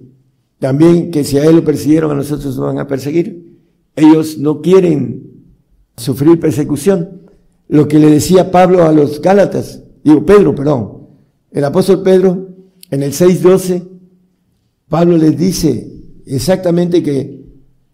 también 0.58 1.10
que 1.10 1.24
si 1.24 1.38
a 1.38 1.44
Él 1.44 1.56
lo 1.56 1.64
persiguieron, 1.64 2.10
a 2.12 2.14
nosotros 2.14 2.56
nos 2.56 2.66
van 2.66 2.78
a 2.78 2.86
perseguir. 2.86 3.58
Ellos 3.96 4.38
no 4.38 4.60
quieren 4.62 5.22
sufrir 5.96 6.38
persecución. 6.38 7.22
Lo 7.68 7.88
que 7.88 7.98
le 7.98 8.10
decía 8.10 8.50
Pablo 8.50 8.84
a 8.84 8.92
los 8.92 9.20
Gálatas, 9.20 9.82
digo 10.04 10.24
Pedro, 10.24 10.54
perdón, 10.54 11.08
el 11.50 11.64
apóstol 11.64 12.02
Pedro, 12.02 12.48
en 12.90 13.02
el 13.02 13.12
6.12, 13.12 13.88
Pablo 14.88 15.16
les 15.16 15.36
dice 15.36 15.90
exactamente 16.26 17.02
que 17.02 17.44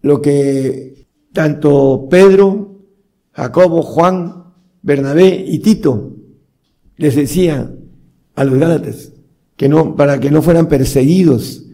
lo 0.01 0.21
que 0.21 1.07
tanto 1.33 2.07
Pedro, 2.09 2.78
Jacobo, 3.33 3.81
Juan, 3.81 4.45
Bernabé 4.81 5.45
y 5.47 5.59
Tito 5.59 6.15
les 6.97 7.15
decía 7.15 7.73
a 8.35 8.43
los 8.43 8.59
Gálatas, 8.59 9.13
que 9.55 9.69
no, 9.69 9.95
para 9.95 10.19
que 10.19 10.31
no 10.31 10.41
fueran 10.41 10.67
perseguidos. 10.67 11.65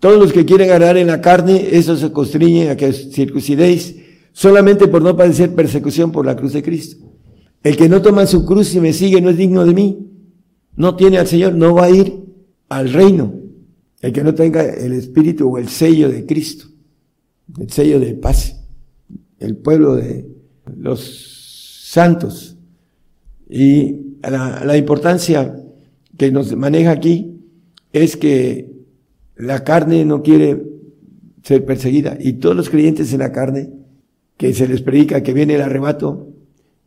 Todos 0.00 0.18
los 0.18 0.32
que 0.32 0.44
quieren 0.44 0.70
agarrar 0.70 0.96
en 0.96 1.08
la 1.08 1.20
carne, 1.20 1.68
eso 1.72 1.96
se 1.96 2.12
constriñe 2.12 2.70
a 2.70 2.76
que 2.76 2.92
circuncidéis 2.92 3.96
solamente 4.32 4.86
por 4.86 5.02
no 5.02 5.16
padecer 5.16 5.54
persecución 5.54 6.12
por 6.12 6.26
la 6.26 6.36
cruz 6.36 6.52
de 6.52 6.62
Cristo. 6.62 7.04
El 7.62 7.76
que 7.76 7.88
no 7.88 8.02
toma 8.02 8.26
su 8.26 8.44
cruz 8.44 8.74
y 8.74 8.80
me 8.80 8.92
sigue 8.92 9.20
no 9.20 9.30
es 9.30 9.36
digno 9.36 9.64
de 9.64 9.74
mí. 9.74 10.10
No 10.76 10.94
tiene 10.94 11.18
al 11.18 11.26
Señor, 11.26 11.54
no 11.54 11.74
va 11.74 11.86
a 11.86 11.90
ir 11.90 12.14
al 12.68 12.92
reino. 12.92 13.34
El 14.00 14.12
que 14.12 14.22
no 14.22 14.34
tenga 14.34 14.62
el 14.62 14.92
espíritu 14.92 15.50
o 15.50 15.58
el 15.58 15.68
sello 15.68 16.08
de 16.08 16.24
Cristo, 16.24 16.66
el 17.58 17.68
sello 17.70 17.98
de 17.98 18.14
paz, 18.14 18.60
el 19.40 19.56
pueblo 19.56 19.96
de 19.96 20.37
los 20.76 21.82
santos. 21.84 22.56
Y 23.48 24.18
la, 24.22 24.76
importancia 24.76 25.56
que 26.16 26.30
nos 26.30 26.54
maneja 26.56 26.90
aquí 26.90 27.40
es 27.92 28.16
que 28.16 28.72
la 29.36 29.64
carne 29.64 30.04
no 30.04 30.22
quiere 30.22 30.62
ser 31.42 31.64
perseguida 31.64 32.18
y 32.20 32.34
todos 32.34 32.56
los 32.56 32.68
creyentes 32.68 33.12
en 33.12 33.20
la 33.20 33.32
carne 33.32 33.70
que 34.36 34.52
se 34.52 34.68
les 34.68 34.82
predica 34.82 35.22
que 35.22 35.32
viene 35.32 35.54
el 35.54 35.62
arrebato, 35.62 36.28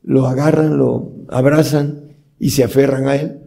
lo 0.03 0.27
agarran, 0.27 0.77
lo 0.77 1.11
abrazan 1.29 2.01
y 2.39 2.51
se 2.51 2.63
aferran 2.63 3.07
a 3.07 3.15
él. 3.15 3.39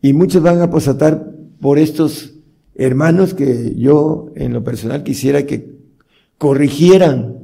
Y 0.00 0.12
muchos 0.12 0.42
van 0.42 0.60
a 0.60 0.64
apostatar 0.64 1.32
por 1.60 1.78
estos 1.78 2.34
hermanos 2.74 3.34
que 3.34 3.74
yo 3.76 4.30
en 4.36 4.52
lo 4.52 4.62
personal 4.62 5.02
quisiera 5.02 5.44
que 5.44 5.78
corrigieran 6.38 7.37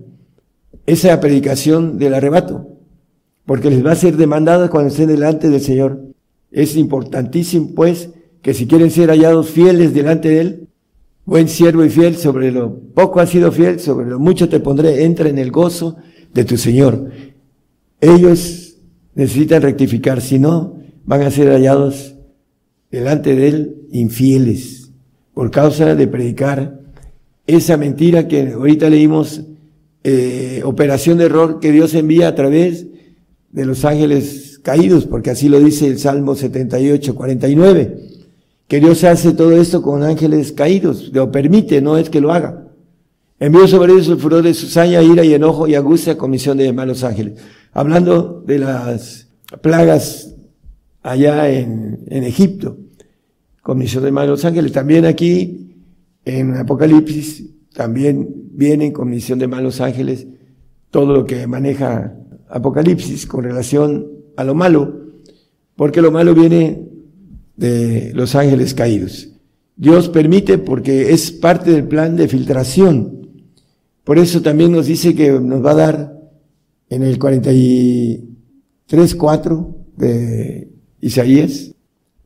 esa 0.87 1.19
predicación 1.21 1.99
del 1.99 2.15
arrebato, 2.15 2.69
porque 3.47 3.71
les 3.71 3.85
va 3.85 3.93
a 3.93 3.97
ser 3.97 4.17
demandada 4.17 4.69
cuando 4.71 4.89
estén 4.89 5.09
delante 5.09 5.49
del 5.49 5.61
Señor. 5.61 6.03
Es 6.51 6.77
importantísimo, 6.77 7.73
pues, 7.75 8.11
que 8.43 8.55
si 8.55 8.67
quieren 8.67 8.91
ser 8.91 9.09
hallados 9.09 9.51
fieles 9.51 9.95
delante 9.95 10.29
de 10.29 10.41
Él, 10.41 10.69
buen 11.25 11.49
siervo 11.49 11.85
y 11.85 11.91
fiel, 11.91 12.17
sobre 12.17 12.53
lo 12.53 12.79
poco 12.95 13.21
has 13.21 13.31
sido 13.31 13.51
fiel, 13.51 13.81
sobre 13.81 14.07
lo 14.07 14.19
mucho 14.19 14.49
te 14.49 14.61
pondré, 14.61 15.05
entra 15.05 15.29
en 15.29 15.39
el 15.39 15.51
gozo 15.51 15.97
de 16.33 16.45
tu 16.45 16.57
Señor. 16.57 17.11
Ellos 18.01 18.77
necesitan 19.15 19.63
rectificar, 19.63 20.21
si 20.21 20.39
no, 20.39 20.77
van 21.05 21.23
a 21.23 21.31
ser 21.31 21.49
hallados 21.49 22.15
delante 22.91 23.35
de 23.35 23.49
Él 23.49 23.77
infieles 23.91 24.93
por 25.33 25.51
causa 25.51 25.95
de 25.95 26.07
predicar 26.07 26.81
esa 27.47 27.77
mentira 27.77 28.29
que 28.29 28.53
ahorita 28.53 28.89
leímos, 28.89 29.43
eh, 30.05 30.63
operación 30.65 31.19
de 31.19 31.25
error 31.25 31.59
que 31.59 31.73
Dios 31.73 31.95
envía 31.95 32.29
a 32.29 32.35
través 32.35 32.87
de 33.51 33.65
los 33.65 33.85
ángeles 33.85 34.61
caídos, 34.63 35.07
porque 35.07 35.31
así 35.31 35.49
lo 35.49 35.59
dice 35.59 35.87
el 35.87 35.99
Salmo 35.99 36.35
78, 36.37 37.15
49, 37.15 37.99
que 38.69 38.81
Dios 38.81 39.03
hace 39.05 39.33
todo 39.33 39.53
esto 39.53 39.83
con 39.83 40.03
ángeles 40.03 40.53
caídos, 40.53 41.11
lo 41.13 41.33
permite, 41.33 41.81
no 41.83 41.99
es 41.99 42.11
que 42.11 42.21
lo 42.21 42.33
haga. 42.33 42.69
Envió 43.41 43.67
sobre 43.67 43.93
ellos 43.93 44.09
el 44.09 44.19
furor 44.19 44.43
de 44.43 44.55
saña, 44.55 45.03
ira 45.03 45.25
y 45.25 45.35
enojo 45.35 45.67
y 45.67 45.75
angustia, 45.75 46.17
comisión 46.17 46.57
de 46.57 46.73
malos 46.73 47.03
ángeles. 47.03 47.41
Hablando 47.73 48.43
de 48.47 48.61
las 48.61 49.29
plagas 49.61 50.35
allá 51.03 51.51
en, 51.51 52.05
en 52.07 52.23
Egipto 52.23 52.79
comisión 53.65 54.05
de 54.05 54.13
malos 54.13 54.45
ángeles. 54.45 54.71
También 54.71 55.07
aquí 55.07 55.75
en 56.25 56.55
Apocalipsis 56.55 57.54
también 57.75 58.51
vienen 58.53 58.93
con 58.93 59.11
misión 59.11 59.39
de 59.39 59.49
malos 59.49 59.81
ángeles 59.81 60.27
todo 60.91 61.13
lo 61.13 61.27
que 61.27 61.47
maneja 61.47 62.17
Apocalipsis 62.49 63.27
con 63.27 63.45
relación 63.45 64.07
a 64.37 64.45
lo 64.45 64.55
malo, 64.55 65.01
porque 65.75 66.01
lo 66.01 66.13
malo 66.13 66.35
viene 66.35 66.89
de 67.57 68.13
los 68.15 68.37
ángeles 68.37 68.75
caídos. 68.75 69.29
Dios 69.77 70.09
permite 70.09 70.59
porque 70.59 71.13
es 71.13 71.33
parte 71.33 71.73
del 71.73 71.89
plan 71.89 72.15
de 72.15 72.29
filtración. 72.29 73.29
Por 74.05 74.19
eso 74.19 74.41
también 74.41 74.71
nos 74.71 74.87
dice 74.87 75.17
que 75.17 75.33
nos 75.33 75.65
va 75.65 75.73
a 75.73 75.75
dar 75.75 76.17
en 76.91 77.03
el 77.03 77.19
43, 77.19 79.15
4 79.17 79.77
de 79.97 80.69
Isaías, 81.01 81.75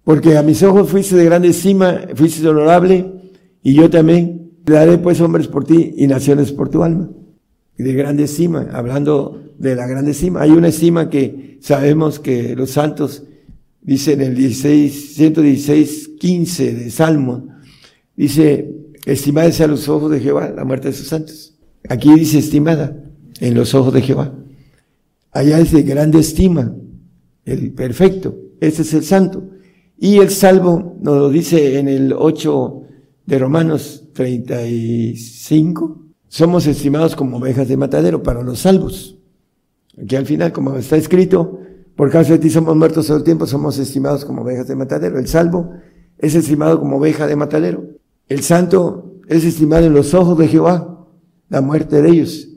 porque 0.04 0.36
a 0.36 0.42
mis 0.42 0.62
ojos 0.62 0.90
fuiste 0.90 1.16
de 1.16 1.24
grande 1.24 1.48
estima, 1.48 2.02
fuiste 2.14 2.46
honorable, 2.46 3.14
y 3.62 3.72
yo 3.72 3.88
también 3.88 4.47
daré 4.74 4.98
pues 4.98 5.20
hombres 5.20 5.48
por 5.48 5.64
ti 5.64 5.94
y 5.96 6.06
naciones 6.06 6.52
por 6.52 6.68
tu 6.68 6.82
alma. 6.82 7.10
De 7.76 7.92
grande 7.92 8.24
estima, 8.24 8.68
hablando 8.72 9.52
de 9.58 9.76
la 9.76 9.86
grande 9.86 10.10
estima. 10.12 10.42
Hay 10.42 10.50
una 10.50 10.68
estima 10.68 11.10
que 11.10 11.58
sabemos 11.60 12.18
que 12.18 12.56
los 12.56 12.70
santos 12.70 13.24
dicen 13.80 14.20
en 14.20 14.32
el 14.32 14.34
16, 14.36 15.14
116, 15.14 16.08
15 16.18 16.74
de 16.74 16.90
Salmo, 16.90 17.48
dice, 18.16 18.74
estimada 19.06 19.50
sea 19.52 19.66
los 19.66 19.88
ojos 19.88 20.10
de 20.10 20.20
Jehová 20.20 20.52
la 20.54 20.64
muerte 20.64 20.88
de 20.88 20.94
sus 20.94 21.08
santos. 21.08 21.56
Aquí 21.88 22.12
dice 22.14 22.38
estimada 22.38 23.02
en 23.40 23.54
los 23.54 23.74
ojos 23.74 23.94
de 23.94 24.02
Jehová. 24.02 24.34
Allá 25.32 25.60
es 25.60 25.72
de 25.72 25.82
grande 25.82 26.18
estima, 26.18 26.74
el 27.44 27.72
perfecto, 27.72 28.36
ese 28.60 28.82
es 28.82 28.94
el 28.94 29.04
santo. 29.04 29.50
Y 29.98 30.18
el 30.18 30.30
salvo 30.30 30.96
nos 31.00 31.16
lo 31.16 31.30
dice 31.30 31.78
en 31.78 31.88
el 31.88 32.12
8 32.12 32.82
de 33.26 33.38
Romanos 33.38 34.07
35, 34.18 36.02
somos 36.26 36.66
estimados 36.66 37.14
como 37.14 37.36
ovejas 37.36 37.68
de 37.68 37.76
matadero 37.76 38.20
para 38.20 38.42
los 38.42 38.58
salvos. 38.58 39.16
Aquí 39.96 40.16
al 40.16 40.26
final, 40.26 40.52
como 40.52 40.76
está 40.76 40.96
escrito, 40.96 41.60
por 41.94 42.10
causa 42.10 42.32
de 42.32 42.40
ti 42.40 42.50
somos 42.50 42.74
muertos 42.74 43.06
todo 43.06 43.18
el 43.18 43.22
tiempo, 43.22 43.46
somos 43.46 43.78
estimados 43.78 44.24
como 44.24 44.42
ovejas 44.42 44.66
de 44.66 44.74
matadero. 44.74 45.20
El 45.20 45.28
salvo 45.28 45.70
es 46.18 46.34
estimado 46.34 46.80
como 46.80 46.96
oveja 46.96 47.28
de 47.28 47.36
matadero. 47.36 47.84
El 48.28 48.42
santo 48.42 49.20
es 49.28 49.44
estimado 49.44 49.86
en 49.86 49.94
los 49.94 50.12
ojos 50.14 50.36
de 50.36 50.48
Jehová, 50.48 51.06
la 51.48 51.60
muerte 51.60 52.02
de 52.02 52.08
ellos. 52.08 52.48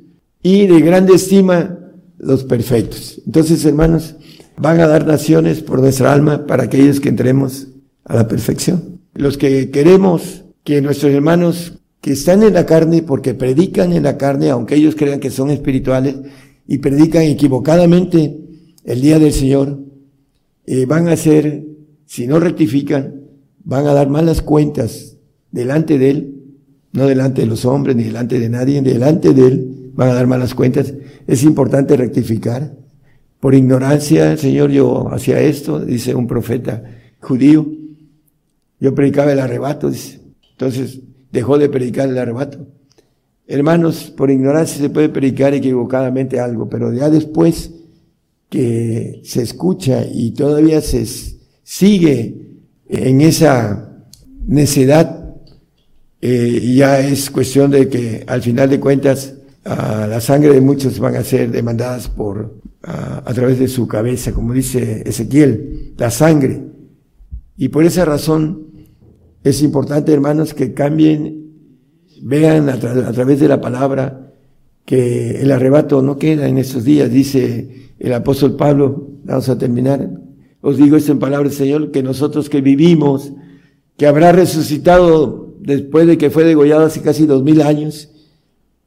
Y 0.41 0.65
de 0.65 0.81
grande 0.81 1.13
estima 1.13 1.77
los 2.17 2.43
perfectos. 2.43 3.21
Entonces, 3.27 3.63
hermanos, 3.65 4.15
van 4.57 4.79
a 4.79 4.87
dar 4.87 5.05
naciones 5.05 5.61
por 5.61 5.79
nuestra 5.79 6.11
alma 6.11 6.47
para 6.47 6.63
aquellos 6.63 6.99
que 6.99 7.09
entremos 7.09 7.67
a 8.03 8.15
la 8.15 8.27
perfección. 8.27 8.99
Los 9.13 9.37
que 9.37 9.69
queremos 9.69 10.41
que 10.63 10.81
nuestros 10.81 11.11
hermanos 11.11 11.73
que 12.01 12.13
están 12.13 12.41
en 12.43 12.53
la 12.53 12.65
carne, 12.65 13.03
porque 13.03 13.33
predican 13.33 13.93
en 13.93 14.03
la 14.03 14.17
carne, 14.17 14.49
aunque 14.49 14.75
ellos 14.75 14.95
crean 14.95 15.19
que 15.19 15.29
son 15.29 15.51
espirituales, 15.51 16.15
y 16.67 16.79
predican 16.79 17.23
equivocadamente 17.23 18.39
el 18.83 19.01
día 19.01 19.19
del 19.19 19.33
Señor, 19.33 19.79
eh, 20.65 20.85
van 20.85 21.07
a 21.07 21.15
ser, 21.15 21.63
si 22.05 22.27
no 22.27 22.39
rectifican, 22.39 23.21
van 23.63 23.85
a 23.85 23.93
dar 23.93 24.09
malas 24.09 24.41
cuentas 24.41 25.17
delante 25.51 25.97
de 25.99 26.09
Él, 26.09 26.35
no 26.93 27.05
delante 27.05 27.41
de 27.41 27.47
los 27.47 27.65
hombres, 27.65 27.95
ni 27.95 28.03
delante 28.03 28.39
de 28.39 28.49
nadie, 28.49 28.81
delante 28.81 29.33
de 29.33 29.47
Él, 29.47 29.91
van 29.93 30.09
a 30.09 30.13
dar 30.13 30.27
malas 30.27 30.55
cuentas. 30.55 30.93
Es 31.27 31.43
importante 31.43 31.95
rectificar. 31.95 32.75
Por 33.39 33.55
ignorancia, 33.55 34.37
Señor, 34.37 34.71
yo 34.71 35.11
hacía 35.11 35.39
esto, 35.39 35.79
dice 35.79 36.15
un 36.15 36.27
profeta 36.27 36.83
judío. 37.19 37.67
Yo 38.79 38.93
predicaba 38.95 39.31
el 39.31 39.39
arrebato. 39.39 39.91
Entonces 40.61 40.99
dejó 41.31 41.57
de 41.57 41.69
predicar 41.69 42.07
el 42.07 42.19
arrebato. 42.19 42.67
Hermanos, 43.47 44.13
por 44.15 44.29
ignorancia 44.29 44.79
se 44.79 44.91
puede 44.91 45.09
predicar 45.09 45.55
equivocadamente 45.55 46.39
algo, 46.39 46.69
pero 46.69 46.93
ya 46.93 47.09
después 47.09 47.71
que 48.47 49.21
se 49.23 49.41
escucha 49.41 50.05
y 50.05 50.31
todavía 50.31 50.79
se 50.81 51.07
sigue 51.63 52.59
en 52.87 53.21
esa 53.21 54.05
necedad, 54.45 55.33
eh, 56.21 56.73
ya 56.75 56.99
es 56.99 57.31
cuestión 57.31 57.71
de 57.71 57.89
que 57.89 58.23
al 58.27 58.43
final 58.43 58.69
de 58.69 58.79
cuentas 58.79 59.33
la 59.63 60.21
sangre 60.21 60.53
de 60.53 60.61
muchos 60.61 60.99
van 60.99 61.15
a 61.15 61.23
ser 61.23 61.49
demandadas 61.49 62.07
por 62.07 62.61
a, 62.83 63.23
a 63.25 63.33
través 63.33 63.57
de 63.57 63.67
su 63.67 63.87
cabeza, 63.87 64.31
como 64.31 64.53
dice 64.53 65.01
Ezequiel, 65.07 65.95
la 65.97 66.11
sangre. 66.11 66.61
Y 67.57 67.69
por 67.69 67.83
esa 67.83 68.05
razón 68.05 68.70
es 69.43 69.63
importante, 69.63 70.13
hermanos, 70.13 70.53
que 70.53 70.73
cambien, 70.73 71.51
vean 72.21 72.69
a, 72.69 72.79
través 72.79 73.39
de 73.39 73.47
la 73.47 73.59
palabra 73.59 74.33
que 74.85 75.41
el 75.41 75.51
arrebato 75.51 76.01
no 76.01 76.17
queda 76.17 76.47
en 76.47 76.57
estos 76.57 76.83
días, 76.83 77.09
dice 77.09 77.93
el 77.99 78.13
apóstol 78.13 78.55
Pablo, 78.55 79.09
vamos 79.23 79.49
a 79.49 79.57
terminar. 79.57 80.09
Os 80.61 80.77
digo 80.77 80.95
esto 80.95 81.11
en 81.11 81.19
palabras 81.19 81.51
del 81.51 81.57
Señor, 81.57 81.91
que 81.91 82.03
nosotros 82.03 82.49
que 82.49 82.61
vivimos, 82.61 83.31
que 83.97 84.05
habrá 84.05 84.31
resucitado 84.31 85.55
después 85.59 86.07
de 86.07 86.17
que 86.17 86.29
fue 86.29 86.43
degollado 86.43 86.85
hace 86.85 87.01
casi 87.01 87.25
dos 87.25 87.43
mil 87.43 87.61
años, 87.61 88.09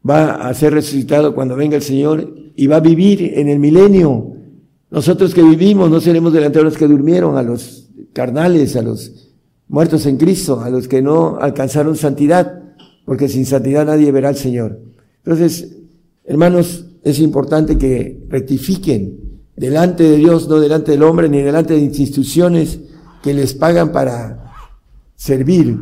va 0.08 0.34
a 0.34 0.54
ser 0.54 0.74
resucitado 0.74 1.34
cuando 1.34 1.56
venga 1.56 1.76
el 1.76 1.82
Señor 1.82 2.34
y 2.54 2.66
va 2.66 2.76
a 2.76 2.80
vivir 2.80 3.32
en 3.36 3.48
el 3.48 3.58
milenio. 3.58 4.32
Nosotros 4.90 5.34
que 5.34 5.42
vivimos 5.42 5.90
no 5.90 6.00
seremos 6.00 6.32
delante 6.32 6.58
de 6.58 6.64
los 6.64 6.76
que 6.76 6.86
durmieron, 6.86 7.36
a 7.36 7.42
los 7.42 7.90
carnales, 8.12 8.76
a 8.76 8.82
los 8.82 9.23
muertos 9.68 10.06
en 10.06 10.16
Cristo, 10.16 10.60
a 10.60 10.70
los 10.70 10.88
que 10.88 11.02
no 11.02 11.38
alcanzaron 11.40 11.96
santidad, 11.96 12.62
porque 13.04 13.28
sin 13.28 13.46
santidad 13.46 13.86
nadie 13.86 14.12
verá 14.12 14.28
al 14.28 14.36
Señor. 14.36 14.80
Entonces, 15.24 15.76
hermanos, 16.24 16.86
es 17.02 17.18
importante 17.20 17.76
que 17.78 18.24
rectifiquen 18.28 19.40
delante 19.56 20.04
de 20.04 20.16
Dios, 20.16 20.48
no 20.48 20.60
delante 20.60 20.92
del 20.92 21.02
hombre, 21.02 21.28
ni 21.28 21.42
delante 21.42 21.74
de 21.74 21.80
instituciones 21.80 22.80
que 23.22 23.34
les 23.34 23.54
pagan 23.54 23.92
para 23.92 24.52
servir. 25.16 25.78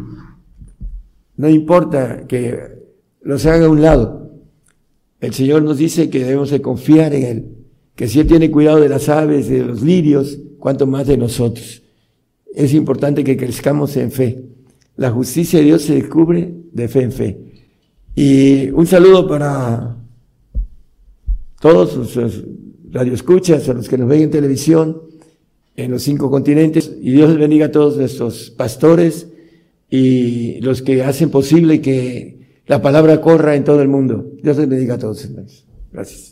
No 1.37 1.49
importa 1.49 2.27
que 2.27 2.59
los 3.23 3.47
haga 3.47 3.67
a 3.67 3.71
un 3.71 3.83
lado. 3.83 4.31
El 5.21 5.33
Señor 5.33 5.63
nos 5.63 5.79
dice 5.79 6.11
que 6.11 6.25
debemos 6.25 6.51
de 6.51 6.61
confiar 6.61 7.15
en 7.15 7.23
Él, 7.23 7.57
que 7.95 8.09
si 8.09 8.21
Él 8.21 8.27
tiene 8.27 8.51
cuidado 8.51 8.81
de 8.81 8.89
las 8.89 9.09
aves, 9.09 9.49
de 9.49 9.65
los 9.65 9.83
lirios, 9.83 10.39
cuanto 10.59 10.87
más 10.87 11.07
de 11.07 11.17
nosotros 11.17 11.82
es 12.55 12.75
importante 12.75 13.25
que 13.25 13.37
crezcamos 13.37 13.97
en 13.97 14.11
fe. 14.11 14.45
La 14.97 15.11
justicia 15.11 15.59
de 15.59 15.67
Dios 15.67 15.83
se 15.83 15.95
descubre 15.95 16.53
de 16.73 16.89
fe 16.89 17.03
en 17.03 17.13
fe. 17.13 17.39
Y 18.15 18.71
un 18.71 18.87
saludo 18.87 19.27
para 19.27 19.97
todos 21.61 22.17
los 22.17 22.45
radioescuchas, 22.91 23.69
a 23.69 23.75
los 23.75 23.89
que 23.89 23.97
nos 23.97 24.09
ven 24.09 24.23
en 24.23 24.31
televisión, 24.31 25.03
en 25.77 25.91
los 25.91 26.03
cinco 26.03 26.31
continentes. 26.31 26.93
Y 27.01 27.13
Dios 27.13 27.37
bendiga 27.39 27.67
a 27.67 27.71
todos 27.73 27.97
nuestros 27.97 28.51
pastores 28.51 29.29
y 29.89 30.61
los 30.61 30.83
que 30.83 31.03
hacen 31.03 31.31
posible 31.31 31.81
que 31.81 32.43
la 32.67 32.83
palabra 32.83 33.21
corra 33.21 33.57
en 33.57 33.65
todo 33.65 33.81
el 33.83 33.89
mundo. 33.89 34.31
Dios 34.43 34.59
les 34.59 34.69
bendiga 34.69 34.95
a 34.95 34.99
todos. 34.99 35.29
Gracias. 35.93 36.32